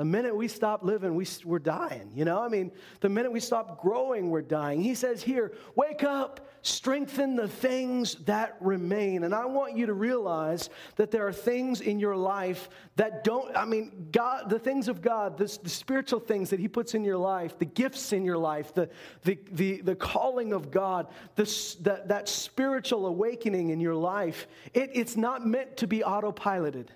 The 0.00 0.06
minute 0.06 0.34
we 0.34 0.48
stop 0.48 0.82
living, 0.82 1.14
we, 1.14 1.26
we're 1.44 1.58
dying. 1.58 2.10
You 2.14 2.24
know, 2.24 2.40
I 2.40 2.48
mean, 2.48 2.72
the 3.00 3.10
minute 3.10 3.30
we 3.30 3.38
stop 3.38 3.82
growing, 3.82 4.30
we're 4.30 4.40
dying. 4.40 4.80
He 4.80 4.94
says 4.94 5.22
here, 5.22 5.52
wake 5.74 6.04
up, 6.04 6.48
strengthen 6.62 7.36
the 7.36 7.48
things 7.48 8.14
that 8.24 8.56
remain. 8.60 9.24
And 9.24 9.34
I 9.34 9.44
want 9.44 9.76
you 9.76 9.84
to 9.84 9.92
realize 9.92 10.70
that 10.96 11.10
there 11.10 11.26
are 11.26 11.34
things 11.34 11.82
in 11.82 12.00
your 12.00 12.16
life 12.16 12.70
that 12.96 13.24
don't, 13.24 13.54
I 13.54 13.66
mean, 13.66 14.08
God, 14.10 14.48
the 14.48 14.58
things 14.58 14.88
of 14.88 15.02
God, 15.02 15.36
the 15.36 15.48
spiritual 15.48 16.20
things 16.20 16.48
that 16.48 16.60
He 16.60 16.66
puts 16.66 16.94
in 16.94 17.04
your 17.04 17.18
life, 17.18 17.58
the 17.58 17.66
gifts 17.66 18.14
in 18.14 18.24
your 18.24 18.38
life, 18.38 18.72
the, 18.72 18.88
the, 19.24 19.38
the, 19.52 19.82
the 19.82 19.96
calling 19.96 20.54
of 20.54 20.70
God, 20.70 21.08
this, 21.36 21.74
that, 21.74 22.08
that 22.08 22.26
spiritual 22.26 23.04
awakening 23.04 23.68
in 23.68 23.80
your 23.80 23.96
life, 23.96 24.48
it, 24.72 24.92
it's 24.94 25.18
not 25.18 25.46
meant 25.46 25.76
to 25.76 25.86
be 25.86 25.98
autopiloted. 25.98 26.86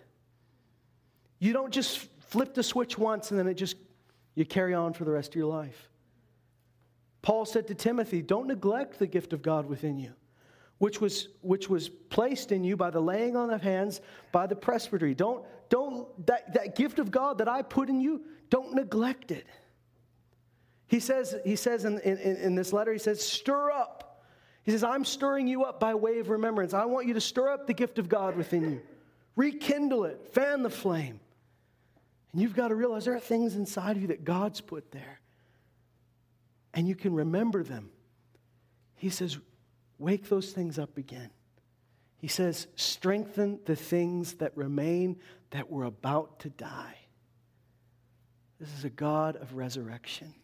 You 1.38 1.52
don't 1.52 1.70
just 1.70 2.08
flip 2.34 2.52
the 2.52 2.64
switch 2.64 2.98
once 2.98 3.30
and 3.30 3.38
then 3.38 3.46
it 3.46 3.54
just, 3.54 3.76
you 4.34 4.44
carry 4.44 4.74
on 4.74 4.92
for 4.92 5.04
the 5.04 5.12
rest 5.12 5.30
of 5.30 5.36
your 5.36 5.46
life. 5.46 5.88
Paul 7.22 7.44
said 7.44 7.68
to 7.68 7.76
Timothy, 7.76 8.22
Don't 8.22 8.48
neglect 8.48 8.98
the 8.98 9.06
gift 9.06 9.32
of 9.32 9.40
God 9.40 9.66
within 9.66 10.00
you, 10.00 10.10
which 10.78 11.00
was, 11.00 11.28
which 11.42 11.70
was 11.70 11.88
placed 11.88 12.50
in 12.50 12.64
you 12.64 12.76
by 12.76 12.90
the 12.90 12.98
laying 12.98 13.36
on 13.36 13.50
of 13.50 13.62
hands 13.62 14.00
by 14.32 14.48
the 14.48 14.56
presbytery. 14.56 15.14
Don't, 15.14 15.44
don't 15.68 16.08
that, 16.26 16.52
that 16.54 16.74
gift 16.74 16.98
of 16.98 17.12
God 17.12 17.38
that 17.38 17.48
I 17.48 17.62
put 17.62 17.88
in 17.88 18.00
you, 18.00 18.22
don't 18.50 18.74
neglect 18.74 19.30
it. 19.30 19.46
He 20.88 20.98
says, 20.98 21.36
he 21.44 21.54
says 21.54 21.84
in, 21.84 22.00
in, 22.00 22.18
in 22.18 22.54
this 22.56 22.72
letter, 22.72 22.92
he 22.92 22.98
says, 22.98 23.22
stir 23.22 23.70
up. 23.70 24.24
He 24.64 24.72
says, 24.72 24.82
I'm 24.82 25.04
stirring 25.04 25.46
you 25.46 25.62
up 25.62 25.78
by 25.78 25.94
way 25.94 26.18
of 26.18 26.30
remembrance. 26.30 26.74
I 26.74 26.84
want 26.86 27.06
you 27.06 27.14
to 27.14 27.20
stir 27.20 27.48
up 27.50 27.68
the 27.68 27.74
gift 27.74 28.00
of 28.00 28.08
God 28.08 28.36
within 28.36 28.72
you. 28.72 28.82
Rekindle 29.36 30.06
it, 30.06 30.26
fan 30.32 30.64
the 30.64 30.70
flame. 30.70 31.20
And 32.34 32.42
you've 32.42 32.56
got 32.56 32.68
to 32.68 32.74
realize 32.74 33.04
there 33.04 33.14
are 33.14 33.20
things 33.20 33.54
inside 33.54 33.94
of 33.94 34.02
you 34.02 34.08
that 34.08 34.24
God's 34.24 34.60
put 34.60 34.90
there. 34.90 35.20
And 36.74 36.88
you 36.88 36.96
can 36.96 37.14
remember 37.14 37.62
them. 37.62 37.90
He 38.96 39.08
says, 39.08 39.38
wake 40.00 40.28
those 40.28 40.50
things 40.50 40.76
up 40.76 40.98
again. 40.98 41.30
He 42.16 42.26
says, 42.26 42.66
strengthen 42.74 43.60
the 43.66 43.76
things 43.76 44.32
that 44.34 44.50
remain 44.56 45.20
that 45.50 45.70
were 45.70 45.84
about 45.84 46.40
to 46.40 46.50
die. 46.50 46.96
This 48.58 48.72
is 48.76 48.84
a 48.84 48.90
God 48.90 49.36
of 49.36 49.54
resurrection. 49.54 50.34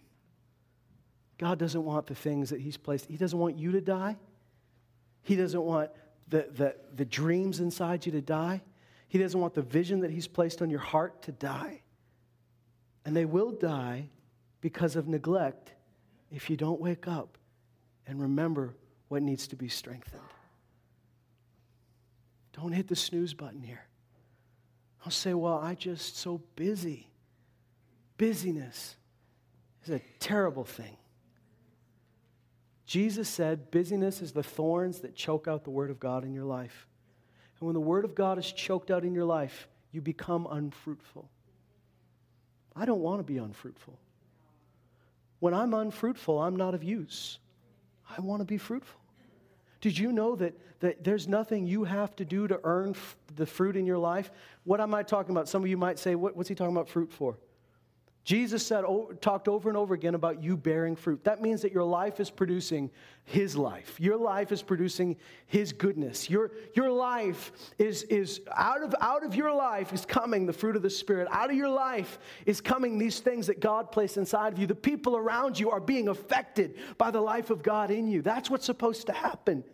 God 1.39 1.59
doesn't 1.59 1.85
want 1.85 2.07
the 2.07 2.15
things 2.15 2.51
that 2.51 2.61
He's 2.61 2.77
placed, 2.77 3.07
He 3.07 3.17
doesn't 3.17 3.39
want 3.39 3.59
you 3.59 3.73
to 3.73 3.81
die. 3.81 4.17
He 5.23 5.35
doesn't 5.35 5.61
want 5.61 5.91
the, 6.29 6.47
the, 6.55 6.77
the 6.95 7.05
dreams 7.05 7.59
inside 7.59 8.07
you 8.07 8.13
to 8.13 8.21
die. 8.21 8.63
He 9.11 9.19
doesn't 9.19 9.41
want 9.41 9.55
the 9.55 9.63
vision 9.63 10.01
that 10.01 10.13
He's 10.13 10.29
placed 10.29 10.63
on 10.63 10.71
your 10.71 10.79
heart 10.79 11.23
to 11.23 11.33
die. 11.33 11.83
And 13.05 13.15
they 13.15 13.25
will 13.25 13.51
die 13.51 14.09
because 14.61 14.95
of 14.95 15.09
neglect 15.09 15.73
if 16.31 16.49
you 16.49 16.57
don't 16.57 16.81
wake 16.81 17.09
up 17.09 17.37
and 18.07 18.21
remember 18.21 18.77
what 19.09 19.23
needs 19.23 19.49
to 19.49 19.57
be 19.57 19.69
strengthened. 19.69 20.23
Don't 22.53 22.71
hit 22.71 22.87
the 22.87 22.95
snooze 22.95 23.35
button 23.35 23.63
here. 23.63 23.85
I'll 25.05 25.11
say, 25.11 25.35
well, 25.35 25.59
I 25.59 25.75
just 25.75 26.17
so 26.17 26.41
busy. 26.55 27.09
Busyness 28.17 28.95
is 29.83 29.91
a 29.91 30.01
terrible 30.21 30.65
thing. 30.65 30.97
Jesus 32.87 33.29
said, 33.29 33.73
busyness 33.73 34.23
is 34.23 34.31
the 34.31 34.45
thorns 34.45 35.01
that 35.01 35.17
choke 35.17 35.49
out 35.49 35.65
the 35.65 35.71
word 35.71 35.91
of 35.91 35.99
God 35.99 36.23
in 36.23 36.33
your 36.33 36.45
life. 36.45 36.87
And 37.61 37.67
when 37.67 37.75
the 37.75 37.81
word 37.81 38.05
of 38.05 38.15
God 38.15 38.39
is 38.39 38.51
choked 38.51 38.91
out 38.91 39.05
in 39.05 39.15
your 39.15 39.25
life, 39.25 39.69
you 39.93 40.01
become 40.01 40.49
unfruitful. 40.51 41.29
I 42.75 42.85
don't 42.85 43.01
want 43.01 43.21
to 43.21 43.25
be 43.25 43.39
unfruitful. 43.39 43.99
When 45.41 45.55
I'm 45.55 45.75
unfruitful, 45.75 46.39
I'm 46.39 46.57
not 46.57 46.75
of 46.75 46.83
use. 46.83 47.39
I 48.09 48.21
want 48.21 48.41
to 48.41 48.45
be 48.45 48.59
fruitful. 48.59 49.01
Did 49.81 49.99
you 49.99 50.13
know 50.13 50.37
that, 50.37 50.55
that 50.81 51.05
there's 51.05 51.27
nothing 51.27 51.67
you 51.67 51.85
have 51.85 52.15
to 52.17 52.25
do 52.25 52.47
to 52.49 52.61
earn 52.65 52.91
f- 52.91 53.17
the 53.37 53.47
fruit 53.47 53.77
in 53.77 53.87
your 53.87 53.99
life? 53.99 54.31
What 54.65 54.81
am 54.81 54.95
I 54.95 55.03
talking 55.03 55.31
about? 55.31 55.49
Some 55.49 55.63
of 55.63 55.69
you 55.69 55.77
might 55.77 55.99
say, 55.99 56.15
what, 56.15 56.37
what's 56.37 56.49
he 56.49 56.55
talking 56.55 56.75
about 56.75 56.89
fruit 56.89 57.11
for? 57.11 57.39
Jesus 58.23 58.65
said, 58.67 58.85
talked 59.23 59.49
over 59.49 59.71
and 59.71 59.79
over 59.79 59.95
again 59.95 60.15
about 60.15 60.43
you 60.43 60.57
bearing 60.57 60.95
fruit. 60.95 61.25
That 61.25 61.41
means 61.41 61.63
that 61.63 61.73
your 61.73 61.85
life 61.85 62.21
is 62.21 62.29
producing 62.29 62.91
His 63.25 63.57
life. 63.57 63.99
Your 63.99 64.19
life 64.19 64.53
is 64.53 64.63
producing 64.63 65.17
His 65.47 65.73
goodness. 65.73 66.29
Your, 66.29 66.51
your 66.75 66.91
life 66.91 67.51
is, 67.79 68.03
is 68.05 68.43
out, 68.55 68.83
of, 68.83 68.95
out 69.01 69.25
of 69.25 69.35
your 69.35 69.53
life 69.55 69.95
is 69.95 70.05
coming 70.05 70.45
the 70.45 70.53
fruit 70.53 70.77
of 70.77 70.83
the 70.83 70.91
Spirit. 70.91 71.29
Out 71.31 71.51
of 71.51 71.57
your 71.57 71.71
life 71.71 72.19
is 72.45 72.61
coming 72.61 72.99
these 72.99 73.21
things 73.21 73.47
that 73.47 73.59
God 73.59 73.91
placed 73.91 74.19
inside 74.19 74.53
of 74.53 74.59
you. 74.59 74.67
The 74.67 74.75
people 74.75 75.17
around 75.17 75.59
you 75.59 75.71
are 75.71 75.81
being 75.81 76.09
affected 76.09 76.77
by 76.99 77.11
the 77.11 77.23
life 77.23 77.49
of 77.49 77.63
God 77.63 77.91
in 77.91 78.07
you. 78.07 78.21
That's 78.21 78.51
what's 78.51 78.67
supposed 78.67 79.07
to 79.07 79.13
happen. 79.15 79.65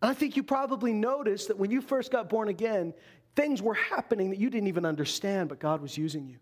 I 0.00 0.14
think 0.14 0.36
you 0.36 0.44
probably 0.44 0.92
noticed 0.92 1.48
that 1.48 1.58
when 1.58 1.72
you 1.72 1.80
first 1.80 2.12
got 2.12 2.28
born 2.28 2.48
again, 2.48 2.94
things 3.34 3.60
were 3.60 3.74
happening 3.74 4.30
that 4.30 4.38
you 4.38 4.48
didn't 4.48 4.68
even 4.68 4.84
understand, 4.84 5.48
but 5.48 5.58
God 5.58 5.82
was 5.82 5.98
using 5.98 6.28
you. 6.28 6.36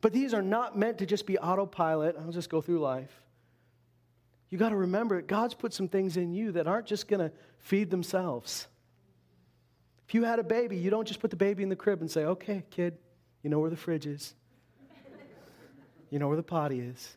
But 0.00 0.12
these 0.12 0.32
are 0.32 0.42
not 0.42 0.78
meant 0.78 0.98
to 0.98 1.06
just 1.06 1.26
be 1.26 1.38
autopilot. 1.38 2.16
I'll 2.18 2.32
just 2.32 2.48
go 2.48 2.60
through 2.60 2.80
life. 2.80 3.22
You 4.48 4.58
got 4.58 4.70
to 4.70 4.76
remember, 4.76 5.20
God's 5.22 5.54
put 5.54 5.72
some 5.72 5.88
things 5.88 6.16
in 6.16 6.32
you 6.32 6.52
that 6.52 6.66
aren't 6.66 6.86
just 6.86 7.06
going 7.06 7.20
to 7.20 7.32
feed 7.58 7.90
themselves. 7.90 8.66
If 10.08 10.14
you 10.14 10.24
had 10.24 10.40
a 10.40 10.44
baby, 10.44 10.76
you 10.76 10.90
don't 10.90 11.06
just 11.06 11.20
put 11.20 11.30
the 11.30 11.36
baby 11.36 11.62
in 11.62 11.68
the 11.68 11.76
crib 11.76 12.00
and 12.00 12.10
say, 12.10 12.24
okay, 12.24 12.64
kid, 12.70 12.98
you 13.42 13.50
know 13.50 13.60
where 13.60 13.70
the 13.70 13.76
fridge 13.76 14.06
is, 14.06 14.34
you 16.10 16.18
know 16.18 16.26
where 16.26 16.36
the 16.36 16.42
potty 16.42 16.80
is. 16.80 17.16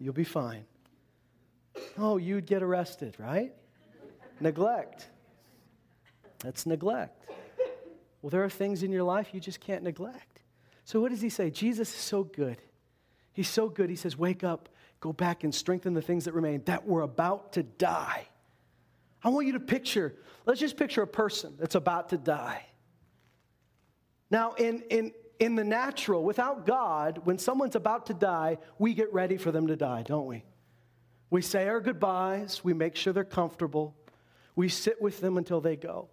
You'll 0.00 0.14
be 0.14 0.24
fine. 0.24 0.64
Oh, 1.96 2.16
you'd 2.16 2.46
get 2.46 2.62
arrested, 2.62 3.14
right? 3.18 3.52
neglect. 4.40 5.08
That's 6.40 6.66
neglect. 6.66 7.30
Well, 8.20 8.30
there 8.30 8.42
are 8.42 8.50
things 8.50 8.82
in 8.82 8.90
your 8.90 9.04
life 9.04 9.28
you 9.32 9.40
just 9.40 9.60
can't 9.60 9.84
neglect. 9.84 10.40
So, 10.84 11.00
what 11.00 11.10
does 11.10 11.22
he 11.22 11.30
say? 11.30 11.50
Jesus 11.50 11.88
is 11.88 12.00
so 12.00 12.24
good. 12.24 12.58
He's 13.32 13.48
so 13.48 13.68
good. 13.68 13.90
He 13.90 13.96
says, 13.96 14.16
Wake 14.18 14.44
up, 14.44 14.68
go 15.00 15.12
back 15.12 15.44
and 15.44 15.54
strengthen 15.54 15.94
the 15.94 16.02
things 16.02 16.26
that 16.26 16.34
remain 16.34 16.62
that 16.66 16.86
were 16.86 17.02
about 17.02 17.54
to 17.54 17.62
die. 17.62 18.28
I 19.22 19.30
want 19.30 19.46
you 19.46 19.54
to 19.54 19.60
picture, 19.60 20.14
let's 20.44 20.60
just 20.60 20.76
picture 20.76 21.02
a 21.02 21.06
person 21.06 21.54
that's 21.58 21.74
about 21.74 22.10
to 22.10 22.18
die. 22.18 22.66
Now, 24.30 24.52
in, 24.52 24.82
in, 24.90 25.12
in 25.38 25.54
the 25.54 25.64
natural, 25.64 26.22
without 26.22 26.66
God, 26.66 27.22
when 27.24 27.38
someone's 27.38 27.76
about 27.76 28.06
to 28.06 28.14
die, 28.14 28.58
we 28.78 28.92
get 28.92 29.12
ready 29.12 29.38
for 29.38 29.50
them 29.50 29.68
to 29.68 29.76
die, 29.76 30.02
don't 30.02 30.26
we? 30.26 30.44
We 31.30 31.40
say 31.40 31.66
our 31.68 31.80
goodbyes, 31.80 32.62
we 32.62 32.74
make 32.74 32.96
sure 32.96 33.12
they're 33.12 33.24
comfortable, 33.24 33.96
we 34.54 34.68
sit 34.68 35.00
with 35.00 35.20
them 35.20 35.38
until 35.38 35.60
they 35.60 35.76
go. 35.76 36.08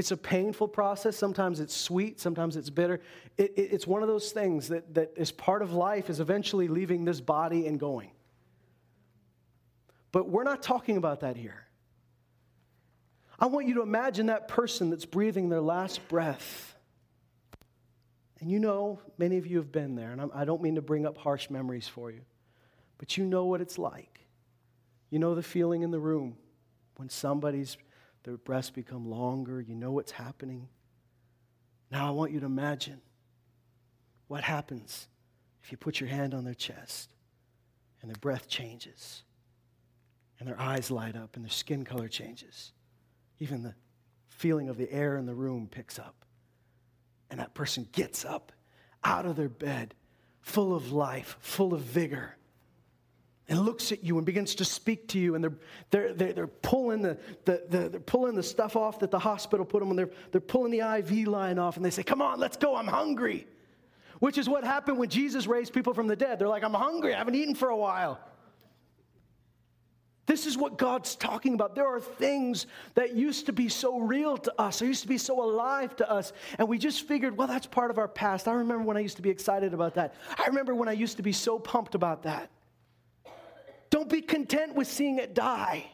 It's 0.00 0.12
a 0.12 0.16
painful 0.16 0.68
process. 0.68 1.14
Sometimes 1.14 1.60
it's 1.60 1.76
sweet, 1.76 2.18
sometimes 2.18 2.56
it's 2.56 2.70
bitter. 2.70 3.02
It, 3.36 3.52
it, 3.54 3.68
it's 3.70 3.86
one 3.86 4.00
of 4.00 4.08
those 4.08 4.32
things 4.32 4.68
that, 4.68 4.94
that 4.94 5.12
is 5.14 5.30
part 5.30 5.60
of 5.60 5.74
life, 5.74 6.08
is 6.08 6.20
eventually 6.20 6.68
leaving 6.68 7.04
this 7.04 7.20
body 7.20 7.66
and 7.66 7.78
going. 7.78 8.10
But 10.10 10.30
we're 10.30 10.44
not 10.44 10.62
talking 10.62 10.96
about 10.96 11.20
that 11.20 11.36
here. 11.36 11.66
I 13.38 13.44
want 13.44 13.66
you 13.66 13.74
to 13.74 13.82
imagine 13.82 14.24
that 14.28 14.48
person 14.48 14.88
that's 14.88 15.04
breathing 15.04 15.50
their 15.50 15.60
last 15.60 16.08
breath. 16.08 16.74
And 18.40 18.50
you 18.50 18.58
know, 18.58 19.00
many 19.18 19.36
of 19.36 19.46
you 19.46 19.58
have 19.58 19.70
been 19.70 19.96
there, 19.96 20.12
and 20.12 20.30
I 20.34 20.46
don't 20.46 20.62
mean 20.62 20.76
to 20.76 20.82
bring 20.82 21.04
up 21.04 21.18
harsh 21.18 21.50
memories 21.50 21.88
for 21.88 22.10
you, 22.10 22.22
but 22.96 23.18
you 23.18 23.26
know 23.26 23.44
what 23.44 23.60
it's 23.60 23.76
like. 23.76 24.20
You 25.10 25.18
know 25.18 25.34
the 25.34 25.42
feeling 25.42 25.82
in 25.82 25.90
the 25.90 26.00
room 26.00 26.38
when 26.96 27.10
somebody's 27.10 27.76
their 28.22 28.36
breasts 28.36 28.70
become 28.70 29.08
longer. 29.08 29.60
You 29.60 29.74
know 29.74 29.92
what's 29.92 30.12
happening. 30.12 30.68
Now 31.90 32.06
I 32.06 32.10
want 32.10 32.32
you 32.32 32.40
to 32.40 32.46
imagine 32.46 33.00
what 34.28 34.44
happens 34.44 35.08
if 35.62 35.72
you 35.72 35.78
put 35.78 36.00
your 36.00 36.08
hand 36.08 36.34
on 36.34 36.44
their 36.44 36.54
chest 36.54 37.12
and 38.00 38.10
their 38.10 38.18
breath 38.20 38.48
changes 38.48 39.22
and 40.38 40.48
their 40.48 40.60
eyes 40.60 40.90
light 40.90 41.16
up 41.16 41.36
and 41.36 41.44
their 41.44 41.50
skin 41.50 41.84
color 41.84 42.08
changes. 42.08 42.72
Even 43.38 43.62
the 43.62 43.74
feeling 44.28 44.68
of 44.68 44.76
the 44.76 44.90
air 44.92 45.16
in 45.16 45.26
the 45.26 45.34
room 45.34 45.68
picks 45.70 45.98
up. 45.98 46.24
And 47.30 47.40
that 47.40 47.54
person 47.54 47.88
gets 47.92 48.24
up 48.24 48.52
out 49.04 49.26
of 49.26 49.36
their 49.36 49.48
bed, 49.48 49.94
full 50.40 50.74
of 50.74 50.92
life, 50.92 51.36
full 51.40 51.74
of 51.74 51.80
vigor, 51.80 52.36
and 53.50 53.58
looks 53.58 53.90
at 53.90 54.04
you 54.04 54.16
and 54.16 54.24
begins 54.24 54.54
to 54.54 54.64
speak 54.64 55.08
to 55.08 55.18
you. 55.18 55.34
And 55.34 55.42
they're, 55.42 55.52
they're, 55.90 56.14
they're, 56.14 56.32
they're 56.32 56.46
pulling, 56.46 57.02
the, 57.02 57.18
the, 57.44 57.64
the, 57.68 57.88
they're 57.88 58.00
pulling 58.00 58.36
the 58.36 58.44
stuff 58.44 58.76
off 58.76 59.00
that 59.00 59.10
the 59.10 59.18
hospital 59.18 59.66
put 59.66 59.80
them 59.80 59.90
on. 59.90 59.96
They're, 59.96 60.10
they're 60.30 60.40
pulling 60.40 60.70
the 60.70 60.80
IV 60.98 61.26
line 61.26 61.58
off. 61.58 61.76
And 61.76 61.84
they 61.84 61.90
say, 61.90 62.04
Come 62.04 62.22
on, 62.22 62.38
let's 62.38 62.56
go. 62.56 62.76
I'm 62.76 62.86
hungry. 62.86 63.48
Which 64.20 64.38
is 64.38 64.48
what 64.48 64.62
happened 64.62 64.98
when 64.98 65.08
Jesus 65.08 65.48
raised 65.48 65.72
people 65.72 65.94
from 65.94 66.06
the 66.06 66.14
dead. 66.14 66.38
They're 66.38 66.48
like, 66.48 66.62
I'm 66.62 66.74
hungry. 66.74 67.12
I 67.12 67.18
haven't 67.18 67.34
eaten 67.34 67.56
for 67.56 67.70
a 67.70 67.76
while. 67.76 68.20
This 70.26 70.46
is 70.46 70.56
what 70.56 70.78
God's 70.78 71.16
talking 71.16 71.54
about. 71.54 71.74
There 71.74 71.88
are 71.88 71.98
things 71.98 72.68
that 72.94 73.16
used 73.16 73.46
to 73.46 73.52
be 73.52 73.68
so 73.68 73.98
real 73.98 74.36
to 74.36 74.60
us, 74.60 74.80
or 74.80 74.86
used 74.86 75.02
to 75.02 75.08
be 75.08 75.18
so 75.18 75.42
alive 75.42 75.96
to 75.96 76.08
us, 76.08 76.32
and 76.56 76.68
we 76.68 76.78
just 76.78 77.08
figured, 77.08 77.36
well, 77.36 77.48
that's 77.48 77.66
part 77.66 77.90
of 77.90 77.98
our 77.98 78.06
past. 78.06 78.46
I 78.46 78.52
remember 78.52 78.84
when 78.84 78.96
I 78.96 79.00
used 79.00 79.16
to 79.16 79.22
be 79.22 79.30
excited 79.30 79.74
about 79.74 79.94
that. 79.94 80.14
I 80.38 80.46
remember 80.46 80.72
when 80.72 80.88
I 80.88 80.92
used 80.92 81.16
to 81.16 81.24
be 81.24 81.32
so 81.32 81.58
pumped 81.58 81.96
about 81.96 82.22
that. 82.22 82.48
Don't 83.90 84.08
be 84.08 84.22
content 84.22 84.74
with 84.74 84.86
seeing 84.86 85.18
it 85.18 85.34
die. 85.34 85.90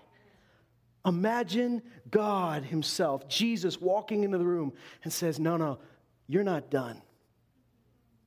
Imagine 1.04 1.82
God 2.10 2.64
Himself, 2.64 3.28
Jesus, 3.28 3.80
walking 3.80 4.24
into 4.24 4.38
the 4.38 4.44
room 4.44 4.72
and 5.04 5.12
says, 5.12 5.40
No, 5.40 5.56
no, 5.56 5.78
you're 6.26 6.44
not 6.44 6.70
done. 6.70 7.00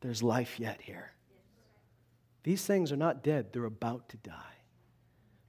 There's 0.02 0.24
life 0.24 0.60
yet 0.60 0.82
here. 0.82 1.12
These 2.44 2.66
things 2.66 2.92
are 2.92 2.98
not 2.98 3.24
dead, 3.24 3.52
they're 3.52 3.66
about 3.66 4.10
to 4.10 4.18
die. 4.18 4.34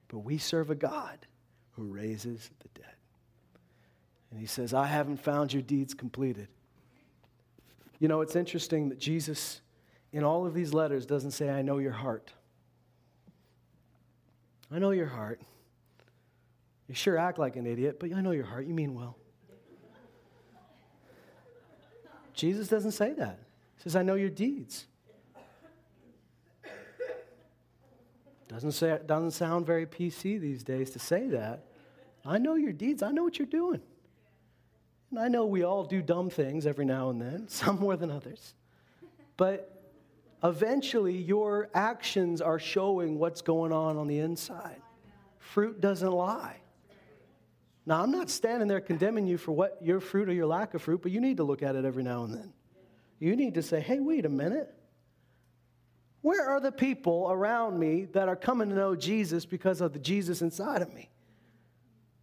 But 0.09 0.19
we 0.19 0.37
serve 0.37 0.69
a 0.69 0.75
God 0.75 1.25
who 1.71 1.83
raises 1.83 2.51
the 2.59 2.67
dead. 2.79 2.93
And 4.29 4.39
he 4.39 4.45
says, 4.45 4.73
I 4.73 4.87
haven't 4.87 5.17
found 5.17 5.53
your 5.53 5.61
deeds 5.61 5.93
completed. 5.93 6.49
You 7.99 8.07
know, 8.07 8.21
it's 8.21 8.35
interesting 8.35 8.89
that 8.89 8.99
Jesus, 8.99 9.61
in 10.11 10.23
all 10.23 10.45
of 10.45 10.53
these 10.53 10.73
letters, 10.73 11.05
doesn't 11.05 11.31
say, 11.31 11.49
I 11.49 11.61
know 11.61 11.77
your 11.77 11.91
heart. 11.91 12.33
I 14.73 14.79
know 14.79 14.91
your 14.91 15.07
heart. 15.07 15.41
You 16.87 16.95
sure 16.95 17.17
act 17.17 17.39
like 17.39 17.55
an 17.55 17.65
idiot, 17.67 17.97
but 17.99 18.13
I 18.13 18.21
know 18.21 18.31
your 18.31 18.45
heart. 18.45 18.65
You 18.65 18.73
mean 18.73 18.93
well. 18.93 19.17
Jesus 22.33 22.67
doesn't 22.67 22.91
say 22.91 23.13
that. 23.13 23.39
He 23.77 23.83
says, 23.83 23.95
I 23.95 24.03
know 24.03 24.15
your 24.15 24.29
deeds. 24.29 24.87
Doesn't, 28.47 28.73
say, 28.73 28.99
doesn't 29.05 29.31
sound 29.31 29.65
very 29.65 29.85
PC 29.85 30.39
these 30.39 30.63
days 30.63 30.91
to 30.91 30.99
say 30.99 31.27
that. 31.27 31.63
I 32.25 32.37
know 32.37 32.55
your 32.55 32.73
deeds. 32.73 33.01
I 33.01 33.11
know 33.11 33.23
what 33.23 33.39
you're 33.39 33.45
doing. 33.45 33.81
And 35.09 35.19
I 35.19 35.29
know 35.29 35.45
we 35.45 35.63
all 35.63 35.83
do 35.83 36.01
dumb 36.01 36.29
things 36.29 36.65
every 36.65 36.85
now 36.85 37.09
and 37.09 37.21
then, 37.21 37.47
some 37.49 37.79
more 37.79 37.95
than 37.95 38.11
others. 38.11 38.53
But 39.37 39.70
eventually, 40.43 41.17
your 41.17 41.69
actions 41.73 42.41
are 42.41 42.59
showing 42.59 43.17
what's 43.19 43.41
going 43.41 43.71
on 43.71 43.97
on 43.97 44.07
the 44.07 44.19
inside. 44.19 44.81
Fruit 45.39 45.81
doesn't 45.81 46.11
lie. 46.11 46.57
Now, 47.85 48.03
I'm 48.03 48.11
not 48.11 48.29
standing 48.29 48.67
there 48.67 48.79
condemning 48.79 49.25
you 49.25 49.37
for 49.37 49.51
what 49.51 49.77
your 49.81 49.99
fruit 49.99 50.29
or 50.29 50.33
your 50.33 50.45
lack 50.45 50.73
of 50.73 50.81
fruit, 50.81 51.01
but 51.01 51.11
you 51.11 51.19
need 51.19 51.37
to 51.37 51.43
look 51.43 51.63
at 51.63 51.75
it 51.75 51.83
every 51.83 52.03
now 52.03 52.23
and 52.23 52.33
then. 52.33 52.53
You 53.19 53.35
need 53.35 53.55
to 53.55 53.63
say, 53.63 53.79
hey, 53.79 53.99
wait 53.99 54.25
a 54.25 54.29
minute. 54.29 54.73
Where 56.21 56.47
are 56.47 56.59
the 56.59 56.71
people 56.71 57.27
around 57.31 57.79
me 57.79 58.05
that 58.13 58.27
are 58.27 58.35
coming 58.35 58.69
to 58.69 58.75
know 58.75 58.95
Jesus 58.95 59.45
because 59.45 59.81
of 59.81 59.93
the 59.93 59.99
Jesus 59.99 60.41
inside 60.41 60.81
of 60.81 60.93
me? 60.93 61.09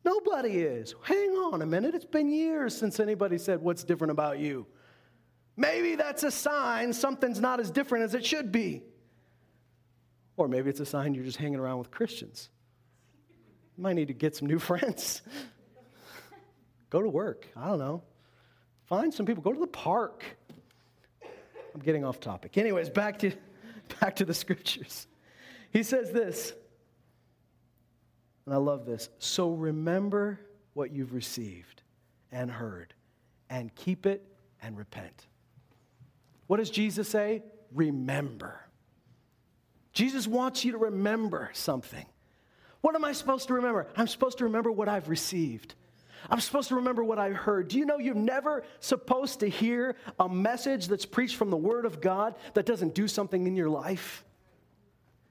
Nobody 0.05 0.61
is. 0.61 0.95
Hang 1.03 1.31
on 1.31 1.63
a 1.63 1.67
minute. 1.67 1.95
It's 1.95 2.05
been 2.05 2.31
years 2.31 2.77
since 2.77 3.01
anybody 3.01 3.37
said, 3.39 3.61
What's 3.61 3.85
different 3.85 4.13
about 4.13 4.39
you? 4.39 4.67
Maybe 5.59 5.97
that's 5.97 6.23
a 6.23 6.31
sign 6.31 6.93
something's 6.93 7.41
not 7.41 7.59
as 7.59 7.73
different 7.73 8.05
as 8.05 8.15
it 8.15 8.25
should 8.25 8.53
be. 8.53 8.85
Or 10.37 10.47
maybe 10.47 10.71
it's 10.71 10.79
a 10.79 10.87
sign 10.87 11.15
you're 11.15 11.25
just 11.25 11.37
hanging 11.37 11.59
around 11.59 11.79
with 11.79 11.91
Christians. 11.91 12.49
You 13.77 13.83
might 13.83 13.95
need 13.95 14.07
to 14.07 14.15
get 14.15 14.37
some 14.37 14.47
new 14.47 14.59
friends. 14.71 15.21
go 16.91 17.03
to 17.03 17.09
work. 17.09 17.49
I 17.57 17.67
don't 17.67 17.81
know. 17.81 18.05
Find 18.87 19.13
some 19.13 19.27
people. 19.27 19.43
Go 19.43 19.53
to 19.53 19.59
the 19.59 19.67
park. 19.67 20.25
I'm 21.75 21.81
getting 21.81 22.05
off 22.05 22.21
topic. 22.21 22.57
Anyways, 22.57 22.89
back 22.89 23.19
to 23.19 23.33
back 24.01 24.15
to 24.17 24.25
the 24.25 24.35
scriptures. 24.35 25.09
He 25.73 25.83
says 25.83 26.13
this, 26.13 26.53
and 28.47 28.55
I 28.55 28.59
love 28.59 28.87
this. 28.87 29.09
So 29.19 29.51
remember 29.51 30.39
what 30.75 30.93
you've 30.93 31.13
received 31.13 31.83
and 32.31 32.49
heard, 32.49 32.95
and 33.51 33.75
keep 33.75 34.07
it 34.07 34.25
and 34.63 34.79
repent. 34.79 35.27
What 36.49 36.57
does 36.57 36.71
Jesus 36.71 37.09
say? 37.09 37.45
Remember. 37.73 38.61
Jesus 39.93 40.27
wants 40.27 40.65
you 40.65 40.73
to 40.73 40.79
remember 40.79 41.51
something. 41.53 42.07
What 42.81 42.95
am 42.95 43.05
I 43.05 43.13
supposed 43.13 43.49
to 43.49 43.55
remember? 43.55 43.87
I'm 43.97 44.09
supposed 44.09 44.39
to 44.39 44.45
remember 44.45 44.73
what 44.73 44.89
I've 44.89 45.09
received. 45.09 45.75
I'm 46.31 46.41
supposed 46.41 46.69
to 46.69 46.77
remember 46.77 47.05
what 47.05 47.19
I 47.19 47.31
heard. 47.31 47.69
Do 47.69 47.79
you 47.79 47.87
know 47.87 47.99
you're 47.99 48.15
never 48.15 48.65
supposed 48.81 49.41
to 49.41 49.49
hear 49.49 49.97
a 50.19 50.29
message 50.29 50.89
that's 50.89 51.07
preached 51.07 51.37
from 51.37 51.51
the 51.51 51.57
Word 51.57 51.85
of 51.85 52.01
God 52.01 52.35
that 52.55 52.67
doesn't 52.67 52.95
do 52.95 53.07
something 53.07 53.47
in 53.47 53.55
your 53.55 53.69
life? 53.69 54.25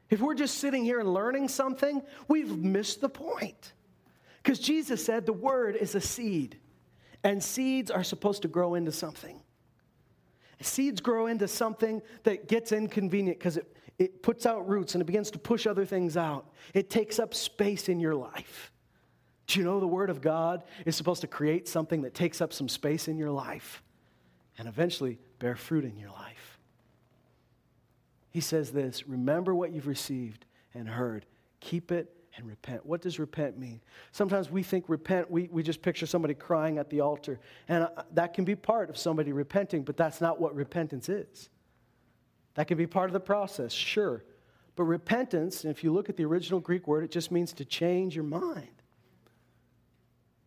If 0.09 0.21
we're 0.21 0.35
just 0.35 0.59
sitting 0.59 0.83
here 0.83 0.99
and 0.99 1.13
learning 1.13 1.49
something, 1.49 2.01
we've 2.27 2.55
missed 2.57 3.01
the 3.01 3.09
point. 3.09 3.73
Because 4.41 4.59
Jesus 4.59 5.03
said 5.03 5.25
the 5.25 5.33
Word 5.33 5.75
is 5.75 5.95
a 5.95 6.01
seed, 6.01 6.57
and 7.23 7.43
seeds 7.43 7.91
are 7.91 8.03
supposed 8.03 8.43
to 8.43 8.47
grow 8.47 8.75
into 8.75 8.91
something. 8.91 9.41
Seeds 10.61 11.01
grow 11.01 11.27
into 11.27 11.47
something 11.47 12.01
that 12.23 12.47
gets 12.47 12.71
inconvenient 12.71 13.37
because 13.37 13.57
it, 13.57 13.77
it 13.99 14.23
puts 14.23 14.45
out 14.45 14.67
roots 14.67 14.95
and 14.95 15.01
it 15.01 15.05
begins 15.05 15.31
to 15.31 15.39
push 15.39 15.67
other 15.67 15.85
things 15.85 16.17
out. 16.17 16.49
It 16.73 16.89
takes 16.89 17.19
up 17.19 17.33
space 17.33 17.89
in 17.89 17.99
your 17.99 18.15
life. 18.15 18.71
Do 19.47 19.59
you 19.59 19.65
know 19.65 19.79
the 19.79 19.87
Word 19.87 20.09
of 20.09 20.19
God 20.19 20.63
is 20.85 20.95
supposed 20.95 21.21
to 21.21 21.27
create 21.27 21.67
something 21.67 22.01
that 22.01 22.13
takes 22.13 22.41
up 22.41 22.51
some 22.51 22.67
space 22.67 23.07
in 23.07 23.17
your 23.17 23.31
life 23.31 23.81
and 24.57 24.67
eventually 24.67 25.19
bear 25.39 25.55
fruit 25.55 25.85
in 25.85 25.97
your 25.97 26.09
life? 26.11 26.59
He 28.29 28.41
says 28.41 28.71
this 28.71 29.07
Remember 29.07 29.55
what 29.55 29.71
you've 29.71 29.87
received 29.87 30.45
and 30.73 30.89
heard, 30.89 31.25
keep 31.59 31.91
it 31.91 32.13
and 32.37 32.47
repent. 32.47 32.85
What 32.85 33.01
does 33.01 33.19
repent 33.19 33.57
mean? 33.57 33.81
Sometimes 34.11 34.49
we 34.49 34.63
think 34.63 34.85
repent, 34.87 35.29
we, 35.29 35.49
we 35.51 35.63
just 35.63 35.81
picture 35.81 36.05
somebody 36.05 36.33
crying 36.33 36.77
at 36.77 36.89
the 36.89 37.01
altar. 37.01 37.39
And 37.67 37.83
uh, 37.83 38.03
that 38.13 38.33
can 38.33 38.45
be 38.45 38.55
part 38.55 38.89
of 38.89 38.97
somebody 38.97 39.31
repenting, 39.31 39.83
but 39.83 39.97
that's 39.97 40.21
not 40.21 40.39
what 40.39 40.55
repentance 40.55 41.09
is. 41.09 41.49
That 42.55 42.67
can 42.67 42.77
be 42.77 42.87
part 42.87 43.09
of 43.09 43.13
the 43.13 43.19
process, 43.19 43.71
sure. 43.71 44.23
But 44.75 44.83
repentance, 44.83 45.65
if 45.65 45.83
you 45.83 45.91
look 45.91 46.09
at 46.09 46.17
the 46.17 46.25
original 46.25 46.59
Greek 46.59 46.87
word, 46.87 47.03
it 47.03 47.11
just 47.11 47.31
means 47.31 47.53
to 47.53 47.65
change 47.65 48.15
your 48.15 48.23
mind. 48.23 48.69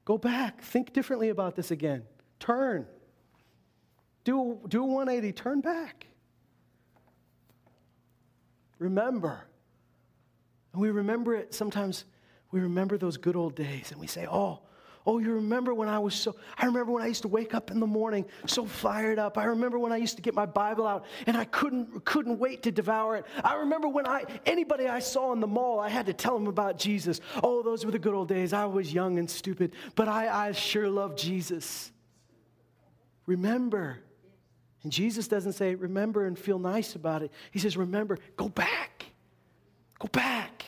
Go 0.05 0.16
back. 0.16 0.62
Think 0.62 0.92
differently 0.92 1.29
about 1.29 1.57
this 1.57 1.70
again. 1.70 2.05
Turn. 2.38 2.87
Do, 4.24 4.59
do 4.68 4.83
a 4.83 4.87
180. 4.87 5.33
Turn 5.33 5.61
back. 5.61 6.07
Remember. 8.79 9.44
And 10.73 10.83
we 10.83 10.91
remember 10.91 11.35
it. 11.35 11.55
Sometimes 11.55 12.05
we 12.51 12.61
remember 12.61 12.99
those 12.99 13.17
good 13.17 13.37
old 13.37 13.55
days 13.55 13.91
and 13.91 14.01
we 14.01 14.07
say, 14.07 14.27
oh, 14.31 14.61
Oh, 15.07 15.19
you 15.19 15.33
remember 15.33 15.73
when 15.73 15.89
I 15.89 15.99
was 15.99 16.15
so, 16.15 16.37
I 16.59 16.67
remember 16.67 16.93
when 16.93 17.03
I 17.03 17.07
used 17.07 17.23
to 17.23 17.29
wake 17.29 17.55
up 17.55 17.71
in 17.71 17.81
the 17.81 17.87
morning 17.87 18.27
so 18.45 18.67
fired 18.67 19.19
up. 19.19 19.39
I 19.39 19.45
remember 19.45 19.79
when 19.79 19.93
I 19.93 19.97
used 19.97 20.17
to 20.17 20.23
get 20.23 20.35
my 20.35 20.45
Bible 20.45 20.87
out 20.87 21.07
and 21.27 21.39
I 21.39 21.45
couldn't, 21.47 22.05
couldn't 22.05 22.39
wait 22.39 22.63
to 22.65 22.71
devour 22.71 23.17
it. 23.17 23.25
I 23.43 23.57
remember 23.57 23.89
when 23.89 24.07
I, 24.07 24.25
anybody 24.45 24.89
I 24.89 24.99
saw 24.99 25.33
in 25.33 25.41
the 25.41 25.47
mall, 25.47 25.81
I 25.81 25.89
had 25.89 26.07
to 26.07 26.13
tell 26.13 26.35
them 26.35 26.49
about 26.49 26.79
Jesus. 26.79 27.23
Oh, 27.43 27.63
those 27.63 27.85
were 27.87 27.93
the 27.93 27.99
good 27.99 28.13
old 28.13 28.29
days. 28.29 28.53
I 28.53 28.67
was 28.67 28.93
young 28.93 29.19
and 29.19 29.29
stupid, 29.31 29.73
but 29.95 30.07
I, 30.07 30.49
I 30.49 30.53
sure 30.53 30.89
love 30.89 31.17
Jesus. 31.17 31.91
Remember. 33.25 34.01
And 34.83 34.93
Jesus 34.93 35.29
doesn't 35.29 35.55
say, 35.55 35.75
remember 35.77 36.27
and 36.27 36.39
feel 36.39 36.59
nice 36.59 36.95
about 36.95 37.23
it. 37.23 37.33
He 37.53 37.59
says, 37.59 37.77
remember, 37.77 38.19
go 38.37 38.51
back. 38.51 38.89
Go 40.01 40.09
back. 40.09 40.65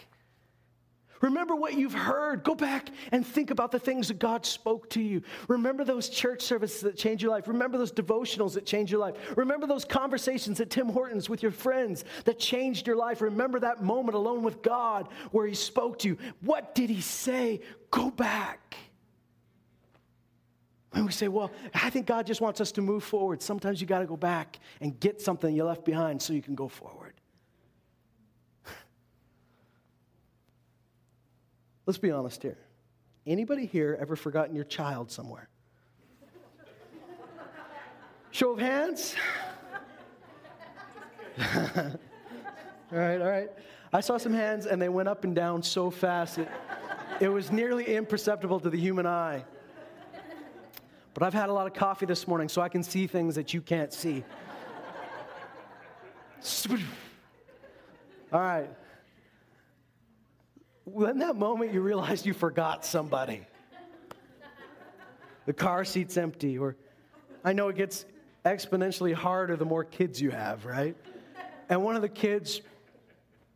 Remember 1.23 1.55
what 1.55 1.75
you've 1.75 1.95
heard. 1.95 2.42
Go 2.42 2.57
back 2.57 2.88
and 3.12 3.25
think 3.25 3.53
about 3.53 3.71
the 3.71 3.79
things 3.79 4.09
that 4.09 4.18
God 4.18 4.45
spoke 4.45 4.90
to 4.90 5.01
you. 5.01 5.23
Remember 5.47 5.85
those 5.85 6.09
church 6.09 6.42
services 6.42 6.81
that 6.81 6.97
changed 6.97 7.23
your 7.23 7.31
life. 7.31 7.47
Remember 7.47 7.79
those 7.79 7.92
devotionals 7.92 8.55
that 8.55 8.66
changed 8.66 8.90
your 8.90 9.01
life. 9.01 9.14
Remember 9.37 9.68
those 9.68 9.85
conversations 9.85 10.61
at 10.61 10.68
Tim 10.68 10.88
Hortons 10.88 11.31
with 11.31 11.40
your 11.40 11.53
friends 11.53 12.05
that 12.25 12.40
changed 12.40 12.88
your 12.88 12.97
life. 12.97 13.21
Remember 13.21 13.61
that 13.61 13.83
moment 13.83 14.16
alone 14.16 14.42
with 14.42 14.62
God 14.62 15.09
where 15.31 15.47
He 15.47 15.55
spoke 15.55 16.01
to 16.01 16.09
you. 16.09 16.18
What 16.40 16.75
did 16.75 16.90
He 16.90 17.01
say? 17.01 17.61
Go 17.92 18.11
back. 18.11 18.77
When 20.90 21.07
we 21.07 21.12
say, 21.12 21.29
well, 21.29 21.51
I 21.73 21.88
think 21.88 22.07
God 22.07 22.27
just 22.27 22.40
wants 22.40 22.61
us 22.61 22.73
to 22.73 22.83
move 22.83 23.03
forward, 23.03 23.40
sometimes 23.42 23.81
you 23.81 23.87
got 23.87 24.01
to 24.01 24.07
go 24.07 24.16
back 24.16 24.59
and 24.81 24.99
get 25.01 25.23
something 25.23 25.55
you 25.55 25.64
left 25.64 25.85
behind 25.85 26.21
so 26.21 26.33
you 26.33 26.42
can 26.42 26.55
go 26.55 26.68
forward. 26.68 27.02
Let's 31.87 31.99
be 31.99 32.11
honest 32.11 32.42
here. 32.42 32.59
Anybody 33.27 33.66
here 33.66 33.97
ever 34.01 34.16
forgotten 34.16 34.55
your 34.55 34.64
child 34.64 35.11
somewhere? 35.11 35.49
Show 38.31 38.53
of 38.53 38.59
hands. 38.59 39.14
all 41.55 41.90
right, 42.90 43.21
all 43.21 43.29
right. 43.29 43.51
I 43.92 44.01
saw 44.01 44.16
some 44.16 44.33
hands 44.33 44.66
and 44.66 44.81
they 44.81 44.88
went 44.88 45.09
up 45.09 45.25
and 45.25 45.35
down 45.35 45.62
so 45.62 45.90
fast 45.90 46.38
it, 46.38 46.49
it 47.21 47.29
was 47.29 47.53
nearly 47.53 47.85
imperceptible 47.95 48.61
to 48.61 48.71
the 48.71 48.79
human 48.79 49.07
eye. 49.07 49.45
But 51.14 51.23
I've 51.23 51.35
had 51.35 51.51
a 51.51 51.53
lot 51.53 51.66
of 51.66 51.75
coffee 51.75 52.07
this 52.07 52.27
morning, 52.27 52.49
so 52.49 52.62
I 52.62 52.71
can 52.71 52.83
see 52.83 53.07
things 53.07 53.35
that 53.35 53.53
you 53.53 53.61
can't 53.61 53.92
see. 53.92 54.25
All 58.33 58.40
right. 58.40 58.71
When 60.85 61.18
that 61.18 61.37
moment 61.37 61.73
you 61.73 61.81
realize 61.81 62.27
you 62.27 62.35
forgot 62.35 62.85
somebody, 62.85 63.47
the 65.47 65.53
car 65.53 65.85
seat's 65.85 66.16
empty, 66.16 66.59
or 66.59 66.77
I 67.45 67.53
know 67.53 67.68
it 67.68 67.77
gets 67.77 68.05
exponentially 68.45 69.14
harder 69.14 69.57
the 69.57 69.64
more 69.64 69.85
kids 69.85 70.21
you 70.21 70.31
have, 70.31 70.64
right? 70.64 70.97
And 71.68 71.83
one 71.83 71.95
of 71.95 72.03
the 72.03 72.09
kids, 72.09 72.61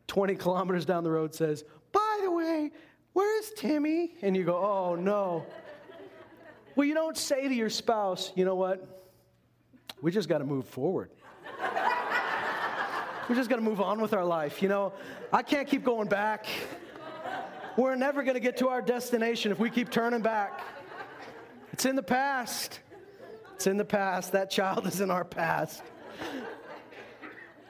20 0.06 0.36
kilometers 0.36 0.84
down 0.84 1.04
the 1.04 1.10
road, 1.10 1.34
says, 1.34 1.64
By 1.92 2.20
the 2.22 2.30
way, 2.30 2.70
where's 3.12 3.50
Timmy? 3.56 4.14
And 4.22 4.36
you 4.36 4.44
go, 4.44 4.56
Oh 4.56 4.94
no. 4.94 5.46
Well, 6.76 6.86
you 6.86 6.94
don't 6.94 7.16
say 7.16 7.48
to 7.48 7.54
your 7.54 7.70
spouse, 7.70 8.32
You 8.36 8.44
know 8.44 8.54
what? 8.54 8.86
We 10.00 10.12
just 10.12 10.28
got 10.28 10.38
to 10.38 10.44
move 10.44 10.66
forward. 10.66 11.10
we 13.28 13.34
just 13.34 13.50
got 13.50 13.56
to 13.56 13.62
move 13.62 13.80
on 13.80 14.00
with 14.00 14.12
our 14.12 14.24
life. 14.24 14.62
You 14.62 14.68
know, 14.68 14.92
I 15.32 15.42
can't 15.42 15.66
keep 15.66 15.82
going 15.82 16.08
back. 16.08 16.46
We're 17.76 17.94
never 17.94 18.22
going 18.22 18.34
to 18.34 18.40
get 18.40 18.56
to 18.58 18.68
our 18.68 18.80
destination 18.80 19.52
if 19.52 19.58
we 19.58 19.68
keep 19.68 19.90
turning 19.90 20.22
back. 20.22 20.62
It's 21.72 21.84
in 21.84 21.94
the 21.94 22.02
past. 22.02 22.80
It's 23.54 23.66
in 23.66 23.76
the 23.76 23.84
past. 23.84 24.32
That 24.32 24.50
child 24.50 24.86
is 24.86 25.00
in 25.00 25.10
our 25.10 25.24
past. 25.24 25.82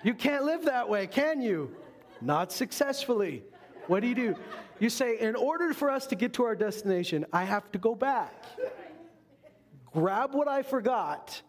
You 0.05 0.15
can't 0.15 0.45
live 0.45 0.67
that 0.67 0.89
way, 0.89 1.09
can 1.09 1.41
you? 1.41 1.75
Not 2.21 2.53
successfully. 2.53 3.43
What 3.89 4.01
do 4.01 4.07
you 4.07 4.15
do? 4.15 4.35
You 4.79 4.91
say, 4.91 5.19
in 5.19 5.35
order 5.35 5.73
for 5.75 5.91
us 5.91 6.07
to 6.09 6.15
get 6.15 6.35
to 6.35 6.45
our 6.45 6.55
destination, 6.55 7.27
I 7.33 7.45
have 7.45 7.71
to 7.73 7.79
go 7.79 7.95
back, 7.95 8.33
grab 9.93 10.35
what 10.35 10.47
I 10.47 10.63
forgot, 10.63 11.41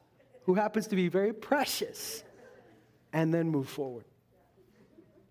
who 0.45 0.55
happens 0.55 0.87
to 0.87 0.95
be 0.95 1.09
very 1.09 1.33
precious, 1.33 2.23
and 3.13 3.33
then 3.33 3.49
move 3.49 3.69
forward. 3.69 4.05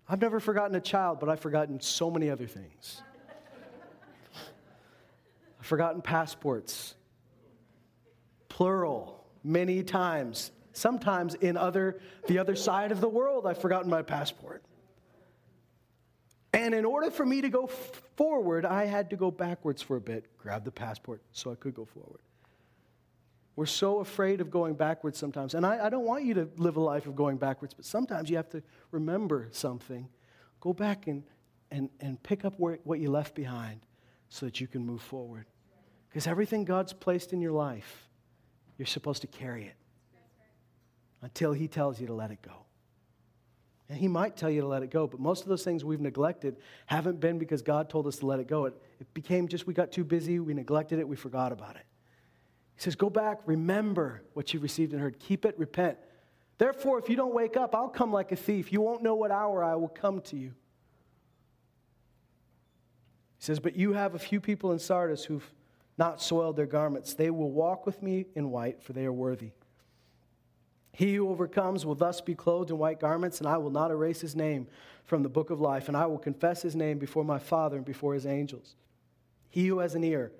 I've 0.07 0.21
never 0.21 0.39
forgotten 0.39 0.75
a 0.75 0.81
child, 0.81 1.19
but 1.19 1.27
I've 1.27 1.41
forgotten 1.41 1.81
so 1.81 2.09
many 2.09 2.29
other 2.29 2.47
things. 2.47 3.01
Forgotten 5.67 6.01
passports, 6.01 6.95
plural, 8.47 9.27
many 9.43 9.83
times. 9.83 10.51
Sometimes 10.71 11.33
in 11.33 11.57
other, 11.57 11.99
the 12.27 12.39
other 12.39 12.55
side 12.55 12.93
of 12.93 13.01
the 13.01 13.09
world, 13.09 13.45
I've 13.45 13.57
forgotten 13.57 13.89
my 13.89 14.01
passport. 14.01 14.63
And 16.53 16.73
in 16.73 16.85
order 16.85 17.11
for 17.11 17.25
me 17.25 17.41
to 17.41 17.49
go 17.49 17.67
forward, 17.67 18.63
I 18.63 18.85
had 18.85 19.09
to 19.09 19.17
go 19.17 19.29
backwards 19.29 19.81
for 19.81 19.97
a 19.97 20.01
bit, 20.01 20.37
grab 20.37 20.63
the 20.63 20.71
passport 20.71 21.21
so 21.33 21.51
I 21.51 21.55
could 21.55 21.75
go 21.75 21.83
forward. 21.83 22.21
We're 23.57 23.65
so 23.65 23.99
afraid 23.99 24.39
of 24.39 24.49
going 24.49 24.75
backwards 24.75 25.19
sometimes. 25.19 25.53
And 25.53 25.65
I, 25.65 25.87
I, 25.87 25.89
don't 25.89 26.05
want 26.05 26.23
you 26.23 26.33
to 26.35 26.47
live 26.55 26.77
a 26.77 26.81
life 26.81 27.07
of 27.07 27.17
going 27.17 27.35
backwards, 27.35 27.73
but 27.73 27.83
sometimes 27.83 28.29
you 28.29 28.37
have 28.37 28.49
to 28.51 28.63
remember 28.91 29.49
something. 29.51 30.07
Go 30.61 30.71
back 30.71 31.07
and, 31.07 31.23
and, 31.71 31.89
and 31.99 32.23
pick 32.23 32.45
up 32.45 32.53
where, 32.55 32.79
what 32.85 32.99
you 32.99 33.11
left 33.11 33.35
behind 33.35 33.81
so 34.29 34.45
that 34.45 34.61
you 34.61 34.67
can 34.67 34.85
move 34.85 35.01
forward. 35.01 35.45
Because 36.09 36.27
everything 36.27 36.65
God's 36.65 36.93
placed 36.93 37.33
in 37.33 37.41
your 37.41 37.51
life, 37.51 38.07
you're 38.77 38.85
supposed 38.85 39.21
to 39.21 39.27
carry 39.27 39.65
it 39.65 39.75
until 41.21 41.53
He 41.53 41.67
tells 41.67 41.99
you 41.99 42.07
to 42.07 42.13
let 42.13 42.31
it 42.31 42.41
go. 42.41 42.53
And 43.89 43.97
He 43.97 44.07
might 44.07 44.35
tell 44.35 44.49
you 44.49 44.61
to 44.61 44.67
let 44.67 44.83
it 44.83 44.91
go, 44.91 45.07
but 45.07 45.19
most 45.19 45.43
of 45.43 45.49
those 45.49 45.63
things 45.63 45.83
we've 45.83 46.01
neglected 46.01 46.57
haven't 46.85 47.19
been 47.19 47.37
because 47.37 47.61
God 47.61 47.89
told 47.89 48.07
us 48.07 48.17
to 48.17 48.25
let 48.25 48.39
it 48.39 48.47
go. 48.47 48.65
It, 48.65 48.73
it 48.99 49.13
became 49.13 49.47
just 49.47 49.67
we 49.67 49.73
got 49.73 49.91
too 49.91 50.03
busy, 50.03 50.39
we 50.39 50.53
neglected 50.53 50.99
it, 50.99 51.07
we 51.07 51.15
forgot 51.15 51.51
about 51.51 51.75
it. 51.75 51.85
He 52.75 52.81
says, 52.81 52.95
Go 52.95 53.09
back, 53.09 53.39
remember 53.45 54.21
what 54.33 54.53
you 54.53 54.59
received 54.59 54.93
and 54.93 55.01
heard, 55.01 55.19
keep 55.19 55.45
it, 55.45 55.57
repent. 55.57 55.97
Therefore, 56.57 56.97
if 56.99 57.09
you 57.09 57.15
don't 57.15 57.33
wake 57.33 57.55
up, 57.55 57.75
I'll 57.75 57.89
come 57.89 58.11
like 58.11 58.31
a 58.31 58.35
thief. 58.35 58.71
You 58.71 58.81
won't 58.81 59.03
know 59.03 59.15
what 59.15 59.31
hour 59.31 59.63
I 59.63 59.75
will 59.75 59.89
come 59.89 60.21
to 60.21 60.35
you. 60.35 60.53
He 63.37 63.43
says, 63.43 63.59
But 63.59 63.75
you 63.75 63.93
have 63.93 64.15
a 64.15 64.19
few 64.19 64.39
people 64.39 64.71
in 64.71 64.79
Sardis 64.79 65.23
who've 65.23 65.47
not 65.97 66.21
soiled 66.21 66.55
their 66.55 66.65
garments. 66.65 67.13
They 67.13 67.29
will 67.29 67.51
walk 67.51 67.85
with 67.85 68.01
me 68.01 68.25
in 68.35 68.51
white, 68.51 68.83
for 68.83 68.93
they 68.93 69.05
are 69.05 69.13
worthy. 69.13 69.51
He 70.91 71.15
who 71.15 71.29
overcomes 71.29 71.85
will 71.85 71.95
thus 71.95 72.21
be 72.21 72.35
clothed 72.35 72.71
in 72.71 72.77
white 72.77 72.99
garments, 72.99 73.39
and 73.39 73.47
I 73.47 73.57
will 73.57 73.69
not 73.69 73.91
erase 73.91 74.19
his 74.19 74.35
name 74.35 74.67
from 75.03 75.23
the 75.23 75.29
book 75.29 75.49
of 75.49 75.61
life, 75.61 75.87
and 75.87 75.95
I 75.95 76.05
will 76.07 76.17
confess 76.17 76.61
his 76.61 76.75
name 76.75 76.97
before 76.97 77.23
my 77.23 77.39
Father 77.39 77.77
and 77.77 77.85
before 77.85 78.13
his 78.13 78.25
angels. 78.25 78.75
He 79.49 79.67
who 79.67 79.79
has 79.79 79.95
an 79.95 80.03
ear, 80.03 80.31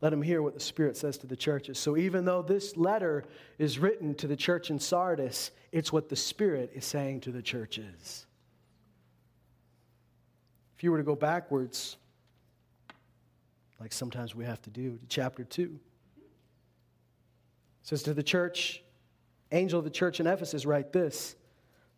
let 0.00 0.12
him 0.12 0.22
hear 0.22 0.40
what 0.42 0.54
the 0.54 0.60
Spirit 0.60 0.96
says 0.96 1.18
to 1.18 1.26
the 1.26 1.36
churches. 1.36 1.78
So, 1.78 1.96
even 1.96 2.24
though 2.24 2.40
this 2.40 2.76
letter 2.76 3.24
is 3.58 3.78
written 3.78 4.14
to 4.16 4.26
the 4.26 4.36
church 4.36 4.70
in 4.70 4.80
Sardis, 4.80 5.50
it's 5.72 5.92
what 5.92 6.08
the 6.08 6.16
Spirit 6.16 6.70
is 6.74 6.86
saying 6.86 7.20
to 7.20 7.30
the 7.30 7.42
churches. 7.42 8.26
If 10.76 10.84
you 10.84 10.90
were 10.90 10.98
to 10.98 11.04
go 11.04 11.14
backwards, 11.14 11.98
like 13.80 13.92
sometimes 13.92 14.34
we 14.34 14.44
have 14.44 14.60
to 14.62 14.70
do, 14.70 14.98
to 14.98 15.06
chapter 15.08 15.42
2, 15.42 15.62
it 15.62 16.28
says 17.82 18.02
to 18.04 18.14
the 18.14 18.22
church, 18.22 18.82
angel 19.50 19.78
of 19.78 19.84
the 19.84 19.90
church 19.90 20.20
in 20.20 20.26
Ephesus, 20.26 20.66
write 20.66 20.92
this 20.92 21.34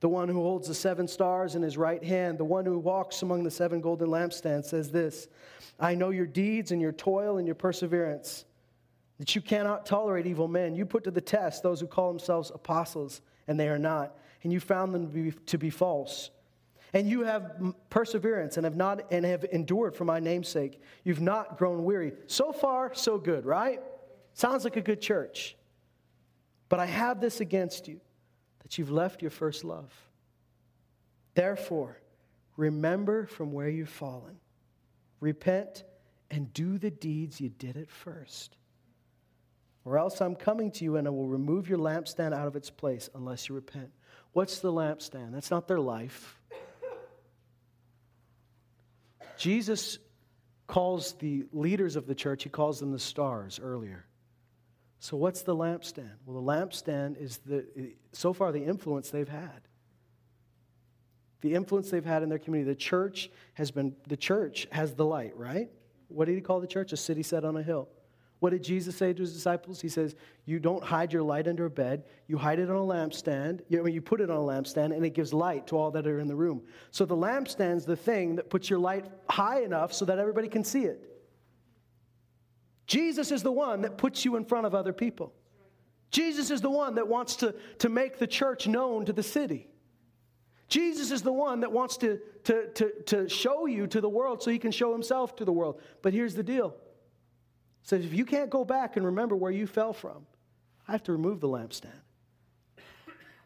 the 0.01 0.09
one 0.09 0.29
who 0.29 0.43
holds 0.43 0.67
the 0.67 0.75
seven 0.75 1.07
stars 1.07 1.55
in 1.55 1.63
his 1.63 1.77
right 1.77 2.03
hand, 2.03 2.37
the 2.37 2.45
one 2.45 2.67
who 2.67 2.77
walks 2.77 3.23
among 3.23 3.45
the 3.45 3.51
seven 3.53 3.81
golden 3.81 4.09
lampstands, 4.09 4.65
says 4.65 4.91
this 4.91 5.29
I 5.79 5.95
know 5.95 6.11
your 6.11 6.27
deeds 6.27 6.73
and 6.73 6.81
your 6.81 6.91
toil 6.91 7.39
and 7.39 7.47
your 7.47 7.55
perseverance, 7.55 8.45
that 9.19 9.37
you 9.37 9.41
cannot 9.41 9.87
tolerate 9.87 10.27
evil 10.27 10.49
men. 10.49 10.75
You 10.75 10.87
put 10.87 11.05
to 11.05 11.13
the 11.13 11.21
test 11.21 11.63
those 11.63 11.81
who 11.81 11.87
call 11.87 12.09
themselves 12.09 12.51
apostles, 12.53 13.21
and 13.47 13.59
they 13.61 13.69
are 13.69 13.79
not, 13.79 14.19
and 14.43 14.53
you 14.53 14.59
found 14.59 14.93
them 14.93 15.07
to 15.07 15.13
be, 15.13 15.31
to 15.47 15.59
be 15.59 15.71
false. 15.71 16.31
And 16.95 17.09
you 17.09 17.23
have 17.23 17.75
perseverance 17.89 18.57
and 18.59 18.65
have 18.65 18.77
not 18.77 19.11
and 19.11 19.25
have 19.25 19.45
endured 19.45 19.97
for 19.97 20.05
my 20.05 20.21
name's 20.21 20.49
sake. 20.49 20.81
You've 21.05 21.21
not 21.21 21.57
grown 21.57 21.85
weary. 21.85 22.13
So 22.27 22.53
far, 22.53 22.93
so 22.95 23.19
good, 23.19 23.47
right? 23.47 23.81
Sounds 24.35 24.65
like 24.65 24.77
a 24.77 24.83
good 24.83 25.01
church. 25.01 25.57
But 26.69 26.81
I 26.81 26.87
have 26.87 27.21
this 27.21 27.41
against 27.41 27.89
you 27.89 28.01
that 28.63 28.79
you've 28.79 28.91
left 28.91 29.23
your 29.23 29.31
first 29.31 29.65
love. 29.65 29.93
Therefore, 31.35 32.01
remember 32.57 33.27
from 33.27 33.53
where 33.53 33.69
you've 33.69 33.89
fallen, 33.89 34.37
repent, 35.21 35.85
and 36.31 36.53
do 36.53 36.79
the 36.79 36.91
deeds 36.91 37.41
you 37.41 37.49
did 37.51 37.77
at 37.77 37.91
first. 37.91 38.57
Or 39.85 39.99
else 39.99 40.21
I'm 40.21 40.37
coming 40.37 40.71
to 40.73 40.85
you 40.85 40.97
and 40.97 41.07
I 41.07 41.11
will 41.11 41.27
remove 41.27 41.69
your 41.69 41.79
lampstand 41.79 42.33
out 42.33 42.47
of 42.47 42.57
its 42.57 42.71
place 42.71 43.09
unless 43.15 43.49
you 43.49 43.55
repent. 43.55 43.91
What's 44.33 44.61
the 44.61 44.73
lampstand? 44.73 45.33
That's 45.33 45.51
not 45.51 45.69
their 45.69 45.81
life. 45.81 46.39
Jesus 49.43 49.99
calls 50.69 51.15
the 51.15 51.47
leaders 51.53 51.97
of 51.97 52.07
the 52.07 52.15
church, 52.15 52.45
he 52.45 52.49
calls 52.49 52.79
them 52.79 52.93
the 52.93 52.99
stars 53.01 53.59
earlier. 53.61 54.07
So, 55.01 55.17
what's 55.17 55.43
the 55.43 55.57
lampstand? 55.57 56.13
Well, 56.25 56.41
the 56.41 56.49
lampstand 56.49 57.21
is 57.21 57.39
the, 57.39 57.67
so 58.13 58.33
far 58.33 58.53
the 58.53 58.63
influence 58.63 59.11
they've 59.11 59.29
had. 59.29 59.63
The 61.41 61.57
influence 61.57 61.91
they've 61.91 62.05
had 62.05 62.23
in 62.23 62.29
their 62.29 62.39
community. 62.39 62.71
The 62.71 62.77
church 62.77 63.31
has 63.55 63.73
been, 63.73 63.97
the 64.07 64.17
church 64.17 64.69
has 64.71 64.95
the 64.95 65.05
light, 65.05 65.37
right? 65.37 65.71
What 66.07 66.27
did 66.27 66.37
he 66.37 66.41
call 66.41 66.61
the 66.61 66.69
church? 66.69 66.93
A 66.93 66.97
city 66.97 67.25
set 67.25 67.45
on 67.45 67.57
a 67.57 67.65
hill. 67.65 67.89
What 68.43 68.51
did 68.51 68.65
Jesus 68.65 68.97
say 68.97 69.13
to 69.13 69.21
his 69.23 69.33
disciples? 69.33 69.81
He 69.81 69.89
says, 69.89 70.17
You 70.47 70.59
don't 70.59 70.83
hide 70.83 71.13
your 71.13 71.23
light 71.23 71.47
under 71.47 71.67
a 71.67 71.71
bed, 71.71 72.03
you 72.27 72.37
hide 72.37 72.59
it 72.59 72.69
on 72.69 72.75
a 72.75 72.81
lampstand. 72.81 73.61
You, 73.69 73.79
know, 73.79 73.87
you 73.87 74.03
put 74.03 74.21
it 74.21 74.31
on 74.31 74.37
a 74.37 74.41
lampstand, 74.41 74.87
and 74.87 75.07
it 75.07 75.11
gives 75.11 75.33
light 75.33 75.69
to 75.69 75.77
all 75.77 75.93
that 75.93 76.09
are 76.09 76.19
in 76.19 76.27
the 76.27 76.35
room. 76.35 76.63
So 76.91 77.05
the 77.05 77.15
lampstand's 77.15 77.85
the 77.87 77.95
thing 77.95 78.35
that 78.35 78.51
puts 78.51 78.69
your 78.69 78.81
light 78.81 79.07
high 79.31 79.63
enough 79.63 79.93
so 79.93 80.05
that 80.07 80.19
everybody 80.19 80.49
can 80.49 80.65
see 80.65 80.83
it. 80.87 81.09
Jesus 82.89 83.31
is 83.31 83.45
the 83.45 83.53
one 83.53 83.83
that 83.83 83.97
puts 83.97 84.25
you 84.25 84.35
in 84.35 84.45
front 84.45 84.67
of 84.67 84.75
other 84.75 84.93
people. 84.93 85.33
Jesus 86.11 86.51
is 86.51 86.61
the 86.61 86.69
one 86.69 86.97
that 86.97 87.07
wants 87.07 87.37
to, 87.37 87.55
to 87.79 87.89
make 87.89 88.19
the 88.19 88.27
church 88.27 88.67
known 88.67 89.05
to 89.05 89.13
the 89.13 89.23
city. 89.23 89.69
Jesus 90.67 91.13
is 91.13 91.23
the 91.23 91.33
one 91.33 91.61
that 91.61 91.71
wants 91.71 91.97
to, 91.99 92.19
to, 92.43 92.67
to, 92.73 93.03
to 93.03 93.29
show 93.29 93.67
you 93.67 93.87
to 93.87 94.01
the 94.01 94.09
world 94.09 94.43
so 94.43 94.51
he 94.51 94.59
can 94.59 94.73
show 94.73 94.91
himself 94.91 95.37
to 95.37 95.45
the 95.45 95.53
world. 95.53 95.81
But 96.03 96.13
here's 96.13 96.35
the 96.35 96.43
deal. 96.43 96.75
Says 97.83 98.05
if 98.05 98.15
you 98.15 98.25
can't 98.25 98.51
go 98.51 98.65
back 98.65 98.97
and 98.97 99.05
remember 99.05 99.37
where 99.37 99.51
you 99.51 99.67
fell 99.67 99.93
from, 99.93 100.27
I 100.87 100.93
have 100.93 101.03
to 101.05 101.13
remove 101.13 101.41
the 101.41 101.49
lampstand. 101.49 101.91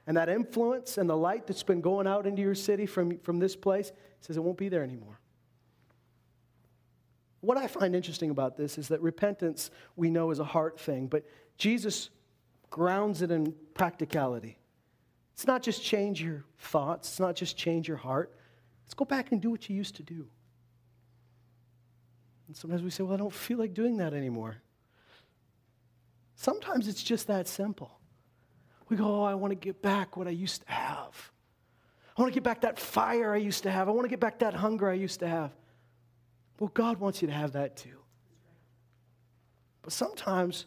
And 0.07 0.16
that 0.16 0.28
influence 0.28 0.99
and 0.99 1.11
the 1.11 1.16
light 1.16 1.47
that's 1.47 1.62
been 1.62 1.80
going 1.80 2.07
out 2.07 2.26
into 2.26 2.41
your 2.41 2.55
city 2.55 2.87
from, 2.87 3.18
from 3.18 3.39
this 3.39 3.57
place 3.57 3.93
says 4.20 4.37
it 4.37 4.43
won't 4.43 4.59
be 4.59 4.68
there 4.68 4.84
anymore. 4.84 5.18
What 7.41 7.57
I 7.57 7.66
find 7.66 7.95
interesting 7.95 8.30
about 8.30 8.57
this 8.57 8.78
is 8.78 8.89
that 8.89 9.01
repentance 9.01 9.70
we 9.97 10.11
know 10.11 10.30
is 10.30 10.39
a 10.39 10.45
heart 10.45 10.78
thing, 10.78 11.07
but 11.07 11.24
Jesus 11.59 12.11
grounds 12.70 13.22
it 13.22 13.30
in 13.30 13.55
practicality. 13.74 14.59
It's 15.34 15.47
not 15.47 15.62
just 15.62 15.82
change 15.82 16.22
your 16.22 16.45
thoughts, 16.59 17.09
it's 17.09 17.20
not 17.20 17.37
just 17.37 17.57
change 17.57 17.89
your 17.89 17.99
heart. 17.99 18.34
Let's 18.84 18.95
go 18.95 19.05
back 19.05 19.32
and 19.32 19.41
do 19.41 19.51
what 19.51 19.68
you 19.68 19.76
used 19.76 19.97
to 19.97 20.03
do. 20.03 20.28
And 22.47 22.57
sometimes 22.57 22.83
we 22.83 22.91
say, 22.91 23.03
Well, 23.03 23.15
I 23.15 23.17
don't 23.17 23.33
feel 23.33 23.59
like 23.59 23.75
doing 23.75 23.97
that 23.99 24.15
anymore. 24.15 24.57
Sometimes 26.37 26.87
it's 26.89 27.03
just 27.03 27.27
that 27.29 27.49
simple. 27.49 27.91
We 28.89 28.97
go, 28.97 29.05
Oh, 29.05 29.23
I 29.23 29.35
want 29.35 29.51
to 29.51 29.57
get 29.57 29.83
back 29.83 30.17
what 30.17 30.27
I 30.27 30.31
used 30.31 30.63
to 30.67 30.73
have. 30.73 31.33
I 32.17 32.23
want 32.23 32.33
to 32.33 32.35
get 32.35 32.45
back 32.45 32.63
that 32.63 32.79
fire 32.79 33.35
I 33.35 33.39
used 33.39 33.65
to 33.65 33.71
have. 33.71 33.89
I 33.89 33.93
want 33.93 34.05
to 34.05 34.09
get 34.09 34.21
back 34.21 34.39
that 34.39 34.55
hunger 34.55 34.89
I 34.89 34.95
used 34.95 35.21
to 35.21 35.29
have. 35.29 35.51
Well, 36.59 36.71
God 36.73 36.99
wants 36.99 37.21
you 37.21 37.29
to 37.29 37.35
have 37.35 37.53
that 37.53 37.77
too. 37.77 37.99
But 39.83 39.93
sometimes 39.93 40.65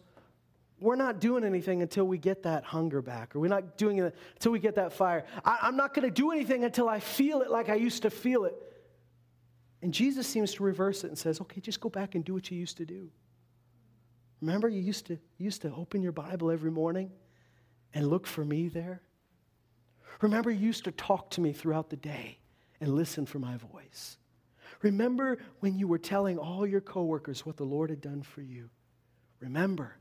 we're 0.80 0.96
not 0.96 1.20
doing 1.20 1.44
anything 1.44 1.82
until 1.82 2.06
we 2.06 2.18
get 2.18 2.44
that 2.44 2.64
hunger 2.64 3.02
back, 3.02 3.36
or 3.36 3.40
we're 3.40 3.48
not 3.48 3.78
doing 3.78 3.98
it 3.98 4.16
until 4.36 4.52
we 4.52 4.60
get 4.60 4.76
that 4.76 4.94
fire. 4.94 5.26
I, 5.44 5.68
am 5.68 5.76
not 5.76 5.94
going 5.94 6.08
to 6.08 6.12
do 6.12 6.32
anything 6.32 6.64
until 6.64 6.88
I 6.88 7.00
feel 7.00 7.42
it 7.42 7.50
like 7.50 7.68
I 7.70 7.76
used 7.76 8.04
to 8.04 8.10
feel 8.10 8.46
it. 8.46 8.54
And 9.82 9.94
Jesus 9.94 10.28
seems 10.28 10.54
to 10.56 10.64
reverse 10.64 11.04
it 11.04 11.08
and 11.08 11.18
says, 11.18 11.40
okay, 11.42 11.62
just 11.62 11.80
go 11.80 11.90
back 11.90 12.16
and 12.16 12.24
do 12.24 12.34
what 12.34 12.52
you 12.52 12.58
used 12.58 12.78
to 12.78 12.86
do. 12.86 13.10
Remember, 14.42 14.68
you 14.68 14.82
used 14.82 15.06
to, 15.08 15.14
you 15.14 15.46
used 15.46 15.62
to 15.62 15.74
open 15.74 16.02
your 16.02 16.12
Bible 16.12 16.52
every 16.52 16.72
morning 16.72 17.12
and 17.94 18.08
look 18.08 18.28
for 18.28 18.44
me 18.44 18.68
there? 18.68 19.02
Remember, 20.22 20.52
you 20.52 20.68
used 20.68 20.84
to 20.86 20.92
talk 20.92 21.30
to 21.32 21.42
me 21.42 21.54
throughout 21.54 21.90
the 21.90 21.98
day 21.98 22.38
and 22.82 22.96
listen 22.96 23.26
for 23.26 23.40
my 23.40 23.58
voice. 23.58 24.18
Remember 24.82 25.40
when 25.60 25.78
you 25.78 25.88
were 25.88 25.98
telling 25.98 26.38
all 26.38 26.66
your 26.66 26.82
coworkers 26.82 27.46
what 27.46 27.58
the 27.58 27.66
Lord 27.66 27.90
had 27.90 28.02
done 28.02 28.22
for 28.22 28.42
you. 28.42 28.70
Remember 29.40 29.96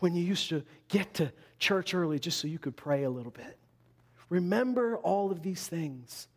when 0.00 0.14
you 0.14 0.24
used 0.24 0.48
to 0.48 0.62
get 0.88 1.14
to 1.14 1.32
church 1.58 1.94
early 1.94 2.18
just 2.18 2.38
so 2.38 2.48
you 2.48 2.58
could 2.58 2.76
pray 2.76 3.04
a 3.04 3.10
little 3.10 3.32
bit. 3.32 3.58
Remember 4.28 4.96
all 4.98 5.30
of 5.30 5.42
these 5.42 5.66
things. 5.66 6.28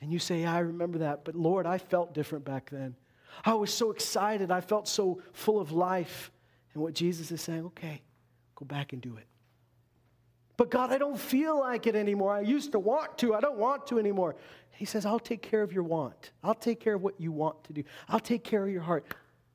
And 0.00 0.12
you 0.12 0.18
say, 0.18 0.42
yeah, 0.42 0.54
I 0.54 0.58
remember 0.58 0.98
that, 0.98 1.24
but 1.24 1.34
Lord, 1.34 1.66
I 1.66 1.78
felt 1.78 2.14
different 2.14 2.44
back 2.44 2.70
then. 2.70 2.94
I 3.44 3.54
was 3.54 3.72
so 3.72 3.90
excited. 3.90 4.50
I 4.50 4.60
felt 4.60 4.86
so 4.86 5.22
full 5.32 5.60
of 5.60 5.72
life. 5.72 6.30
And 6.72 6.82
what 6.82 6.94
Jesus 6.94 7.30
is 7.30 7.40
saying, 7.40 7.64
okay, 7.66 8.02
go 8.54 8.64
back 8.64 8.92
and 8.92 9.00
do 9.00 9.16
it. 9.16 9.26
But 10.56 10.70
God, 10.70 10.92
I 10.92 10.98
don't 10.98 11.18
feel 11.18 11.58
like 11.58 11.86
it 11.86 11.96
anymore. 11.96 12.32
I 12.32 12.40
used 12.40 12.72
to 12.72 12.78
want 12.78 13.18
to. 13.18 13.34
I 13.34 13.40
don't 13.40 13.58
want 13.58 13.86
to 13.88 13.98
anymore. 13.98 14.36
He 14.70 14.84
says, 14.84 15.04
I'll 15.04 15.18
take 15.18 15.42
care 15.42 15.62
of 15.62 15.72
your 15.72 15.82
want. 15.82 16.32
I'll 16.42 16.54
take 16.54 16.80
care 16.80 16.94
of 16.94 17.02
what 17.02 17.20
you 17.20 17.32
want 17.32 17.64
to 17.64 17.72
do. 17.72 17.84
I'll 18.08 18.20
take 18.20 18.44
care 18.44 18.64
of 18.64 18.72
your 18.72 18.82
heart. 18.82 19.06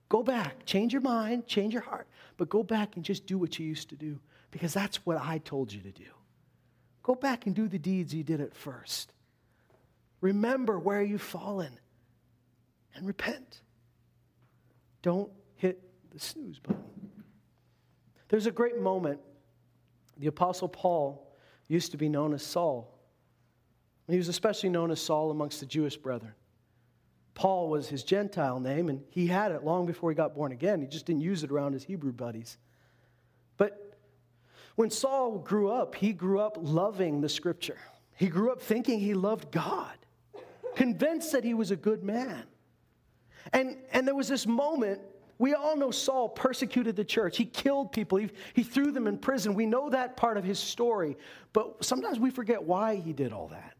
Go 0.09 0.23
back, 0.23 0.65
change 0.65 0.91
your 0.91 1.03
mind, 1.03 1.45
change 1.45 1.71
your 1.71 1.83
heart, 1.83 2.07
but 2.37 2.49
go 2.49 2.63
back 2.63 2.95
and 2.95 3.05
just 3.05 3.27
do 3.27 3.37
what 3.37 3.59
you 3.59 3.67
used 3.67 3.89
to 3.89 3.95
do 3.95 4.19
because 4.49 4.73
that's 4.73 5.05
what 5.05 5.17
I 5.17 5.37
told 5.37 5.71
you 5.71 5.81
to 5.81 5.91
do. 5.91 6.05
Go 7.03 7.13
back 7.13 7.45
and 7.45 7.55
do 7.55 7.67
the 7.67 7.77
deeds 7.77 8.13
you 8.13 8.23
did 8.23 8.41
at 8.41 8.55
first. 8.55 9.13
Remember 10.21 10.79
where 10.79 11.01
you've 11.01 11.21
fallen 11.21 11.79
and 12.95 13.07
repent. 13.07 13.61
Don't 15.01 15.31
hit 15.55 15.81
the 16.11 16.19
snooze 16.19 16.59
button. 16.59 16.83
There's 18.27 18.45
a 18.45 18.51
great 18.51 18.79
moment 18.79 19.19
the 20.17 20.27
Apostle 20.27 20.67
Paul 20.67 21.25
used 21.67 21.91
to 21.91 21.97
be 21.97 22.09
known 22.09 22.33
as 22.33 22.43
Saul. 22.43 22.99
He 24.09 24.17
was 24.17 24.27
especially 24.27 24.69
known 24.69 24.91
as 24.91 24.99
Saul 24.99 25.31
amongst 25.31 25.59
the 25.59 25.65
Jewish 25.65 25.95
brethren. 25.95 26.33
Paul 27.35 27.69
was 27.69 27.87
his 27.87 28.03
Gentile 28.03 28.59
name, 28.59 28.89
and 28.89 29.01
he 29.11 29.27
had 29.27 29.51
it 29.53 29.63
long 29.63 29.85
before 29.85 30.09
he 30.09 30.15
got 30.15 30.35
born 30.35 30.51
again. 30.51 30.81
He 30.81 30.87
just 30.87 31.05
didn't 31.05 31.21
use 31.21 31.43
it 31.43 31.51
around 31.51 31.73
his 31.73 31.83
Hebrew 31.83 32.11
buddies. 32.11 32.57
But 33.55 33.97
when 34.75 34.89
Saul 34.89 35.37
grew 35.37 35.71
up, 35.71 35.95
he 35.95 36.11
grew 36.11 36.39
up 36.39 36.57
loving 36.59 37.21
the 37.21 37.29
scripture. 37.29 37.77
He 38.15 38.27
grew 38.27 38.51
up 38.51 38.61
thinking 38.61 38.99
he 38.99 39.13
loved 39.13 39.51
God, 39.51 39.97
convinced 40.75 41.31
that 41.31 41.43
he 41.43 41.53
was 41.53 41.71
a 41.71 41.75
good 41.75 42.03
man. 42.03 42.43
And, 43.53 43.77
and 43.91 44.07
there 44.07 44.15
was 44.15 44.27
this 44.27 44.45
moment 44.45 45.01
we 45.39 45.53
all 45.53 45.77
know 45.77 45.89
Saul 45.89 46.27
persecuted 46.27 46.97
the 46.97 47.05
church. 47.05 47.37
He 47.37 47.45
killed 47.45 47.93
people, 47.93 48.17
he, 48.17 48.29
he 48.53 48.61
threw 48.61 48.91
them 48.91 49.07
in 49.07 49.17
prison. 49.17 49.55
We 49.55 49.65
know 49.65 49.89
that 49.89 50.17
part 50.17 50.37
of 50.37 50.43
his 50.43 50.59
story, 50.59 51.17
but 51.53 51.83
sometimes 51.83 52.19
we 52.19 52.29
forget 52.29 52.61
why 52.61 52.97
he 52.97 53.13
did 53.13 53.31
all 53.31 53.47
that. 53.47 53.75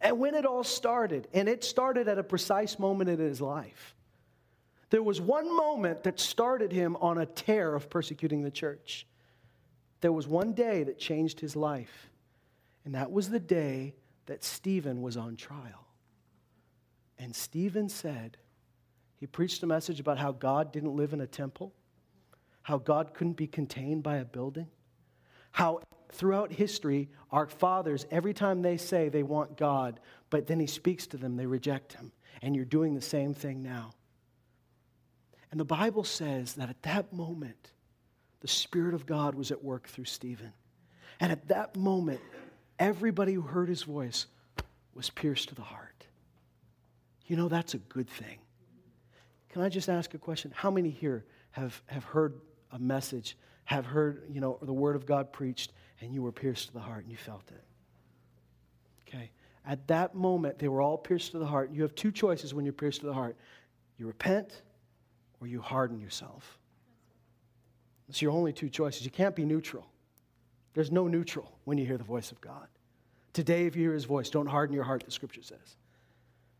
And 0.00 0.18
when 0.20 0.34
it 0.34 0.46
all 0.46 0.62
started, 0.62 1.26
and 1.34 1.48
it 1.48 1.64
started 1.64 2.08
at 2.08 2.18
a 2.18 2.22
precise 2.22 2.78
moment 2.78 3.10
in 3.10 3.18
his 3.18 3.40
life. 3.40 3.94
There 4.90 5.02
was 5.02 5.20
one 5.20 5.54
moment 5.56 6.04
that 6.04 6.20
started 6.20 6.70
him 6.70 6.96
on 7.00 7.18
a 7.18 7.26
tear 7.26 7.74
of 7.74 7.90
persecuting 7.90 8.42
the 8.42 8.50
church. 8.50 9.06
There 10.02 10.12
was 10.12 10.28
one 10.28 10.52
day 10.52 10.84
that 10.84 10.98
changed 10.98 11.40
his 11.40 11.56
life, 11.56 12.10
and 12.84 12.94
that 12.94 13.10
was 13.10 13.28
the 13.28 13.40
day 13.40 13.94
that 14.26 14.44
Stephen 14.44 15.02
was 15.02 15.16
on 15.16 15.36
trial. 15.36 15.86
And 17.18 17.34
Stephen 17.34 17.88
said, 17.88 18.36
he 19.16 19.26
preached 19.26 19.62
a 19.62 19.66
message 19.66 20.00
about 20.00 20.18
how 20.18 20.32
God 20.32 20.72
didn't 20.72 20.96
live 20.96 21.12
in 21.12 21.20
a 21.20 21.26
temple, 21.26 21.72
how 22.62 22.78
God 22.78 23.14
couldn't 23.14 23.36
be 23.36 23.46
contained 23.46 24.02
by 24.02 24.16
a 24.16 24.24
building, 24.24 24.66
how 25.52 25.80
throughout 26.10 26.52
history, 26.52 27.08
our 27.30 27.46
fathers, 27.46 28.06
every 28.10 28.34
time 28.34 28.62
they 28.62 28.76
say 28.76 29.08
they 29.08 29.22
want 29.22 29.56
God, 29.56 30.00
but 30.30 30.46
then 30.46 30.60
He 30.60 30.66
speaks 30.66 31.06
to 31.08 31.16
them, 31.16 31.36
they 31.36 31.46
reject 31.46 31.94
Him. 31.94 32.12
And 32.42 32.54
you're 32.54 32.64
doing 32.64 32.94
the 32.94 33.00
same 33.00 33.34
thing 33.34 33.62
now. 33.62 33.92
And 35.50 35.60
the 35.60 35.64
Bible 35.64 36.04
says 36.04 36.54
that 36.54 36.68
at 36.68 36.82
that 36.82 37.12
moment, 37.12 37.72
the 38.40 38.48
Spirit 38.48 38.94
of 38.94 39.06
God 39.06 39.34
was 39.34 39.50
at 39.50 39.62
work 39.62 39.88
through 39.88 40.04
Stephen. 40.04 40.52
And 41.20 41.30
at 41.30 41.48
that 41.48 41.76
moment, 41.76 42.20
everybody 42.78 43.34
who 43.34 43.42
heard 43.42 43.68
his 43.68 43.82
voice 43.82 44.26
was 44.94 45.10
pierced 45.10 45.48
to 45.48 45.54
the 45.54 45.62
heart. 45.62 46.06
You 47.26 47.36
know, 47.36 47.48
that's 47.48 47.74
a 47.74 47.78
good 47.78 48.08
thing. 48.08 48.38
Can 49.50 49.62
I 49.62 49.68
just 49.68 49.88
ask 49.88 50.14
a 50.14 50.18
question? 50.18 50.52
How 50.54 50.70
many 50.70 50.90
here 50.90 51.24
have, 51.52 51.80
have 51.86 52.04
heard 52.04 52.40
a 52.72 52.78
message, 52.78 53.36
have 53.64 53.86
heard, 53.86 54.24
you 54.28 54.40
know, 54.40 54.58
the 54.60 54.72
word 54.72 54.96
of 54.96 55.06
God 55.06 55.32
preached, 55.32 55.72
and 56.00 56.12
you 56.12 56.22
were 56.22 56.32
pierced 56.32 56.68
to 56.68 56.72
the 56.74 56.80
heart 56.80 57.04
and 57.04 57.10
you 57.10 57.16
felt 57.16 57.44
it? 57.50 57.62
Okay. 59.08 59.30
At 59.66 59.86
that 59.88 60.14
moment, 60.14 60.58
they 60.58 60.68
were 60.68 60.82
all 60.82 60.98
pierced 60.98 61.32
to 61.32 61.38
the 61.38 61.46
heart. 61.46 61.70
You 61.72 61.82
have 61.82 61.94
two 61.94 62.12
choices 62.12 62.52
when 62.52 62.64
you're 62.64 62.74
pierced 62.74 63.00
to 63.00 63.06
the 63.06 63.14
heart 63.14 63.36
you 63.96 64.06
repent 64.08 64.62
or 65.40 65.46
you 65.46 65.60
harden 65.60 66.00
yourself. 66.00 66.58
It's 68.08 68.20
your 68.20 68.32
only 68.32 68.52
two 68.52 68.68
choices. 68.68 69.04
You 69.04 69.10
can't 69.10 69.36
be 69.36 69.44
neutral. 69.44 69.86
There's 70.74 70.90
no 70.90 71.08
neutral 71.08 71.50
when 71.64 71.78
you 71.78 71.86
hear 71.86 71.98
the 71.98 72.04
voice 72.04 72.32
of 72.32 72.40
God. 72.40 72.66
Today, 73.32 73.66
if 73.66 73.74
you 73.74 73.82
hear 73.82 73.94
his 73.94 74.04
voice, 74.04 74.30
don't 74.30 74.46
harden 74.46 74.74
your 74.74 74.84
heart, 74.84 75.04
the 75.04 75.10
scripture 75.10 75.42
says. 75.42 75.76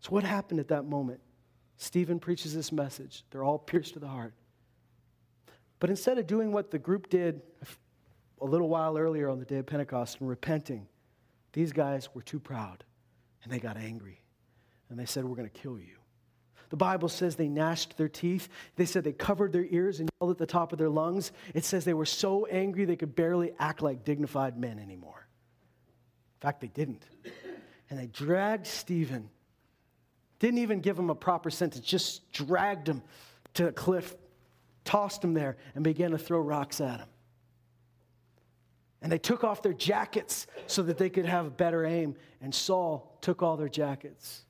So, 0.01 0.11
what 0.11 0.25
happened 0.25 0.61
at 0.61 0.69
that 0.69 0.85
moment? 0.85 1.21
Stephen 1.77 2.19
preaches 2.19 2.55
this 2.55 2.73
message. 2.73 3.25
They're 3.31 3.45
all 3.45 3.59
pierced 3.59 3.95
to 3.95 4.01
the 4.01 4.09
heart. 4.09 4.35
But 5.81 5.91
instead 5.91 6.19
of 6.19 6.27
doing 6.27 6.53
what 6.53 6.71
the 6.71 6.79
group 6.79 7.09
did 7.11 7.43
a 8.41 8.45
little 8.45 8.69
while 8.69 8.97
earlier 8.97 9.29
on 9.29 9.39
the 9.39 9.45
day 9.45 9.57
of 9.57 9.67
Pentecost 9.67 10.21
and 10.21 10.29
repenting, 10.29 10.87
these 11.53 11.73
guys 11.73 12.09
were 12.15 12.23
too 12.23 12.41
proud 12.41 12.85
and 13.43 13.53
they 13.53 13.59
got 13.59 13.77
angry. 13.77 14.21
And 14.89 14.99
they 14.99 15.07
said, 15.07 15.25
We're 15.25 15.37
going 15.37 15.51
to 15.51 15.61
kill 15.61 15.79
you. 15.79 15.97
The 16.75 16.79
Bible 16.79 17.09
says 17.09 17.37
they 17.37 17.47
gnashed 17.47 17.97
their 17.97 18.09
teeth. 18.09 18.49
They 18.75 18.85
said 18.85 19.05
they 19.05 19.13
covered 19.13 19.53
their 19.53 19.65
ears 19.71 20.01
and 20.01 20.11
yelled 20.21 20.33
at 20.33 20.39
the 20.39 20.45
top 20.45 20.73
of 20.73 20.79
their 20.81 20.89
lungs. 20.89 21.31
It 21.55 21.65
says 21.65 21.85
they 21.85 21.95
were 21.95 22.05
so 22.05 22.47
angry 22.47 22.85
they 22.85 22.97
could 22.97 23.15
barely 23.15 23.53
act 23.61 23.81
like 23.81 24.05
dignified 24.05 24.59
men 24.59 24.81
anymore. 24.81 25.29
In 26.35 26.49
fact, 26.49 26.61
they 26.61 26.67
didn't. 26.67 27.05
And 27.89 27.97
they 27.97 28.09
dragged 28.09 28.67
Stephen 28.67 29.31
didn't 30.41 30.59
even 30.59 30.81
give 30.81 30.99
him 30.99 31.11
a 31.11 31.15
proper 31.15 31.49
sentence, 31.49 31.87
just 31.87 32.33
dragged 32.33 32.89
him 32.89 33.03
to 33.55 33.69
a 33.69 33.73
cliff, 33.73 34.13
tossed 34.85 35.23
him 35.23 35.33
there, 35.33 35.57
and 35.77 35.85
began 35.85 36.11
to 36.11 36.19
throw 36.19 36.41
rocks 36.41 36.81
at 36.81 36.99
him. 36.99 37.09
And 39.01 39.13
they 39.13 39.19
took 39.19 39.45
off 39.45 39.63
their 39.63 39.73
jackets 39.73 40.49
so 40.67 40.83
that 40.83 40.99
they 40.99 41.09
could 41.09 41.27
have 41.27 41.57
better 41.57 41.85
aim. 41.85 42.17
And 42.43 42.53
Saul 42.53 43.17
took 43.21 43.45
all 43.45 43.57
their 43.57 43.69
jackets 43.69 44.45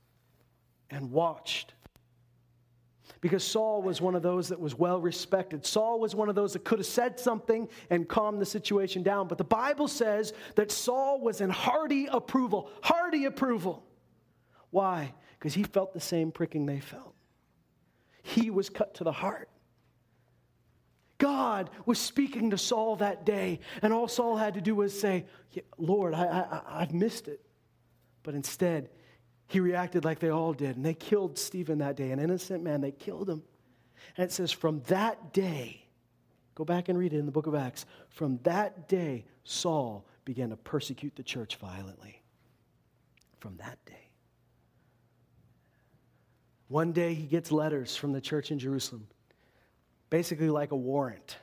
and 0.91 1.11
watched. 1.11 1.64
Because 3.25 3.43
Saul 3.43 3.81
was 3.83 4.01
one 4.01 4.15
of 4.15 4.23
those 4.23 4.49
that 4.51 4.61
was 4.61 4.79
well 4.79 5.01
respected. 5.01 5.65
Saul 5.65 5.99
was 5.99 6.15
one 6.15 6.29
of 6.29 6.35
those 6.35 6.53
that 6.53 6.65
could 6.65 6.79
have 6.79 6.87
said 6.87 7.19
something 7.19 7.69
and 7.89 8.07
calmed 8.07 8.41
the 8.41 8.47
situation 8.47 9.03
down. 9.03 9.29
But 9.29 9.39
the 9.39 9.45
Bible 9.45 9.89
says 9.89 10.35
that 10.57 10.71
Saul 10.71 11.21
was 11.21 11.41
in 11.41 11.49
hearty 11.49 12.07
approval. 12.07 12.71
Hearty 12.83 13.25
approval. 13.25 13.83
Why? 14.71 15.15
because 15.45 15.53
he 15.53 15.63
felt 15.63 15.93
the 15.93 16.01
same 16.01 16.33
pricking 16.33 16.65
they 16.65 16.81
felt. 16.81 17.15
He 18.23 18.49
was 18.49 18.71
cut 18.71 18.95
to 18.95 19.05
the 19.05 19.13
heart. 19.13 19.51
God 21.19 21.69
was 21.85 21.99
speaking 21.99 22.49
to 22.53 22.57
Saul 22.57 22.97
that 22.97 23.27
day, 23.27 23.61
and 23.83 23.93
all 23.93 24.09
Saul 24.09 24.39
had 24.39 24.55
to 24.55 24.63
do 24.63 24.75
was 24.75 24.99
say, 24.99 25.27
Lord, 25.77 26.15
I, 26.15 26.25
I, 26.25 26.81
I've 26.81 26.95
missed 26.95 27.29
it. 27.29 27.43
But 28.23 28.35
instead, 28.35 28.89
he 29.47 29.61
reacted 29.61 30.05
like 30.05 30.19
they 30.19 30.31
all 30.31 30.53
did. 30.53 30.77
And 30.77 30.85
they 30.85 30.95
killed 30.95 31.39
Stephen 31.39 31.79
that 31.79 31.97
day, 31.97 32.11
an 32.11 32.19
innocent 32.19 32.63
man. 32.63 32.81
They 32.81 32.93
killed 32.93 33.29
him. 33.29 33.43
And 34.17 34.25
it 34.25 34.33
says, 34.33 34.53
from 34.53 34.83
that 34.87 35.33
day, 35.33 35.85
go 36.55 36.65
back 36.65 36.89
and 36.89 36.99
read 36.99 37.13
it 37.13 37.19
in 37.19 37.27
the 37.27 37.33
book 37.33 37.47
of 37.47 37.55
Acts. 37.55 37.87
From 38.09 38.39
that 38.43 38.89
day, 38.89 39.25
Saul 39.45 40.07
began 40.25 40.51
to 40.51 40.57
persecute 40.57 41.15
the 41.17 41.23
church 41.23 41.57
violently. 41.57 42.23
From 43.41 43.57
that 43.59 43.79
day. 43.85 44.09
One 46.69 46.93
day 46.93 47.15
he 47.15 47.27
gets 47.27 47.53
letters 47.53 47.95
from 47.95 48.13
the 48.13 48.21
church 48.21 48.51
in 48.51 48.59
Jerusalem, 48.59 49.07
basically 50.09 50.49
like 50.49 50.73
a 50.73 50.77
warrant 50.77 51.37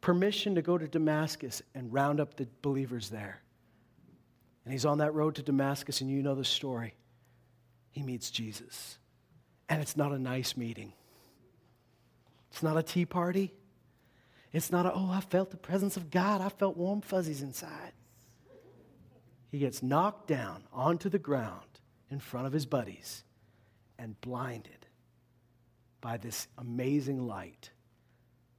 permission 0.00 0.54
to 0.54 0.62
go 0.62 0.78
to 0.78 0.88
Damascus 0.88 1.62
and 1.74 1.92
round 1.92 2.20
up 2.20 2.36
the 2.36 2.46
believers 2.62 3.10
there. 3.10 3.42
And 4.70 4.74
he's 4.76 4.84
on 4.84 4.98
that 4.98 5.14
road 5.14 5.34
to 5.34 5.42
Damascus, 5.42 6.00
and 6.00 6.08
you 6.08 6.22
know 6.22 6.36
the 6.36 6.44
story. 6.44 6.94
He 7.90 8.04
meets 8.04 8.30
Jesus. 8.30 8.98
And 9.68 9.82
it's 9.82 9.96
not 9.96 10.12
a 10.12 10.18
nice 10.20 10.56
meeting. 10.56 10.92
It's 12.52 12.62
not 12.62 12.76
a 12.76 12.82
tea 12.84 13.04
party. 13.04 13.52
It's 14.52 14.70
not 14.70 14.86
a, 14.86 14.92
oh, 14.94 15.10
I 15.10 15.22
felt 15.22 15.50
the 15.50 15.56
presence 15.56 15.96
of 15.96 16.12
God. 16.12 16.40
I 16.40 16.50
felt 16.50 16.76
warm 16.76 17.00
fuzzies 17.00 17.42
inside. 17.42 17.90
He 19.50 19.58
gets 19.58 19.82
knocked 19.82 20.28
down 20.28 20.62
onto 20.72 21.08
the 21.08 21.18
ground 21.18 21.80
in 22.08 22.20
front 22.20 22.46
of 22.46 22.52
his 22.52 22.64
buddies 22.64 23.24
and 23.98 24.20
blinded 24.20 24.86
by 26.00 26.16
this 26.16 26.46
amazing 26.58 27.26
light. 27.26 27.72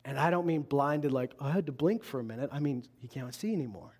And 0.03 0.20
I 0.20 0.30
don't 0.30 0.45
mean 0.45 0.64
blinded 0.64 1.14
like, 1.14 1.32
oh, 1.39 1.45
I 1.45 1.51
had 1.51 1.68
to 1.68 1.72
blink 1.72 2.03
for 2.03 2.20
a 2.20 2.24
minute. 2.26 2.49
I 2.51 2.59
mean, 2.59 2.84
he 2.99 3.07
can't 3.07 3.34
see 3.34 3.53
anymore. 3.53 3.93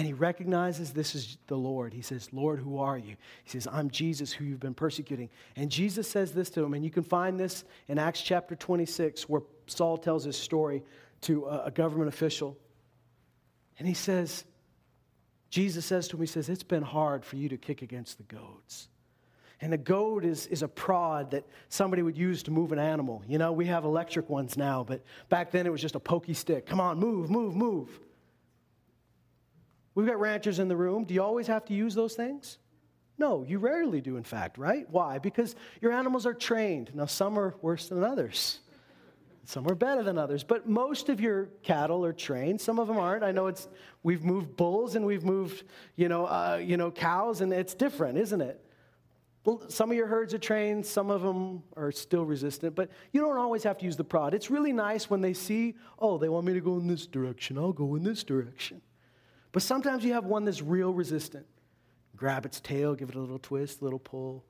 And 0.00 0.06
he 0.06 0.14
recognizes 0.14 0.94
this 0.94 1.14
is 1.14 1.36
the 1.46 1.58
Lord. 1.58 1.92
He 1.92 2.00
says, 2.00 2.30
Lord, 2.32 2.58
who 2.58 2.78
are 2.78 2.96
you? 2.96 3.16
He 3.44 3.50
says, 3.50 3.68
I'm 3.70 3.90
Jesus 3.90 4.32
who 4.32 4.46
you've 4.46 4.58
been 4.58 4.72
persecuting. 4.72 5.28
And 5.56 5.70
Jesus 5.70 6.08
says 6.08 6.32
this 6.32 6.48
to 6.50 6.64
him, 6.64 6.72
and 6.72 6.82
you 6.82 6.90
can 6.90 7.02
find 7.02 7.38
this 7.38 7.64
in 7.86 7.98
Acts 7.98 8.22
chapter 8.22 8.56
26, 8.56 9.28
where 9.28 9.42
Saul 9.66 9.98
tells 9.98 10.24
his 10.24 10.38
story 10.38 10.82
to 11.20 11.44
a 11.48 11.70
government 11.70 12.08
official. 12.08 12.56
And 13.78 13.86
he 13.86 13.92
says, 13.92 14.46
Jesus 15.50 15.84
says 15.84 16.08
to 16.08 16.16
him, 16.16 16.22
He 16.22 16.26
says, 16.28 16.48
It's 16.48 16.62
been 16.62 16.82
hard 16.82 17.22
for 17.22 17.36
you 17.36 17.50
to 17.50 17.58
kick 17.58 17.82
against 17.82 18.16
the 18.16 18.24
goads. 18.24 18.88
And 19.60 19.74
a 19.74 19.76
goad 19.76 20.24
is, 20.24 20.46
is 20.46 20.62
a 20.62 20.68
prod 20.68 21.32
that 21.32 21.44
somebody 21.68 22.00
would 22.00 22.16
use 22.16 22.42
to 22.44 22.50
move 22.50 22.72
an 22.72 22.78
animal. 22.78 23.22
You 23.28 23.36
know, 23.36 23.52
we 23.52 23.66
have 23.66 23.84
electric 23.84 24.30
ones 24.30 24.56
now, 24.56 24.82
but 24.82 25.04
back 25.28 25.50
then 25.50 25.66
it 25.66 25.70
was 25.70 25.82
just 25.82 25.94
a 25.94 26.00
pokey 26.00 26.32
stick. 26.32 26.64
Come 26.64 26.80
on, 26.80 26.98
move, 26.98 27.28
move, 27.28 27.54
move. 27.54 28.00
We've 29.94 30.06
got 30.06 30.20
ranchers 30.20 30.58
in 30.58 30.68
the 30.68 30.76
room. 30.76 31.04
Do 31.04 31.14
you 31.14 31.22
always 31.22 31.46
have 31.48 31.64
to 31.66 31.74
use 31.74 31.94
those 31.94 32.14
things? 32.14 32.58
No, 33.18 33.44
you 33.46 33.58
rarely 33.58 34.00
do, 34.00 34.16
in 34.16 34.22
fact, 34.22 34.56
right? 34.56 34.88
Why? 34.88 35.18
Because 35.18 35.54
your 35.80 35.92
animals 35.92 36.24
are 36.24 36.32
trained. 36.32 36.94
Now, 36.94 37.06
some 37.06 37.38
are 37.38 37.54
worse 37.60 37.88
than 37.88 38.02
others. 38.02 38.60
Some 39.44 39.66
are 39.66 39.74
better 39.74 40.02
than 40.02 40.16
others, 40.16 40.44
but 40.44 40.68
most 40.68 41.08
of 41.08 41.20
your 41.20 41.46
cattle 41.62 42.04
are 42.04 42.12
trained. 42.12 42.60
Some 42.60 42.78
of 42.78 42.86
them 42.86 42.98
aren't. 42.98 43.24
I 43.24 43.32
know 43.32 43.48
it's 43.48 43.68
we've 44.02 44.24
moved 44.24 44.56
bulls 44.56 44.94
and 44.94 45.04
we've 45.04 45.24
moved, 45.24 45.64
you 45.96 46.08
know, 46.08 46.26
uh, 46.26 46.60
you 46.62 46.76
know, 46.76 46.90
cows, 46.90 47.40
and 47.40 47.52
it's 47.52 47.74
different, 47.74 48.16
isn't 48.16 48.40
it? 48.40 48.64
Well, 49.44 49.68
some 49.68 49.90
of 49.90 49.96
your 49.96 50.06
herds 50.06 50.34
are 50.34 50.38
trained, 50.38 50.86
some 50.86 51.10
of 51.10 51.22
them 51.22 51.62
are 51.76 51.90
still 51.90 52.24
resistant, 52.24 52.74
but 52.74 52.90
you 53.12 53.22
don't 53.22 53.38
always 53.38 53.62
have 53.64 53.78
to 53.78 53.84
use 53.84 53.96
the 53.96 54.04
prod. 54.04 54.34
It's 54.34 54.50
really 54.50 54.72
nice 54.72 55.10
when 55.10 55.20
they 55.20 55.32
see, 55.32 55.74
oh, 55.98 56.16
they 56.16 56.28
want 56.28 56.46
me 56.46 56.52
to 56.52 56.60
go 56.60 56.76
in 56.76 56.86
this 56.86 57.06
direction, 57.06 57.58
I'll 57.58 57.72
go 57.72 57.96
in 57.96 58.02
this 58.02 58.22
direction. 58.22 58.82
But 59.52 59.62
sometimes 59.62 60.04
you 60.04 60.12
have 60.12 60.24
one 60.24 60.44
that's 60.44 60.62
real 60.62 60.92
resistant. 60.92 61.46
Grab 62.16 62.44
its 62.44 62.60
tail, 62.60 62.94
give 62.94 63.08
it 63.08 63.14
a 63.14 63.20
little 63.20 63.38
twist, 63.38 63.80
a 63.80 63.84
little 63.84 63.98
pull. 63.98 64.44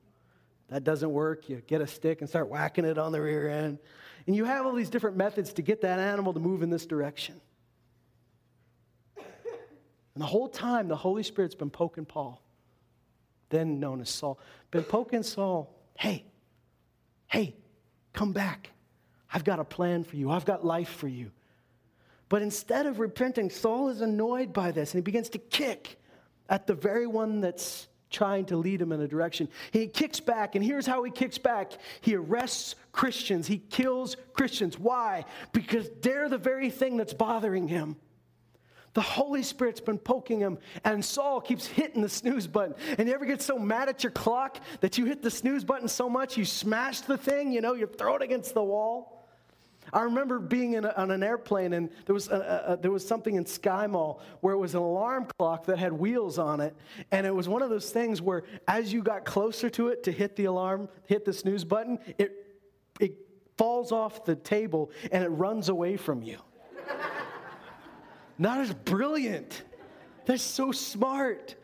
That 0.69 0.83
doesn't 0.83 1.11
work. 1.11 1.49
You 1.49 1.61
get 1.67 1.81
a 1.81 1.87
stick 1.87 2.21
and 2.21 2.29
start 2.29 2.49
whacking 2.49 2.85
it 2.85 2.97
on 2.97 3.11
the 3.11 3.21
rear 3.21 3.47
end. 3.49 3.79
And 4.27 4.35
you 4.35 4.45
have 4.45 4.65
all 4.65 4.73
these 4.73 4.89
different 4.89 5.17
methods 5.17 5.53
to 5.53 5.61
get 5.61 5.81
that 5.81 5.99
animal 5.99 6.33
to 6.33 6.39
move 6.39 6.61
in 6.63 6.69
this 6.69 6.85
direction. 6.85 7.39
And 9.17 10.21
the 10.21 10.25
whole 10.25 10.49
time, 10.49 10.87
the 10.87 10.95
Holy 10.95 11.23
Spirit's 11.23 11.55
been 11.55 11.69
poking 11.69 12.05
Paul, 12.05 12.41
then 13.49 13.79
known 13.79 14.01
as 14.01 14.09
Saul, 14.09 14.39
been 14.69 14.83
poking 14.83 15.23
Saul, 15.23 15.73
hey, 15.95 16.25
hey, 17.27 17.55
come 18.13 18.33
back. 18.33 18.69
I've 19.33 19.45
got 19.45 19.59
a 19.59 19.63
plan 19.63 20.03
for 20.03 20.17
you. 20.17 20.29
I've 20.29 20.45
got 20.45 20.65
life 20.65 20.89
for 20.89 21.07
you. 21.07 21.31
But 22.31 22.41
instead 22.41 22.85
of 22.85 22.99
repenting, 22.99 23.49
Saul 23.49 23.89
is 23.89 23.99
annoyed 23.99 24.53
by 24.53 24.71
this 24.71 24.93
and 24.93 24.99
he 24.99 25.03
begins 25.03 25.27
to 25.31 25.37
kick 25.37 25.99
at 26.47 26.65
the 26.65 26.73
very 26.73 27.05
one 27.05 27.41
that's 27.41 27.89
trying 28.09 28.45
to 28.45 28.55
lead 28.55 28.81
him 28.81 28.93
in 28.93 29.01
a 29.01 29.07
direction. 29.07 29.49
He 29.71 29.87
kicks 29.87 30.21
back, 30.21 30.55
and 30.55 30.63
here's 30.63 30.85
how 30.85 31.03
he 31.03 31.11
kicks 31.11 31.37
back 31.37 31.73
he 31.99 32.15
arrests 32.15 32.75
Christians, 32.93 33.47
he 33.47 33.57
kills 33.57 34.15
Christians. 34.31 34.79
Why? 34.79 35.25
Because 35.51 35.89
they're 36.01 36.29
the 36.29 36.37
very 36.37 36.69
thing 36.69 36.95
that's 36.95 37.13
bothering 37.13 37.67
him. 37.67 37.97
The 38.93 39.01
Holy 39.01 39.43
Spirit's 39.43 39.81
been 39.81 39.97
poking 39.97 40.39
him, 40.39 40.57
and 40.85 41.03
Saul 41.03 41.41
keeps 41.41 41.67
hitting 41.67 42.01
the 42.01 42.07
snooze 42.07 42.47
button. 42.47 42.75
And 42.97 43.09
you 43.09 43.13
ever 43.13 43.25
get 43.25 43.41
so 43.41 43.59
mad 43.59 43.89
at 43.89 44.05
your 44.05 44.11
clock 44.11 44.57
that 44.79 44.97
you 44.97 45.03
hit 45.03 45.21
the 45.21 45.31
snooze 45.31 45.65
button 45.65 45.89
so 45.89 46.09
much 46.09 46.37
you 46.37 46.45
smash 46.45 47.01
the 47.01 47.17
thing, 47.17 47.51
you 47.51 47.59
know, 47.59 47.73
you 47.73 47.87
throw 47.87 48.15
it 48.15 48.21
against 48.21 48.53
the 48.53 48.63
wall? 48.63 49.20
I 49.93 50.01
remember 50.01 50.39
being 50.39 50.75
a, 50.75 50.93
on 50.97 51.11
an 51.11 51.23
airplane 51.23 51.73
and 51.73 51.89
there 52.05 52.13
was, 52.13 52.29
a, 52.29 52.63
a, 52.67 52.77
there 52.77 52.91
was 52.91 53.05
something 53.05 53.35
in 53.35 53.45
SkyMall 53.45 54.19
where 54.39 54.53
it 54.53 54.57
was 54.57 54.73
an 54.73 54.81
alarm 54.81 55.27
clock 55.37 55.65
that 55.65 55.77
had 55.77 55.91
wheels 55.93 56.39
on 56.39 56.61
it. 56.61 56.75
And 57.11 57.27
it 57.27 57.33
was 57.35 57.49
one 57.49 57.61
of 57.61 57.69
those 57.69 57.89
things 57.89 58.21
where 58.21 58.43
as 58.67 58.93
you 58.93 59.03
got 59.03 59.25
closer 59.25 59.69
to 59.71 59.89
it 59.89 60.03
to 60.03 60.11
hit 60.11 60.35
the 60.35 60.45
alarm, 60.45 60.87
hit 61.07 61.25
the 61.25 61.33
snooze 61.33 61.63
button, 61.63 61.99
it, 62.17 62.45
it 62.99 63.17
falls 63.57 63.91
off 63.91 64.23
the 64.23 64.35
table 64.35 64.91
and 65.11 65.23
it 65.23 65.29
runs 65.29 65.69
away 65.69 65.97
from 65.97 66.23
you. 66.23 66.37
Not 68.37 68.59
as 68.59 68.73
brilliant. 68.73 69.63
That's 70.25 70.43
so 70.43 70.71
smart. 70.71 71.55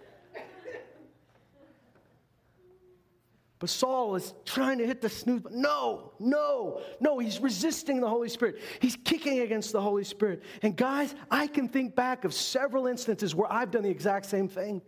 But 3.60 3.70
Saul 3.70 4.16
is 4.16 4.36
trying 4.46 4.78
to 4.78 4.86
hit 4.86 5.02
the 5.02 5.10
snooze 5.10 5.42
button. 5.42 5.62
No, 5.62 6.12
no, 6.20 6.82
no. 7.00 7.18
He's 7.18 7.40
resisting 7.40 8.00
the 8.00 8.08
Holy 8.08 8.30
Spirit. 8.30 8.62
He's 8.80 8.96
kicking 8.96 9.40
against 9.40 9.72
the 9.72 9.82
Holy 9.82 10.04
Spirit. 10.04 10.44
And 10.62 10.76
guys, 10.76 11.16
I 11.32 11.48
can 11.48 11.68
think 11.68 11.96
back 11.96 12.24
of 12.24 12.34
several 12.34 12.86
instances 12.86 13.34
where 13.34 13.52
I've 13.52 13.72
done 13.72 13.84
the 13.84 13.90
exact 13.90 14.28
same 14.28 14.48
thing. 14.48 14.82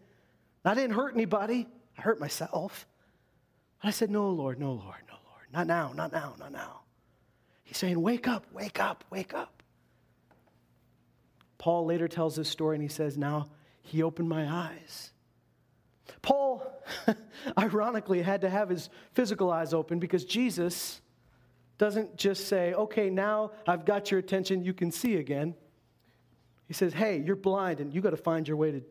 I 0.64 0.76
didn't 0.76 0.92
hurt 0.92 1.16
anybody, 1.16 1.68
I 1.98 2.02
hurt 2.02 2.20
myself. 2.20 2.88
But 3.82 3.88
I 3.88 3.92
said, 3.92 4.12
No, 4.12 4.30
Lord, 4.30 4.60
no, 4.60 4.74
Lord, 4.74 5.02
no, 5.08 5.16
Lord. 5.26 5.48
Not 5.52 5.66
now, 5.66 5.92
not 5.96 6.12
now, 6.12 6.36
not 6.38 6.52
now. 6.52 6.82
He's 7.64 7.78
saying, 7.78 8.00
Wake 8.00 8.28
up, 8.28 8.46
wake 8.54 8.80
up, 8.80 9.04
wake 9.10 9.34
up. 9.34 9.64
Paul 11.58 11.86
later 11.86 12.08
tells 12.08 12.36
this 12.36 12.50
story 12.50 12.76
and 12.76 12.84
he 12.84 12.90
says, 12.90 13.18
Now 13.18 13.50
he 13.82 14.04
opened 14.04 14.30
my 14.30 14.48
eyes. 14.48 15.12
Paul, 16.22 16.64
ironically, 17.58 18.22
had 18.22 18.42
to 18.42 18.50
have 18.50 18.70
his 18.70 18.90
physical 19.14 19.52
eyes 19.52 19.74
open 19.74 20.00
because 20.00 20.26
Jesus 20.26 21.02
doesn't 21.78 22.18
just 22.18 22.48
say, 22.48 22.74
okay, 22.74 23.10
now 23.10 23.52
I've 23.68 23.86
got 23.86 24.12
your 24.12 24.20
attention, 24.20 24.64
you 24.64 24.74
can 24.74 24.92
see 24.92 25.16
again. 25.16 25.56
He 26.68 26.74
says, 26.74 26.94
hey, 26.94 27.24
you're 27.26 27.36
blind 27.36 27.80
and 27.80 27.94
you 27.94 28.02
got 28.02 28.12
to 28.12 28.18
find 28.18 28.48
your 28.48 28.58
way 28.58 28.72
to 28.72 28.82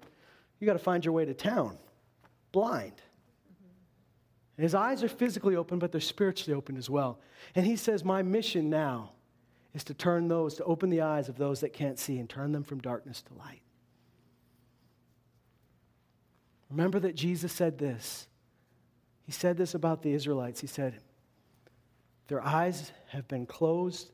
you 0.60 0.66
got 0.66 0.72
to 0.72 0.78
find 0.78 1.04
your 1.04 1.14
way 1.14 1.24
to 1.24 1.34
town. 1.34 1.78
Blind. 2.50 3.00
And 4.56 4.64
his 4.64 4.74
eyes 4.74 5.04
are 5.04 5.08
physically 5.08 5.54
open, 5.54 5.78
but 5.78 5.92
they're 5.92 6.00
spiritually 6.00 6.56
open 6.56 6.76
as 6.76 6.90
well. 6.90 7.20
And 7.54 7.64
he 7.64 7.76
says, 7.76 8.04
My 8.04 8.22
mission 8.22 8.68
now 8.68 9.12
is 9.74 9.84
to 9.84 9.94
turn 9.94 10.26
those, 10.26 10.56
to 10.56 10.64
open 10.64 10.90
the 10.90 11.02
eyes 11.02 11.28
of 11.28 11.38
those 11.38 11.60
that 11.60 11.72
can't 11.72 11.98
see 11.98 12.18
and 12.18 12.28
turn 12.28 12.50
them 12.50 12.64
from 12.64 12.80
darkness 12.80 13.22
to 13.22 13.34
light. 13.34 13.62
Remember 16.70 17.00
that 17.00 17.14
Jesus 17.14 17.52
said 17.52 17.78
this. 17.78 18.26
He 19.24 19.32
said 19.32 19.56
this 19.56 19.74
about 19.74 20.02
the 20.02 20.12
Israelites. 20.12 20.60
He 20.60 20.66
said, 20.66 21.00
Their 22.28 22.42
eyes 22.42 22.92
have 23.08 23.28
been 23.28 23.46
closed, 23.46 24.10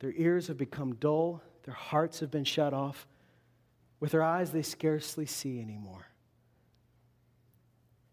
their 0.00 0.12
ears 0.16 0.48
have 0.48 0.58
become 0.58 0.94
dull, 0.96 1.42
their 1.64 1.74
hearts 1.74 2.20
have 2.20 2.30
been 2.30 2.44
shut 2.44 2.72
off. 2.72 3.06
With 4.00 4.12
their 4.12 4.22
eyes, 4.22 4.52
they 4.52 4.62
scarcely 4.62 5.26
see 5.26 5.60
anymore. 5.60 6.06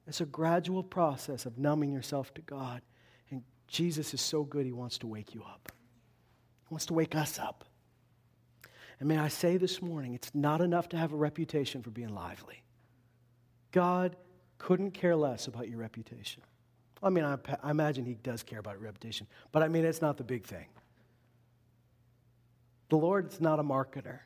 It's 0.08 0.22
a 0.22 0.26
gradual 0.26 0.84
process 0.84 1.46
of 1.46 1.58
numbing 1.58 1.92
yourself 1.92 2.34
to 2.36 2.42
God. 2.42 2.82
And 3.32 3.44
Jesus 3.68 4.14
is 4.14 4.22
so 4.22 4.44
good, 4.44 4.66
He 4.66 4.72
wants 4.72 4.98
to 5.00 5.08
wake 5.08 5.34
you 5.34 5.44
up. 5.44 5.72
He 6.68 6.74
wants 6.74 6.88
to 6.88 6.94
wake 6.94 7.16
us 7.16 7.40
up. 7.40 7.66
And 9.00 9.10
may 9.10 9.18
I 9.18 9.28
say 9.28 9.58
this 9.58 9.82
morning, 9.82 10.14
it's 10.14 10.34
not 10.34 10.62
enough 10.62 10.90
to 10.90 10.98
have 10.98 11.12
a 11.12 11.18
reputation 11.18 11.82
for 11.82 11.90
being 11.92 12.14
lively. 12.14 12.64
God 13.76 14.16
couldn't 14.58 14.92
care 14.92 15.18
less 15.18 15.48
about 15.48 15.68
your 15.68 15.80
reputation. 15.80 16.42
I 17.04 17.10
mean, 17.10 17.26
I, 17.26 17.38
I 17.62 17.72
imagine 17.72 18.06
he 18.06 18.14
does 18.14 18.42
care 18.42 18.60
about 18.60 18.82
reputation, 18.82 19.28
but 19.52 19.64
I 19.64 19.68
mean, 19.68 19.84
it's 19.84 20.02
not 20.02 20.16
the 20.16 20.24
big 20.24 20.46
thing. 20.46 20.68
The 22.88 22.96
Lord's 22.96 23.42
not 23.42 23.60
a 23.60 23.64
marketer. 23.64 24.20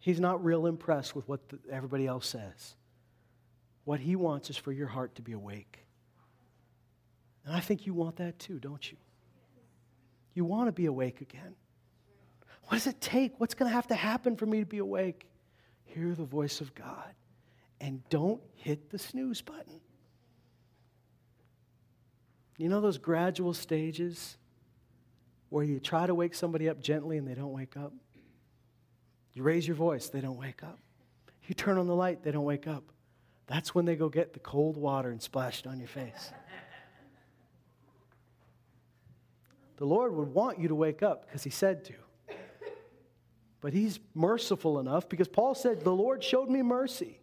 He's 0.00 0.18
not 0.18 0.44
real 0.44 0.66
impressed 0.66 1.14
with 1.14 1.28
what 1.28 1.48
the, 1.48 1.60
everybody 1.70 2.08
else 2.08 2.26
says. 2.26 2.74
What 3.84 4.00
He 4.00 4.16
wants 4.16 4.50
is 4.50 4.56
for 4.56 4.72
your 4.72 4.88
heart 4.88 5.14
to 5.14 5.22
be 5.22 5.30
awake. 5.30 5.86
And 7.46 7.54
I 7.54 7.60
think 7.60 7.86
you 7.86 7.94
want 7.94 8.16
that 8.16 8.36
too, 8.40 8.58
don't 8.58 8.90
you? 8.90 8.96
You 10.34 10.44
want 10.44 10.66
to 10.66 10.72
be 10.72 10.86
awake 10.86 11.20
again. 11.20 11.54
What 12.64 12.72
does 12.72 12.88
it 12.88 13.00
take? 13.00 13.38
What's 13.38 13.54
going 13.54 13.70
to 13.70 13.74
have 13.74 13.86
to 13.88 13.94
happen 13.94 14.36
for 14.36 14.46
me 14.46 14.58
to 14.58 14.66
be 14.66 14.78
awake? 14.78 15.28
Hear 15.84 16.16
the 16.16 16.24
voice 16.24 16.60
of 16.60 16.74
God 16.74 17.14
and 17.82 18.08
don't 18.08 18.40
hit 18.54 18.90
the 18.90 18.98
snooze 18.98 19.42
button. 19.42 19.80
You 22.56 22.68
know 22.68 22.80
those 22.80 22.96
gradual 22.96 23.52
stages 23.52 24.36
where 25.48 25.64
you 25.64 25.80
try 25.80 26.06
to 26.06 26.14
wake 26.14 26.34
somebody 26.34 26.68
up 26.68 26.80
gently 26.80 27.18
and 27.18 27.26
they 27.26 27.34
don't 27.34 27.52
wake 27.52 27.76
up? 27.76 27.92
You 29.34 29.42
raise 29.42 29.66
your 29.66 29.74
voice, 29.74 30.08
they 30.08 30.20
don't 30.20 30.38
wake 30.38 30.62
up. 30.62 30.78
You 31.48 31.56
turn 31.56 31.76
on 31.76 31.88
the 31.88 31.94
light, 31.94 32.22
they 32.22 32.30
don't 32.30 32.44
wake 32.44 32.68
up. 32.68 32.84
That's 33.48 33.74
when 33.74 33.84
they 33.84 33.96
go 33.96 34.08
get 34.08 34.32
the 34.32 34.38
cold 34.38 34.76
water 34.76 35.10
and 35.10 35.20
splash 35.20 35.58
it 35.60 35.66
on 35.66 35.80
your 35.80 35.88
face. 35.88 36.30
the 39.78 39.84
Lord 39.84 40.14
would 40.14 40.32
want 40.32 40.60
you 40.60 40.68
to 40.68 40.74
wake 40.76 41.02
up 41.02 41.26
because 41.26 41.42
He 41.42 41.50
said 41.50 41.84
to. 41.86 41.94
But 43.60 43.72
He's 43.72 43.98
merciful 44.14 44.78
enough 44.78 45.08
because 45.08 45.26
Paul 45.26 45.56
said, 45.56 45.82
The 45.82 45.90
Lord 45.90 46.22
showed 46.22 46.48
me 46.48 46.62
mercy. 46.62 47.21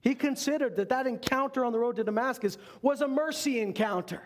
He 0.00 0.14
considered 0.14 0.76
that 0.76 0.88
that 0.88 1.06
encounter 1.06 1.64
on 1.64 1.72
the 1.72 1.78
road 1.78 1.96
to 1.96 2.04
Damascus 2.04 2.56
was 2.80 3.00
a 3.00 3.08
mercy 3.08 3.60
encounter. 3.60 4.22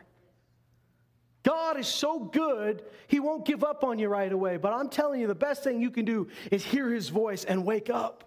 God 1.42 1.78
is 1.78 1.86
so 1.86 2.18
good, 2.20 2.82
He 3.06 3.20
won't 3.20 3.44
give 3.44 3.62
up 3.62 3.84
on 3.84 3.98
you 3.98 4.08
right 4.08 4.32
away. 4.32 4.56
But 4.56 4.72
I'm 4.72 4.88
telling 4.88 5.20
you, 5.20 5.26
the 5.26 5.34
best 5.34 5.62
thing 5.62 5.80
you 5.80 5.90
can 5.90 6.04
do 6.04 6.28
is 6.50 6.64
hear 6.64 6.90
His 6.90 7.10
voice 7.10 7.44
and 7.44 7.64
wake 7.64 7.90
up. 7.90 8.24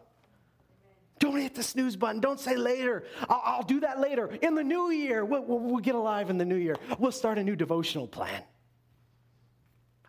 Don't 1.19 1.39
hit 1.39 1.55
the 1.55 1.63
snooze 1.63 1.95
button. 1.95 2.21
Don't 2.21 2.39
say 2.39 2.55
later. 2.55 3.05
I'll, 3.27 3.41
I'll 3.43 3.63
do 3.63 3.79
that 3.79 3.99
later. 3.99 4.27
In 4.41 4.53
the 4.53 4.63
new 4.63 4.91
year, 4.91 5.25
we'll, 5.25 5.43
we'll, 5.43 5.59
we'll 5.59 5.79
get 5.79 5.95
alive 5.95 6.29
in 6.29 6.37
the 6.37 6.45
new 6.45 6.57
year. 6.57 6.75
We'll 6.99 7.11
start 7.11 7.39
a 7.39 7.43
new 7.43 7.55
devotional 7.55 8.07
plan. 8.07 8.43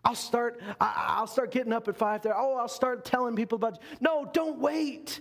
I'll 0.05 0.15
start, 0.15 0.61
I, 0.81 1.17
will 1.21 1.27
start 1.27 1.51
getting 1.51 1.73
up 1.73 1.89
at 1.89 1.97
5 1.97 2.23
there. 2.23 2.35
Oh, 2.37 2.57
I'll 2.57 2.69
start 2.69 3.05
telling 3.05 3.37
people 3.37 3.57
about. 3.57 3.79
No, 4.01 4.29
don't 4.33 4.59
wait. 4.59 5.21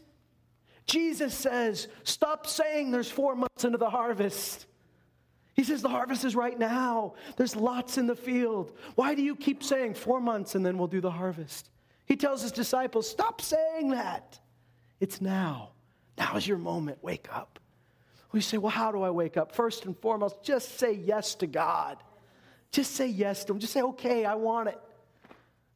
Jesus 0.87 1.33
says, 1.33 1.89
stop 2.03 2.47
saying 2.47 2.91
there's 2.91 3.11
four 3.11 3.35
months 3.35 3.65
into 3.65 3.77
the 3.77 3.89
harvest. 3.89 4.65
He 5.53 5.63
says 5.63 5.81
the 5.81 5.89
harvest 5.89 6.23
is 6.23 6.35
right 6.35 6.57
now. 6.57 7.15
There's 7.35 7.55
lots 7.55 7.97
in 7.97 8.07
the 8.07 8.15
field. 8.15 8.77
Why 8.95 9.13
do 9.13 9.21
you 9.21 9.35
keep 9.35 9.63
saying 9.63 9.95
four 9.95 10.21
months 10.21 10.55
and 10.55 10.65
then 10.65 10.77
we'll 10.77 10.87
do 10.87 11.01
the 11.01 11.11
harvest? 11.11 11.69
He 12.05 12.15
tells 12.15 12.41
his 12.41 12.51
disciples, 12.51 13.09
Stop 13.09 13.41
saying 13.41 13.91
that. 13.91 14.39
It's 14.99 15.19
now. 15.19 15.71
Now 16.17 16.37
is 16.37 16.47
your 16.47 16.57
moment. 16.57 16.99
Wake 17.01 17.27
up. 17.33 17.59
We 18.31 18.39
say, 18.39 18.57
Well, 18.57 18.71
how 18.71 18.91
do 18.91 19.01
I 19.01 19.09
wake 19.09 19.35
up? 19.35 19.51
First 19.51 19.85
and 19.85 19.97
foremost, 19.97 20.41
just 20.41 20.77
say 20.77 20.93
yes 20.93 21.35
to 21.35 21.47
God. 21.47 21.97
Just 22.71 22.93
say 22.93 23.07
yes 23.07 23.43
to 23.45 23.53
Him. 23.53 23.59
Just 23.59 23.73
say, 23.73 23.81
Okay, 23.81 24.25
I 24.25 24.35
want 24.35 24.69
it. 24.69 24.79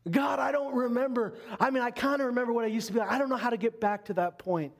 God, 0.09 0.39
I 0.39 0.51
don't 0.51 0.73
remember. 0.73 1.33
I 1.59 1.69
mean, 1.69 1.83
I 1.83 1.91
kind 1.91 2.21
of 2.21 2.27
remember 2.27 2.53
what 2.53 2.65
I 2.65 2.67
used 2.67 2.87
to 2.87 2.93
be 2.93 2.99
like. 2.99 3.11
I 3.11 3.17
don't 3.17 3.29
know 3.29 3.35
how 3.35 3.49
to 3.49 3.57
get 3.57 3.81
back 3.81 4.05
to 4.05 4.13
that 4.13 4.39
point. 4.39 4.73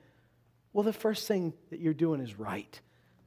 Well, 0.72 0.82
the 0.82 0.92
first 0.92 1.28
thing 1.28 1.52
that 1.70 1.80
you're 1.80 1.94
doing 1.94 2.20
is 2.20 2.38
right 2.38 2.80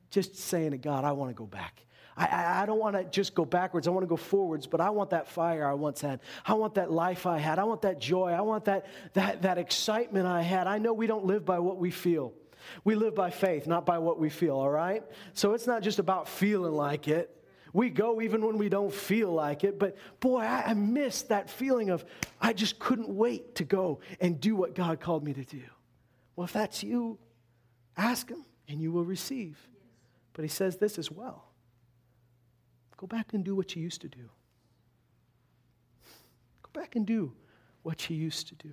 just 0.10 0.38
saying 0.38 0.72
to 0.72 0.78
God, 0.78 1.04
I 1.04 1.12
want 1.12 1.30
to 1.30 1.34
go 1.34 1.46
back. 1.46 1.86
I, 2.18 2.62
I, 2.62 2.66
don't 2.66 2.80
want 2.80 2.96
to 2.96 3.04
just 3.04 3.36
go 3.36 3.44
backwards. 3.44 3.88
I 3.88 3.92
want 3.92 4.04
to 4.04 4.08
go 4.08 4.16
forwards, 4.16 4.68
but 4.68 4.80
I 4.80 4.90
want 4.90 5.10
that 5.10 5.28
fire 5.28 5.68
I 5.68 5.74
once 5.74 6.00
had. 6.00 6.22
I 6.46 6.54
want 6.54 6.76
that 6.76 6.90
life 6.90 7.26
I 7.26 7.38
had. 7.38 7.60
I 7.60 7.66
want 7.66 7.82
that 7.82 8.00
joy. 8.00 8.32
I 8.32 8.40
want 8.40 8.66
that, 8.66 8.86
that, 9.14 9.42
that 9.42 9.58
excitement 9.58 10.26
I 10.26 10.42
had. 10.42 10.68
I 10.68 10.78
know 10.78 10.94
we 10.94 11.08
don't 11.08 11.26
live 11.26 11.44
by 11.44 11.60
what 11.60 11.78
we 11.78 11.92
feel. 11.92 12.34
We 12.86 12.96
live 12.96 13.14
by 13.14 13.32
faith, 13.32 13.68
not 13.68 13.86
by 13.86 13.98
what 13.98 14.18
we 14.18 14.30
feel, 14.30 14.56
all 14.56 14.70
right? 14.70 15.04
So 15.34 15.54
it's 15.54 15.68
not 15.68 15.84
just 15.84 16.00
about 16.00 16.30
feeling 16.30 16.74
like 16.74 17.10
it. 17.10 17.30
We 17.74 17.90
go 17.90 18.22
even 18.22 18.46
when 18.46 18.58
we 18.58 18.70
don't 18.70 18.94
feel 18.94 19.34
like 19.34 19.66
it. 19.66 19.78
But 19.78 19.98
boy, 20.22 20.40
I, 20.40 20.68
I 20.68 20.74
miss 20.74 21.24
that 21.24 21.50
feeling 21.50 21.90
of 21.90 22.06
I 22.40 22.54
just 22.54 22.80
couldn't 22.80 23.10
wait 23.10 23.56
to 23.56 23.66
go 23.66 24.00
and 24.22 24.40
do 24.40 24.56
what 24.56 24.74
God 24.74 25.02
called 25.02 25.26
me 25.26 25.34
to 25.34 25.44
do. 25.44 25.64
Well, 26.38 26.46
if 26.46 26.54
that's 26.54 26.82
you, 26.82 27.18
ask 27.98 28.30
Him 28.30 28.46
and 28.68 28.82
you 28.82 28.92
will 28.92 29.04
receive. 29.06 29.68
But 30.34 30.44
he 30.44 30.50
says 30.50 30.78
this 30.78 30.98
as 30.98 31.10
well 31.10 31.46
go 32.98 33.08
back 33.08 33.34
and 33.34 33.44
do 33.44 33.56
what 33.56 33.76
you 33.76 33.82
used 33.82 34.02
to 34.02 34.08
do. 34.08 34.30
Go 36.64 36.70
back 36.74 36.96
and 36.96 37.06
do 37.06 37.34
what 37.84 38.10
you 38.10 38.16
used 38.16 38.48
to 38.48 38.56
do. 38.56 38.72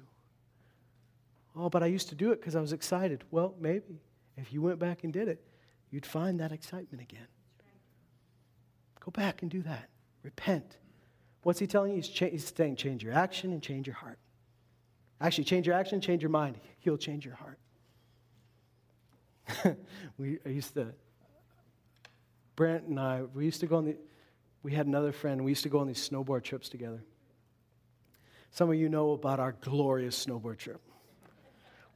Oh, 1.57 1.69
but 1.69 1.83
I 1.83 1.87
used 1.87 2.09
to 2.11 2.15
do 2.15 2.31
it 2.31 2.41
because 2.41 2.57
I 2.57 2.61
was 2.61 2.73
excited. 2.73 3.25
Well, 3.31 3.55
maybe. 3.61 4.01
If 4.37 4.53
you 4.53 4.63
went 4.63 4.79
back 4.79 5.05
and 5.05 5.13
did 5.13 5.29
it, 5.29 5.45
you'd 5.91 6.07
find 6.07 6.39
that 6.41 6.53
excitement 6.53 7.03
again. 7.03 7.27
Go 9.01 9.11
back 9.11 9.43
and 9.43 9.51
do 9.51 9.61
that. 9.63 9.89
Repent. 10.23 10.77
What's 11.43 11.59
he 11.59 11.67
telling 11.67 11.91
you? 11.91 11.97
He's, 11.97 12.09
cha- 12.09 12.31
he's 12.31 12.53
saying 12.57 12.77
change 12.77 13.03
your 13.03 13.13
action 13.13 13.53
and 13.53 13.61
change 13.61 13.89
your 13.89 13.97
heart. 13.97 14.19
Actually, 15.21 15.45
change 15.45 15.67
your 15.67 15.77
action, 15.77 16.01
change 16.01 16.23
your 16.23 16.31
mind. 16.31 16.59
He'll 16.79 16.97
change 16.97 17.27
your 17.27 17.35
heart. 17.35 17.59
we 20.19 20.39
I 20.45 20.51
used 20.51 20.75
to 20.75 20.95
Brent 22.57 22.85
and 22.85 23.01
I, 23.01 23.23
we 23.35 23.45
used 23.45 23.61
to 23.61 23.67
go 23.67 23.77
on 23.77 23.87
the, 23.87 23.97
we 24.63 24.73
had 24.73 24.87
another 24.87 25.13
friend, 25.13 25.43
we 25.45 25.51
used 25.51 25.63
to 25.63 25.69
go 25.69 25.79
on 25.79 25.87
these 25.87 26.09
snowboard 26.09 26.43
trips 26.43 26.69
together. 26.69 27.03
Some 28.51 28.69
of 28.69 28.77
you 28.77 28.89
know 28.89 29.13
about 29.13 29.41
our 29.41 29.53
glorious 29.53 30.27
snowboard 30.27 30.59
trip, 30.59 30.81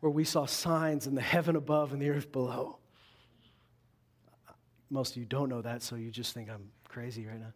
where 0.01 0.11
we 0.11 0.25
saw 0.25 0.47
signs 0.47 1.07
in 1.07 1.15
the 1.15 1.21
heaven 1.21 1.57
above 1.57 1.93
and 1.93 2.01
the 2.01 2.09
earth 2.09 2.33
below. 2.33 2.79
Most 4.89 5.13
of 5.13 5.17
you 5.19 5.27
don't 5.27 5.49
know 5.49 5.61
that, 5.63 5.83
so 5.83 5.97
you 5.97 6.11
just 6.11 6.33
think 6.33 6.49
I'm 6.49 6.71
crazy 6.89 7.27
right 7.27 7.39
now. 7.39 7.53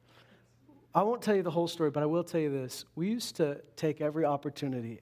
I 0.95 1.03
won't 1.03 1.23
tell 1.23 1.37
you 1.37 1.43
the 1.43 1.51
whole 1.51 1.69
story, 1.69 1.91
but 1.91 2.03
I 2.03 2.07
will 2.07 2.25
tell 2.25 2.41
you 2.41 2.51
this. 2.51 2.85
We 2.97 3.09
used 3.09 3.37
to 3.37 3.61
take 3.77 4.01
every 4.01 4.25
opportunity. 4.25 5.01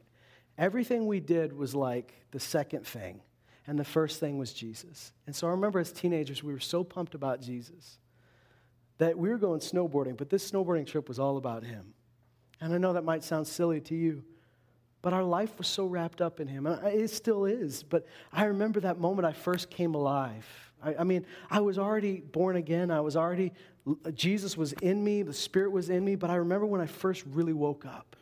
Everything 0.58 1.06
we 1.06 1.18
did 1.18 1.52
was 1.52 1.74
like 1.74 2.14
the 2.30 2.40
second 2.40 2.86
thing 2.86 3.20
and 3.68 3.78
the 3.78 3.84
first 3.84 4.18
thing 4.18 4.38
was 4.38 4.54
Jesus. 4.54 5.12
And 5.26 5.36
so 5.36 5.46
I 5.46 5.50
remember 5.50 5.78
as 5.78 5.92
teenagers, 5.92 6.42
we 6.42 6.54
were 6.54 6.58
so 6.58 6.82
pumped 6.82 7.14
about 7.14 7.42
Jesus 7.42 7.98
that 8.96 9.16
we 9.16 9.28
were 9.28 9.36
going 9.36 9.60
snowboarding, 9.60 10.16
but 10.16 10.30
this 10.30 10.50
snowboarding 10.50 10.86
trip 10.86 11.06
was 11.06 11.18
all 11.18 11.36
about 11.36 11.62
him. 11.62 11.92
And 12.62 12.72
I 12.72 12.78
know 12.78 12.94
that 12.94 13.04
might 13.04 13.22
sound 13.22 13.46
silly 13.46 13.82
to 13.82 13.94
you, 13.94 14.24
but 15.02 15.12
our 15.12 15.22
life 15.22 15.56
was 15.58 15.68
so 15.68 15.84
wrapped 15.84 16.22
up 16.22 16.40
in 16.40 16.48
him. 16.48 16.66
And 16.66 16.82
it 16.86 17.10
still 17.10 17.44
is. 17.44 17.82
But 17.82 18.06
I 18.32 18.46
remember 18.46 18.80
that 18.80 18.98
moment 18.98 19.26
I 19.26 19.32
first 19.32 19.68
came 19.68 19.94
alive. 19.94 20.46
I, 20.82 20.96
I 21.00 21.04
mean, 21.04 21.26
I 21.50 21.60
was 21.60 21.78
already 21.78 22.20
born 22.20 22.56
again. 22.56 22.90
I 22.90 23.00
was 23.00 23.16
already, 23.16 23.52
Jesus 24.14 24.56
was 24.56 24.72
in 24.72 25.04
me, 25.04 25.22
the 25.22 25.34
Spirit 25.34 25.72
was 25.72 25.90
in 25.90 26.02
me. 26.02 26.14
But 26.16 26.30
I 26.30 26.36
remember 26.36 26.64
when 26.64 26.80
I 26.80 26.86
first 26.86 27.22
really 27.26 27.52
woke 27.52 27.84
up. 27.84 28.16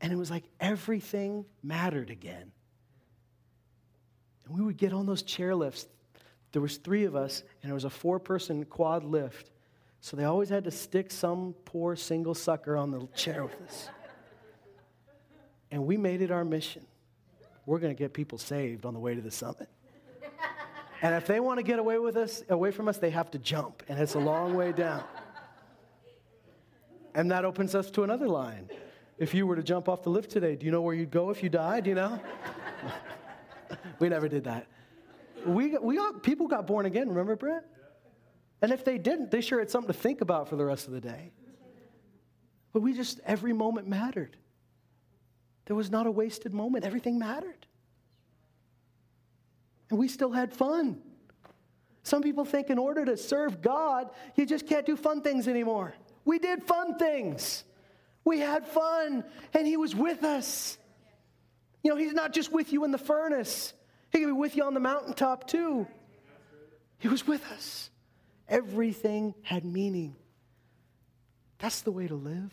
And 0.00 0.12
it 0.12 0.16
was 0.16 0.28
like 0.28 0.44
everything 0.58 1.44
mattered 1.62 2.10
again. 2.10 2.50
And 4.48 4.58
we 4.58 4.64
would 4.64 4.76
get 4.76 4.92
on 4.92 5.06
those 5.06 5.22
chairlifts. 5.22 5.86
There 6.52 6.62
was 6.62 6.78
three 6.78 7.04
of 7.04 7.14
us, 7.14 7.42
and 7.62 7.70
it 7.70 7.74
was 7.74 7.84
a 7.84 7.90
four-person 7.90 8.64
quad 8.64 9.04
lift. 9.04 9.50
So 10.00 10.16
they 10.16 10.24
always 10.24 10.48
had 10.48 10.64
to 10.64 10.70
stick 10.70 11.10
some 11.10 11.54
poor 11.64 11.94
single 11.96 12.34
sucker 12.34 12.76
on 12.76 12.90
the 12.90 13.06
chair 13.14 13.44
with 13.44 13.60
us. 13.66 13.88
And 15.70 15.84
we 15.84 15.96
made 15.96 16.22
it 16.22 16.30
our 16.30 16.44
mission. 16.44 16.86
We're 17.66 17.78
going 17.78 17.94
to 17.94 17.98
get 17.98 18.14
people 18.14 18.38
saved 18.38 18.86
on 18.86 18.94
the 18.94 19.00
way 19.00 19.14
to 19.14 19.20
the 19.20 19.30
summit. 19.30 19.68
And 21.02 21.14
if 21.14 21.26
they 21.26 21.38
want 21.38 21.58
to 21.58 21.62
get 21.62 21.78
away 21.78 21.98
with 21.98 22.16
us, 22.16 22.42
away 22.48 22.70
from 22.70 22.88
us, 22.88 22.96
they 22.96 23.10
have 23.10 23.30
to 23.32 23.38
jump, 23.38 23.82
and 23.88 23.98
it's 24.00 24.14
a 24.14 24.18
long 24.18 24.54
way 24.54 24.72
down. 24.72 25.04
And 27.14 27.30
that 27.30 27.44
opens 27.44 27.74
us 27.74 27.90
to 27.92 28.02
another 28.02 28.28
line. 28.28 28.68
If 29.18 29.34
you 29.34 29.46
were 29.46 29.56
to 29.56 29.62
jump 29.62 29.88
off 29.88 30.02
the 30.02 30.10
lift 30.10 30.30
today, 30.30 30.56
do 30.56 30.64
you 30.64 30.72
know 30.72 30.80
where 30.80 30.94
you'd 30.94 31.10
go 31.10 31.30
if 31.30 31.42
you 31.42 31.48
died? 31.48 31.86
You 31.86 31.94
know? 31.94 32.20
We 33.98 34.08
never 34.08 34.28
did 34.28 34.44
that. 34.44 34.66
We, 35.46 35.76
we 35.78 35.96
got, 35.96 36.22
people 36.22 36.48
got 36.48 36.66
born 36.66 36.86
again, 36.86 37.08
remember, 37.08 37.36
Brent? 37.36 37.64
And 38.60 38.72
if 38.72 38.84
they 38.84 38.98
didn't, 38.98 39.30
they 39.30 39.40
sure 39.40 39.60
had 39.60 39.70
something 39.70 39.92
to 39.92 39.98
think 39.98 40.20
about 40.20 40.48
for 40.48 40.56
the 40.56 40.64
rest 40.64 40.86
of 40.86 40.92
the 40.92 41.00
day. 41.00 41.32
But 42.72 42.82
we 42.82 42.92
just, 42.92 43.20
every 43.24 43.52
moment 43.52 43.88
mattered. 43.88 44.36
There 45.66 45.76
was 45.76 45.90
not 45.90 46.06
a 46.06 46.10
wasted 46.10 46.52
moment, 46.52 46.84
everything 46.84 47.18
mattered. 47.18 47.66
And 49.90 49.98
we 49.98 50.08
still 50.08 50.32
had 50.32 50.52
fun. 50.52 51.00
Some 52.02 52.22
people 52.22 52.44
think 52.44 52.70
in 52.70 52.78
order 52.78 53.04
to 53.04 53.16
serve 53.16 53.62
God, 53.62 54.10
you 54.34 54.46
just 54.46 54.66
can't 54.66 54.86
do 54.86 54.96
fun 54.96 55.22
things 55.22 55.46
anymore. 55.46 55.94
We 56.24 56.38
did 56.38 56.62
fun 56.62 56.98
things. 56.98 57.64
We 58.24 58.40
had 58.40 58.66
fun, 58.66 59.24
and 59.54 59.66
He 59.66 59.76
was 59.76 59.94
with 59.94 60.24
us. 60.24 60.78
You 61.82 61.90
know, 61.90 61.96
He's 61.96 62.12
not 62.12 62.32
just 62.32 62.52
with 62.52 62.72
you 62.72 62.84
in 62.84 62.90
the 62.90 62.98
furnace, 62.98 63.72
He 64.10 64.18
can 64.18 64.28
be 64.28 64.32
with 64.32 64.56
you 64.56 64.64
on 64.64 64.74
the 64.74 64.80
mountaintop 64.80 65.46
too. 65.46 65.86
He 66.98 67.08
was 67.08 67.26
with 67.26 67.44
us. 67.52 67.90
Everything 68.48 69.34
had 69.42 69.64
meaning. 69.64 70.16
That's 71.58 71.82
the 71.82 71.92
way 71.92 72.06
to 72.08 72.14
live. 72.14 72.52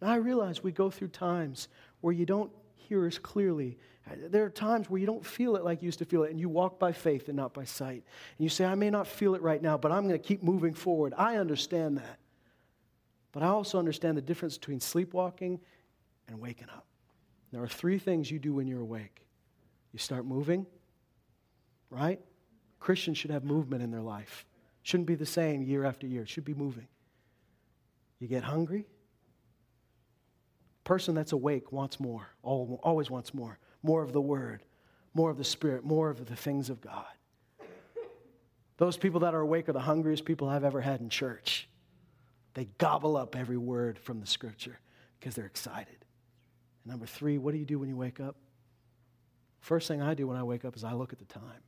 Now, 0.00 0.08
I 0.08 0.16
realize 0.16 0.62
we 0.62 0.72
go 0.72 0.90
through 0.90 1.08
times 1.08 1.68
where 2.00 2.12
you 2.12 2.26
don't 2.26 2.50
hear 2.76 3.06
as 3.06 3.18
clearly 3.18 3.78
There 4.16 4.44
are 4.44 4.50
times 4.50 4.88
where 4.88 5.00
you 5.00 5.06
don't 5.06 5.24
feel 5.24 5.56
it 5.56 5.64
like 5.64 5.82
you 5.82 5.86
used 5.86 5.98
to 5.98 6.04
feel 6.04 6.22
it, 6.22 6.30
and 6.30 6.40
you 6.40 6.48
walk 6.48 6.78
by 6.78 6.92
faith 6.92 7.28
and 7.28 7.36
not 7.36 7.52
by 7.52 7.64
sight. 7.64 8.04
And 8.38 8.44
you 8.44 8.48
say, 8.48 8.64
I 8.64 8.74
may 8.74 8.90
not 8.90 9.06
feel 9.06 9.34
it 9.34 9.42
right 9.42 9.60
now, 9.60 9.76
but 9.76 9.92
I'm 9.92 10.08
going 10.08 10.18
to 10.18 10.26
keep 10.26 10.42
moving 10.42 10.74
forward. 10.74 11.14
I 11.16 11.36
understand 11.36 11.98
that. 11.98 12.18
But 13.32 13.42
I 13.42 13.48
also 13.48 13.78
understand 13.78 14.16
the 14.16 14.22
difference 14.22 14.56
between 14.56 14.80
sleepwalking 14.80 15.60
and 16.26 16.40
waking 16.40 16.68
up. 16.70 16.86
There 17.52 17.62
are 17.62 17.68
three 17.68 17.98
things 17.98 18.30
you 18.30 18.38
do 18.38 18.54
when 18.54 18.66
you're 18.66 18.80
awake 18.80 19.27
you 19.92 19.98
start 19.98 20.24
moving, 20.26 20.66
right? 21.90 22.20
Christians 22.80 23.18
should 23.18 23.30
have 23.30 23.44
movement 23.44 23.82
in 23.82 23.90
their 23.90 24.02
life. 24.02 24.44
Shouldn't 24.82 25.06
be 25.06 25.14
the 25.14 25.26
same 25.26 25.62
year 25.62 25.84
after 25.84 26.06
year. 26.06 26.22
It 26.22 26.28
should 26.28 26.44
be 26.44 26.54
moving. 26.54 26.88
You 28.18 28.28
get 28.28 28.44
hungry. 28.44 28.86
Person 30.84 31.14
that's 31.14 31.32
awake 31.32 31.72
wants 31.72 32.00
more, 32.00 32.26
always 32.42 33.10
wants 33.10 33.34
more. 33.34 33.58
More 33.82 34.02
of 34.02 34.12
the 34.12 34.20
Word, 34.20 34.64
more 35.14 35.30
of 35.30 35.36
the 35.36 35.44
Spirit, 35.44 35.84
more 35.84 36.10
of 36.10 36.26
the 36.26 36.36
things 36.36 36.70
of 36.70 36.80
God. 36.80 37.04
Those 38.78 38.96
people 38.96 39.20
that 39.20 39.34
are 39.34 39.40
awake 39.40 39.68
are 39.68 39.72
the 39.72 39.80
hungriest 39.80 40.24
people 40.24 40.48
I've 40.48 40.64
ever 40.64 40.80
had 40.80 41.00
in 41.00 41.10
church. 41.10 41.68
They 42.54 42.66
gobble 42.78 43.16
up 43.16 43.36
every 43.36 43.56
word 43.56 43.98
from 43.98 44.20
the 44.20 44.26
Scripture 44.26 44.78
because 45.18 45.34
they're 45.34 45.46
excited. 45.46 46.04
Number 46.86 47.06
three, 47.06 47.38
what 47.38 47.52
do 47.52 47.58
you 47.58 47.66
do 47.66 47.78
when 47.78 47.88
you 47.88 47.96
wake 47.96 48.20
up? 48.20 48.36
First 49.60 49.88
thing 49.88 50.00
I 50.00 50.14
do 50.14 50.26
when 50.26 50.36
I 50.36 50.42
wake 50.42 50.64
up 50.64 50.76
is 50.76 50.84
I 50.84 50.92
look 50.92 51.12
at 51.12 51.18
the 51.18 51.24
time. 51.24 51.62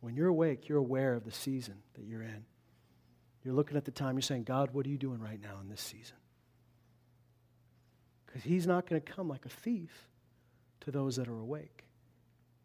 When 0.00 0.14
you're 0.14 0.28
awake, 0.28 0.68
you're 0.68 0.78
aware 0.78 1.14
of 1.14 1.24
the 1.24 1.32
season 1.32 1.76
that 1.94 2.04
you're 2.04 2.22
in. 2.22 2.44
You're 3.44 3.54
looking 3.54 3.76
at 3.76 3.84
the 3.84 3.90
time, 3.90 4.16
you're 4.16 4.22
saying, 4.22 4.44
God, 4.44 4.70
what 4.72 4.86
are 4.86 4.88
you 4.88 4.98
doing 4.98 5.20
right 5.20 5.40
now 5.40 5.58
in 5.60 5.68
this 5.68 5.80
season? 5.80 6.16
Because 8.26 8.42
He's 8.42 8.66
not 8.66 8.88
going 8.88 9.00
to 9.00 9.12
come 9.12 9.28
like 9.28 9.46
a 9.46 9.48
thief 9.48 10.08
to 10.80 10.90
those 10.90 11.16
that 11.16 11.28
are 11.28 11.38
awake. 11.38 11.84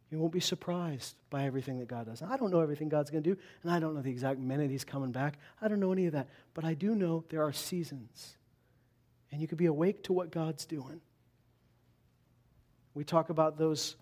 You 0.10 0.20
won't 0.20 0.34
be 0.34 0.40
surprised 0.42 1.16
by 1.30 1.46
everything 1.46 1.80
that 1.80 1.88
God 1.88 2.08
does. 2.08 2.22
I 2.22 2.36
don't 2.36 2.52
know 2.52 2.60
everything 2.60 2.90
God's 2.90 3.10
going 3.10 3.24
to 3.24 3.36
do, 3.36 3.40
and 3.64 3.72
I 3.72 3.80
don't 3.80 3.96
know 3.96 4.02
the 4.02 4.10
exact 4.10 4.40
minute 4.40 4.70
He's 4.70 4.84
coming 4.84 5.12
back. 5.12 5.38
I 5.62 5.68
don't 5.68 5.80
know 5.80 5.94
any 5.94 6.08
of 6.08 6.14
that. 6.14 6.28
But 6.54 6.66
I 6.66 6.74
do 6.74 6.96
know 6.96 7.24
there 7.30 7.44
are 7.44 7.54
seasons 7.54 8.36
and 9.32 9.42
you 9.42 9.48
could 9.48 9.58
be 9.58 9.66
awake 9.66 10.04
to 10.04 10.14
what 10.14 10.32
God's 10.32 10.66
doing. 10.66 11.02
We 12.94 13.04
talk 13.04 13.30
about 13.30 13.58
those 13.58 13.96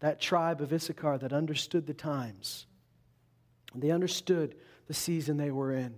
that 0.00 0.20
tribe 0.20 0.60
of 0.60 0.72
Issachar 0.72 1.18
that 1.18 1.32
understood 1.32 1.86
the 1.86 1.94
times. 1.94 2.66
They 3.74 3.90
understood 3.90 4.54
the 4.86 4.94
season 4.94 5.36
they 5.36 5.50
were 5.50 5.72
in. 5.72 5.94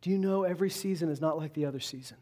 Do 0.00 0.10
you 0.10 0.18
know 0.18 0.42
every 0.42 0.70
season 0.70 1.08
is 1.08 1.20
not 1.20 1.38
like 1.38 1.54
the 1.54 1.64
other 1.64 1.80
season? 1.80 2.16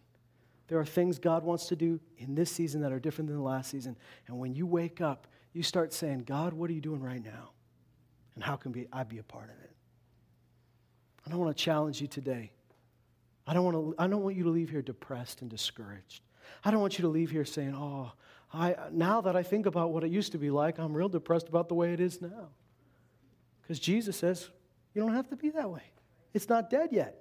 There 0.69 0.79
are 0.79 0.85
things 0.85 1.19
God 1.19 1.43
wants 1.43 1.67
to 1.69 1.77
do 1.77 1.99
in 2.19 2.35
this 2.35 2.53
season 2.53 2.83
that 2.83 2.93
are 2.93 3.01
different 3.01 3.29
than 3.29 3.39
the 3.39 3.43
last 3.43 3.71
season. 3.71 3.97
And 4.29 4.39
when 4.39 4.55
you 4.55 4.67
wake 4.67 5.01
up, 5.01 5.27
you 5.53 5.63
start 5.63 5.93
saying, 5.93 6.25
God, 6.25 6.53
what 6.53 6.71
are 6.71 6.73
you 6.75 6.81
doing 6.81 7.01
right 7.01 7.25
now? 7.25 7.51
And 8.35 8.45
how 8.45 8.57
can 8.57 8.87
I 8.93 9.03
be 9.03 9.19
a 9.19 9.23
part 9.23 9.47
of 9.47 9.59
it? 9.65 9.71
I 11.31 11.37
want 11.37 11.57
to 11.57 11.63
challenge 11.63 12.01
you 12.01 12.07
today 12.07 12.51
I 13.51 13.53
don't, 13.53 13.65
want 13.65 13.77
to, 13.77 13.95
I 14.03 14.07
don't 14.07 14.23
want 14.23 14.37
you 14.37 14.45
to 14.45 14.51
leave 14.51 14.71
here 14.71 14.81
depressed 14.81 15.41
and 15.41 15.51
discouraged. 15.51 16.23
I 16.65 16.71
don't 16.71 16.81
want 16.81 16.99
you 16.99 17.03
to 17.03 17.09
leave 17.09 17.33
here 17.33 17.45
saying, 17.45 17.75
oh, 17.75 18.13
I, 18.53 18.75
now 18.91 19.21
that 19.21 19.37
I 19.37 19.43
think 19.43 19.67
about 19.67 19.93
what 19.93 20.03
it 20.03 20.11
used 20.11 20.33
to 20.33 20.39
be 20.39 20.51
like, 20.51 20.79
I'm 20.79 20.93
real 20.93 21.09
depressed 21.09 21.49
about 21.49 21.69
the 21.69 21.75
way 21.75 21.93
it 21.93 22.01
is 22.01 22.21
now. 22.21 22.49
Because 23.63 23.79
Jesus 23.79 24.17
says, 24.17 24.49
you 24.95 25.01
don't 25.01 25.15
have 25.15 25.29
to 25.29 25.37
be 25.37 25.51
that 25.51 25.71
way. 25.71 25.83
It's 26.35 26.49
not 26.49 26.71
dead 26.71 26.89
yet. 26.93 27.17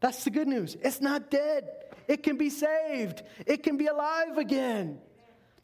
That's 0.00 0.24
the 0.24 0.30
good 0.30 0.48
news. 0.48 0.76
It's 0.80 1.00
not 1.00 1.30
dead. 1.30 1.68
It 2.08 2.22
can 2.22 2.36
be 2.36 2.50
saved, 2.50 3.22
it 3.46 3.62
can 3.62 3.76
be 3.76 3.86
alive 3.86 4.38
again. 4.38 4.98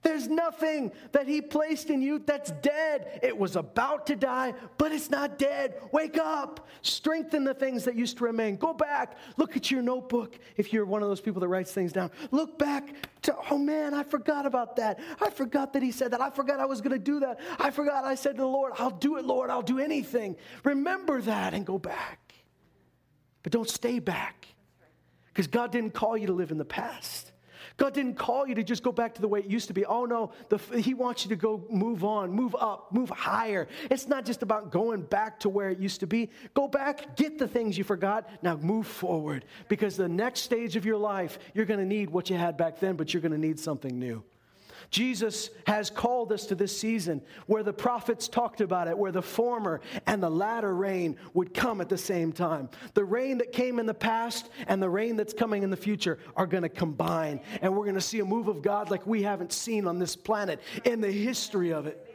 There's 0.03 0.28
nothing 0.28 0.90
that 1.12 1.28
He 1.28 1.40
placed 1.40 1.88
in 1.88 2.03
you 2.03 2.18
that's 2.18 2.50
dead. 2.62 3.20
It 3.22 3.36
was 3.36 3.55
about 3.55 4.07
to 4.09 4.16
die, 4.16 4.55
but 4.76 4.90
it's 4.90 5.11
not 5.11 5.38
dead. 5.38 5.80
Wake 5.92 6.18
up. 6.18 6.68
Strengthen 6.82 7.44
the 7.44 7.55
things 7.55 7.84
that 7.84 7.94
used 7.94 8.18
to 8.18 8.24
remain. 8.24 8.57
Go 8.57 8.74
back. 8.74 9.16
Look 9.36 9.57
at 9.57 9.70
your 9.70 9.80
notebook 9.80 10.38
if 10.57 10.72
you're 10.72 10.84
one 10.84 11.03
of 11.03 11.09
those 11.09 11.20
people 11.20 11.40
that 11.40 11.48
writes 11.48 11.72
things 11.72 11.92
down. 11.92 12.11
Look 12.32 12.59
back 12.59 12.94
to, 13.22 13.36
oh 13.50 13.59
man, 13.59 13.94
I 13.94 14.03
forgot 14.03 14.44
about 14.44 14.76
that. 14.76 14.98
I 15.20 15.30
forgot 15.30 15.72
that 15.74 15.82
He 15.82 15.92
said 15.92 16.11
that. 16.11 16.20
I 16.20 16.30
forgot 16.30 16.59
I 16.59 16.66
was 16.66 16.80
going 16.80 16.92
to 16.92 16.98
do 16.98 17.20
that. 17.20 17.38
I 17.59 17.70
forgot 17.70 18.05
I 18.05 18.16
said 18.16 18.36
to 18.36 18.42
the 18.42 18.46
Lord, 18.46 18.72
I'll 18.78 18.90
do 18.90 19.18
it, 19.18 19.24
Lord. 19.24 19.50
I'll 19.50 19.62
do 19.62 19.78
anything. 19.78 20.36
Remember 20.64 21.20
that 21.22 21.55
and 21.55 21.64
go 21.64 21.78
back. 21.78 22.34
But 23.42 23.53
don't 23.53 23.68
stay 23.68 23.98
back 23.98 24.46
because 25.28 25.46
God 25.46 25.72
didn't 25.72 25.94
call 25.94 26.16
you 26.16 26.26
to 26.28 26.32
live 26.32 26.50
in 26.50 26.59
the 26.59 26.64
past. 26.64 27.32
God 27.77 27.95
didn't 27.95 28.14
call 28.14 28.47
you 28.47 28.55
to 28.55 28.62
just 28.62 28.83
go 28.83 28.93
back 28.93 29.14
to 29.14 29.20
the 29.20 29.29
way 29.29 29.41
it 29.41 29.47
used 29.47 29.68
to 29.68 29.75
be. 29.75 29.85
Oh 29.85 30.05
no, 30.05 30.33
the, 30.49 30.59
He 30.79 30.95
wants 30.95 31.25
you 31.25 31.31
to 31.31 31.37
go 31.37 31.64
move 31.70 32.05
on, 32.05 32.31
move 32.31 32.55
up, 32.59 32.93
move 32.93 33.11
higher. 33.11 33.68
It's 33.91 34.09
not 34.09 34.25
just 34.25 34.43
about 34.43 34.70
going 34.70 35.03
back 35.03 35.41
to 35.41 35.49
where 35.49 35.70
it 35.70 35.79
used 35.79 36.01
to 36.01 36.07
be. 36.07 36.31
Go 36.55 36.68
back, 36.68 37.16
get 37.16 37.39
the 37.39 37.49
things 37.49 37.77
you 37.79 37.85
forgot. 37.85 38.29
Now 38.43 38.57
move 38.57 38.87
forward 38.87 39.45
because 39.68 39.97
the 39.97 40.09
next 40.09 40.41
stage 40.41 40.77
of 40.77 40.85
your 40.85 40.99
life, 40.99 41.39
you're 41.55 41.66
going 41.66 41.81
to 41.81 41.87
need 41.87 42.11
what 42.11 42.31
you 42.31 42.37
had 42.37 42.57
back 42.57 42.79
then, 42.81 42.97
but 42.97 43.12
you're 43.12 43.23
going 43.23 43.33
to 43.33 43.39
need 43.39 43.59
something 43.59 43.99
new. 43.99 44.23
Jesus 44.93 45.49
has 45.66 45.88
called 45.88 46.32
us 46.32 46.45
to 46.47 46.55
this 46.55 46.78
season 46.78 47.22
where 47.47 47.62
the 47.62 47.72
prophets 47.72 48.28
talked 48.28 48.61
about 48.61 48.88
it, 48.88 48.97
where 48.97 49.11
the 49.11 49.22
former 49.22 49.80
and 50.07 50.22
the 50.22 50.28
latter 50.28 50.74
rain 50.74 51.16
would 51.32 51.55
come 51.55 51.80
at 51.80 51.88
the 51.88 51.97
same 51.97 52.30
time. 52.30 52.68
The 52.93 53.03
rain 53.03 53.38
that 53.38 53.53
came 53.53 53.78
in 53.78 53.86
the 53.86 53.95
past 53.95 54.51
and 54.68 54.82
the 54.82 54.90
rain 54.90 55.16
that's 55.16 55.32
coming 55.32 55.62
in 55.62 55.70
the 55.70 55.78
future 55.78 56.18
are 56.36 56.47
going 56.47 56.62
to 56.62 56.68
combine, 56.68 57.40
and 57.62 57.74
we're 57.74 57.84
going 57.84 57.95
to 57.95 58.03
see 58.03 58.20
a 58.20 58.24
move 58.24 58.49
of 58.49 58.61
God 58.61 58.90
like 58.90 59.07
we 59.07 59.22
haven't 59.22 59.55
seen 59.55 59.86
on 59.86 59.99
this 59.99 60.14
planet 60.14 60.61
in 60.84 61.01
the 61.01 61.11
history 61.11 61.72
of 61.72 61.86
it. 61.86 62.14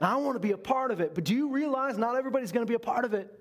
Now, 0.00 0.18
I 0.18 0.20
want 0.20 0.34
to 0.34 0.40
be 0.40 0.50
a 0.50 0.58
part 0.58 0.90
of 0.90 1.00
it, 1.00 1.14
but 1.14 1.22
do 1.22 1.36
you 1.36 1.50
realize 1.52 1.96
not 1.96 2.16
everybody's 2.16 2.50
going 2.50 2.66
to 2.66 2.70
be 2.70 2.74
a 2.74 2.80
part 2.80 3.04
of 3.04 3.14
it? 3.14 3.32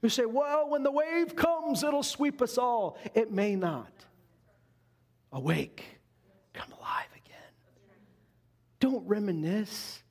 You 0.00 0.08
say, 0.08 0.26
well, 0.26 0.70
when 0.70 0.84
the 0.84 0.92
wave 0.92 1.34
comes, 1.34 1.82
it'll 1.82 2.04
sweep 2.04 2.40
us 2.40 2.56
all. 2.56 2.98
It 3.14 3.32
may 3.32 3.56
not. 3.56 3.92
Awake, 5.32 5.84
come 6.54 6.72
alive. 6.72 7.09
Don't 8.80 9.06
reminisce. 9.06 10.02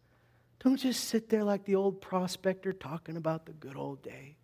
Don't 0.63 0.77
just 0.77 1.05
sit 1.05 1.29
there 1.29 1.43
like 1.43 1.65
the 1.65 1.75
old 1.75 2.01
prospector 2.01 2.71
talking 2.71 3.17
about 3.17 3.45
the 3.45 3.53
good 3.53 3.75
old 3.75 4.01
days. 4.03 4.35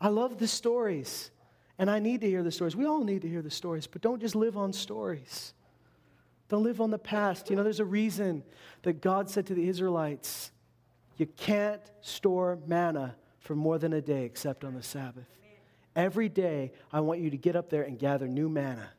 I 0.00 0.08
love 0.08 0.38
the 0.38 0.48
stories, 0.48 1.30
and 1.78 1.90
I 1.90 1.98
need 1.98 2.22
to 2.22 2.28
hear 2.28 2.42
the 2.42 2.50
stories. 2.50 2.74
We 2.74 2.86
all 2.86 3.04
need 3.04 3.22
to 3.22 3.28
hear 3.28 3.42
the 3.42 3.50
stories, 3.50 3.86
but 3.86 4.02
don't 4.02 4.20
just 4.20 4.34
live 4.34 4.56
on 4.56 4.72
stories. 4.72 5.54
Don't 6.48 6.64
live 6.64 6.80
on 6.80 6.90
the 6.90 6.98
past. 6.98 7.50
You 7.50 7.56
know, 7.56 7.62
there's 7.62 7.80
a 7.80 7.84
reason 7.84 8.42
that 8.82 9.00
God 9.00 9.30
said 9.30 9.46
to 9.46 9.54
the 9.54 9.68
Israelites, 9.68 10.50
You 11.16 11.26
can't 11.26 11.82
store 12.00 12.58
manna 12.66 13.16
for 13.38 13.54
more 13.54 13.78
than 13.78 13.92
a 13.92 14.00
day 14.00 14.24
except 14.24 14.64
on 14.64 14.74
the 14.74 14.82
Sabbath. 14.82 15.26
Every 15.94 16.28
day, 16.28 16.72
I 16.92 17.00
want 17.00 17.20
you 17.20 17.30
to 17.30 17.36
get 17.36 17.54
up 17.54 17.68
there 17.68 17.82
and 17.82 17.98
gather 17.98 18.26
new 18.26 18.48
manna. 18.48 18.90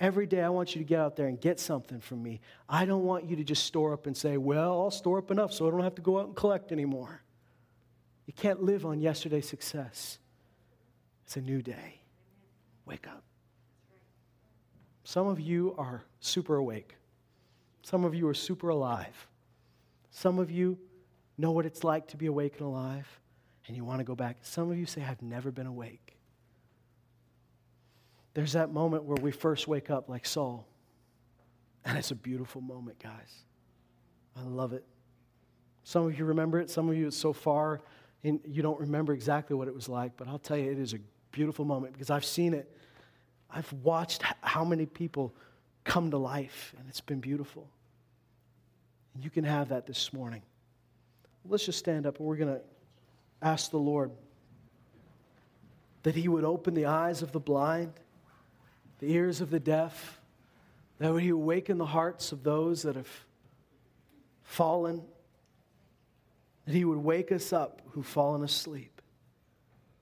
Every 0.00 0.26
day, 0.26 0.40
I 0.40 0.48
want 0.48 0.74
you 0.74 0.80
to 0.80 0.84
get 0.84 0.98
out 0.98 1.14
there 1.14 1.26
and 1.26 1.38
get 1.38 1.60
something 1.60 2.00
from 2.00 2.22
me. 2.22 2.40
I 2.66 2.86
don't 2.86 3.04
want 3.04 3.28
you 3.28 3.36
to 3.36 3.44
just 3.44 3.64
store 3.64 3.92
up 3.92 4.06
and 4.06 4.16
say, 4.16 4.38
Well, 4.38 4.80
I'll 4.80 4.90
store 4.90 5.18
up 5.18 5.30
enough 5.30 5.52
so 5.52 5.68
I 5.68 5.70
don't 5.70 5.82
have 5.82 5.94
to 5.96 6.02
go 6.02 6.18
out 6.18 6.26
and 6.26 6.34
collect 6.34 6.72
anymore. 6.72 7.22
You 8.24 8.32
can't 8.32 8.62
live 8.62 8.86
on 8.86 9.00
yesterday's 9.00 9.46
success. 9.46 10.18
It's 11.26 11.36
a 11.36 11.42
new 11.42 11.60
day. 11.60 12.00
Wake 12.86 13.06
up. 13.06 13.22
Some 15.04 15.26
of 15.26 15.38
you 15.38 15.74
are 15.76 16.02
super 16.20 16.56
awake, 16.56 16.96
some 17.82 18.04
of 18.04 18.14
you 18.14 18.26
are 18.28 18.34
super 18.34 18.70
alive. 18.70 19.26
Some 20.12 20.40
of 20.40 20.50
you 20.50 20.76
know 21.38 21.52
what 21.52 21.66
it's 21.66 21.84
like 21.84 22.08
to 22.08 22.16
be 22.16 22.26
awake 22.26 22.54
and 22.58 22.66
alive, 22.66 23.06
and 23.66 23.76
you 23.76 23.84
want 23.84 24.00
to 24.00 24.04
go 24.04 24.16
back. 24.16 24.38
Some 24.42 24.70
of 24.70 24.76
you 24.76 24.86
say, 24.86 25.04
I've 25.04 25.22
never 25.22 25.52
been 25.52 25.66
awake. 25.66 26.19
There's 28.34 28.52
that 28.52 28.72
moment 28.72 29.04
where 29.04 29.16
we 29.20 29.32
first 29.32 29.66
wake 29.66 29.90
up 29.90 30.08
like 30.08 30.24
Saul. 30.24 30.66
And 31.84 31.98
it's 31.98 32.10
a 32.10 32.14
beautiful 32.14 32.60
moment, 32.60 32.98
guys. 33.02 33.44
I 34.36 34.42
love 34.42 34.72
it. 34.72 34.84
Some 35.82 36.06
of 36.06 36.18
you 36.18 36.24
remember 36.24 36.60
it, 36.60 36.70
some 36.70 36.88
of 36.88 36.96
you 36.96 37.08
it's 37.08 37.16
so 37.16 37.32
far 37.32 37.80
and 38.22 38.40
you 38.44 38.62
don't 38.62 38.78
remember 38.78 39.12
exactly 39.12 39.56
what 39.56 39.68
it 39.68 39.74
was 39.74 39.88
like, 39.88 40.16
but 40.16 40.28
I'll 40.28 40.38
tell 40.38 40.56
you, 40.56 40.70
it 40.70 40.78
is 40.78 40.92
a 40.92 40.98
beautiful 41.32 41.64
moment 41.64 41.92
because 41.92 42.10
I've 42.10 42.24
seen 42.24 42.52
it. 42.54 42.70
I've 43.50 43.72
watched 43.72 44.22
how 44.42 44.64
many 44.64 44.86
people 44.86 45.34
come 45.84 46.10
to 46.10 46.18
life, 46.18 46.74
and 46.78 46.86
it's 46.88 47.00
been 47.00 47.20
beautiful. 47.20 47.68
And 49.14 49.24
you 49.24 49.30
can 49.30 49.44
have 49.44 49.70
that 49.70 49.86
this 49.86 50.12
morning. 50.12 50.42
Let's 51.48 51.64
just 51.64 51.78
stand 51.78 52.06
up 52.06 52.18
and 52.18 52.26
we're 52.26 52.36
going 52.36 52.54
to 52.54 52.60
ask 53.42 53.70
the 53.70 53.78
Lord 53.78 54.10
that 56.02 56.14
He 56.14 56.28
would 56.28 56.44
open 56.44 56.74
the 56.74 56.86
eyes 56.86 57.22
of 57.22 57.32
the 57.32 57.40
blind 57.40 57.92
the 59.00 59.12
ears 59.12 59.40
of 59.40 59.50
the 59.50 59.60
deaf, 59.60 60.20
that 60.98 61.06
he 61.06 61.12
would 61.12 61.22
He 61.22 61.28
awaken 61.30 61.78
the 61.78 61.86
hearts 61.86 62.32
of 62.32 62.42
those 62.42 62.82
that 62.82 62.96
have 62.96 63.08
fallen, 64.42 65.02
that 66.66 66.74
He 66.74 66.84
would 66.84 66.98
wake 66.98 67.32
us 67.32 67.52
up 67.52 67.82
who've 67.90 68.06
fallen 68.06 68.44
asleep, 68.44 69.00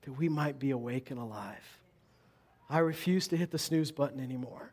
that 0.01 0.11
we 0.11 0.29
might 0.29 0.59
be 0.59 0.71
awake 0.71 1.11
and 1.11 1.19
alive. 1.19 1.79
I 2.69 2.79
refuse 2.79 3.27
to 3.29 3.37
hit 3.37 3.51
the 3.51 3.57
snooze 3.57 3.91
button 3.91 4.19
anymore. 4.19 4.71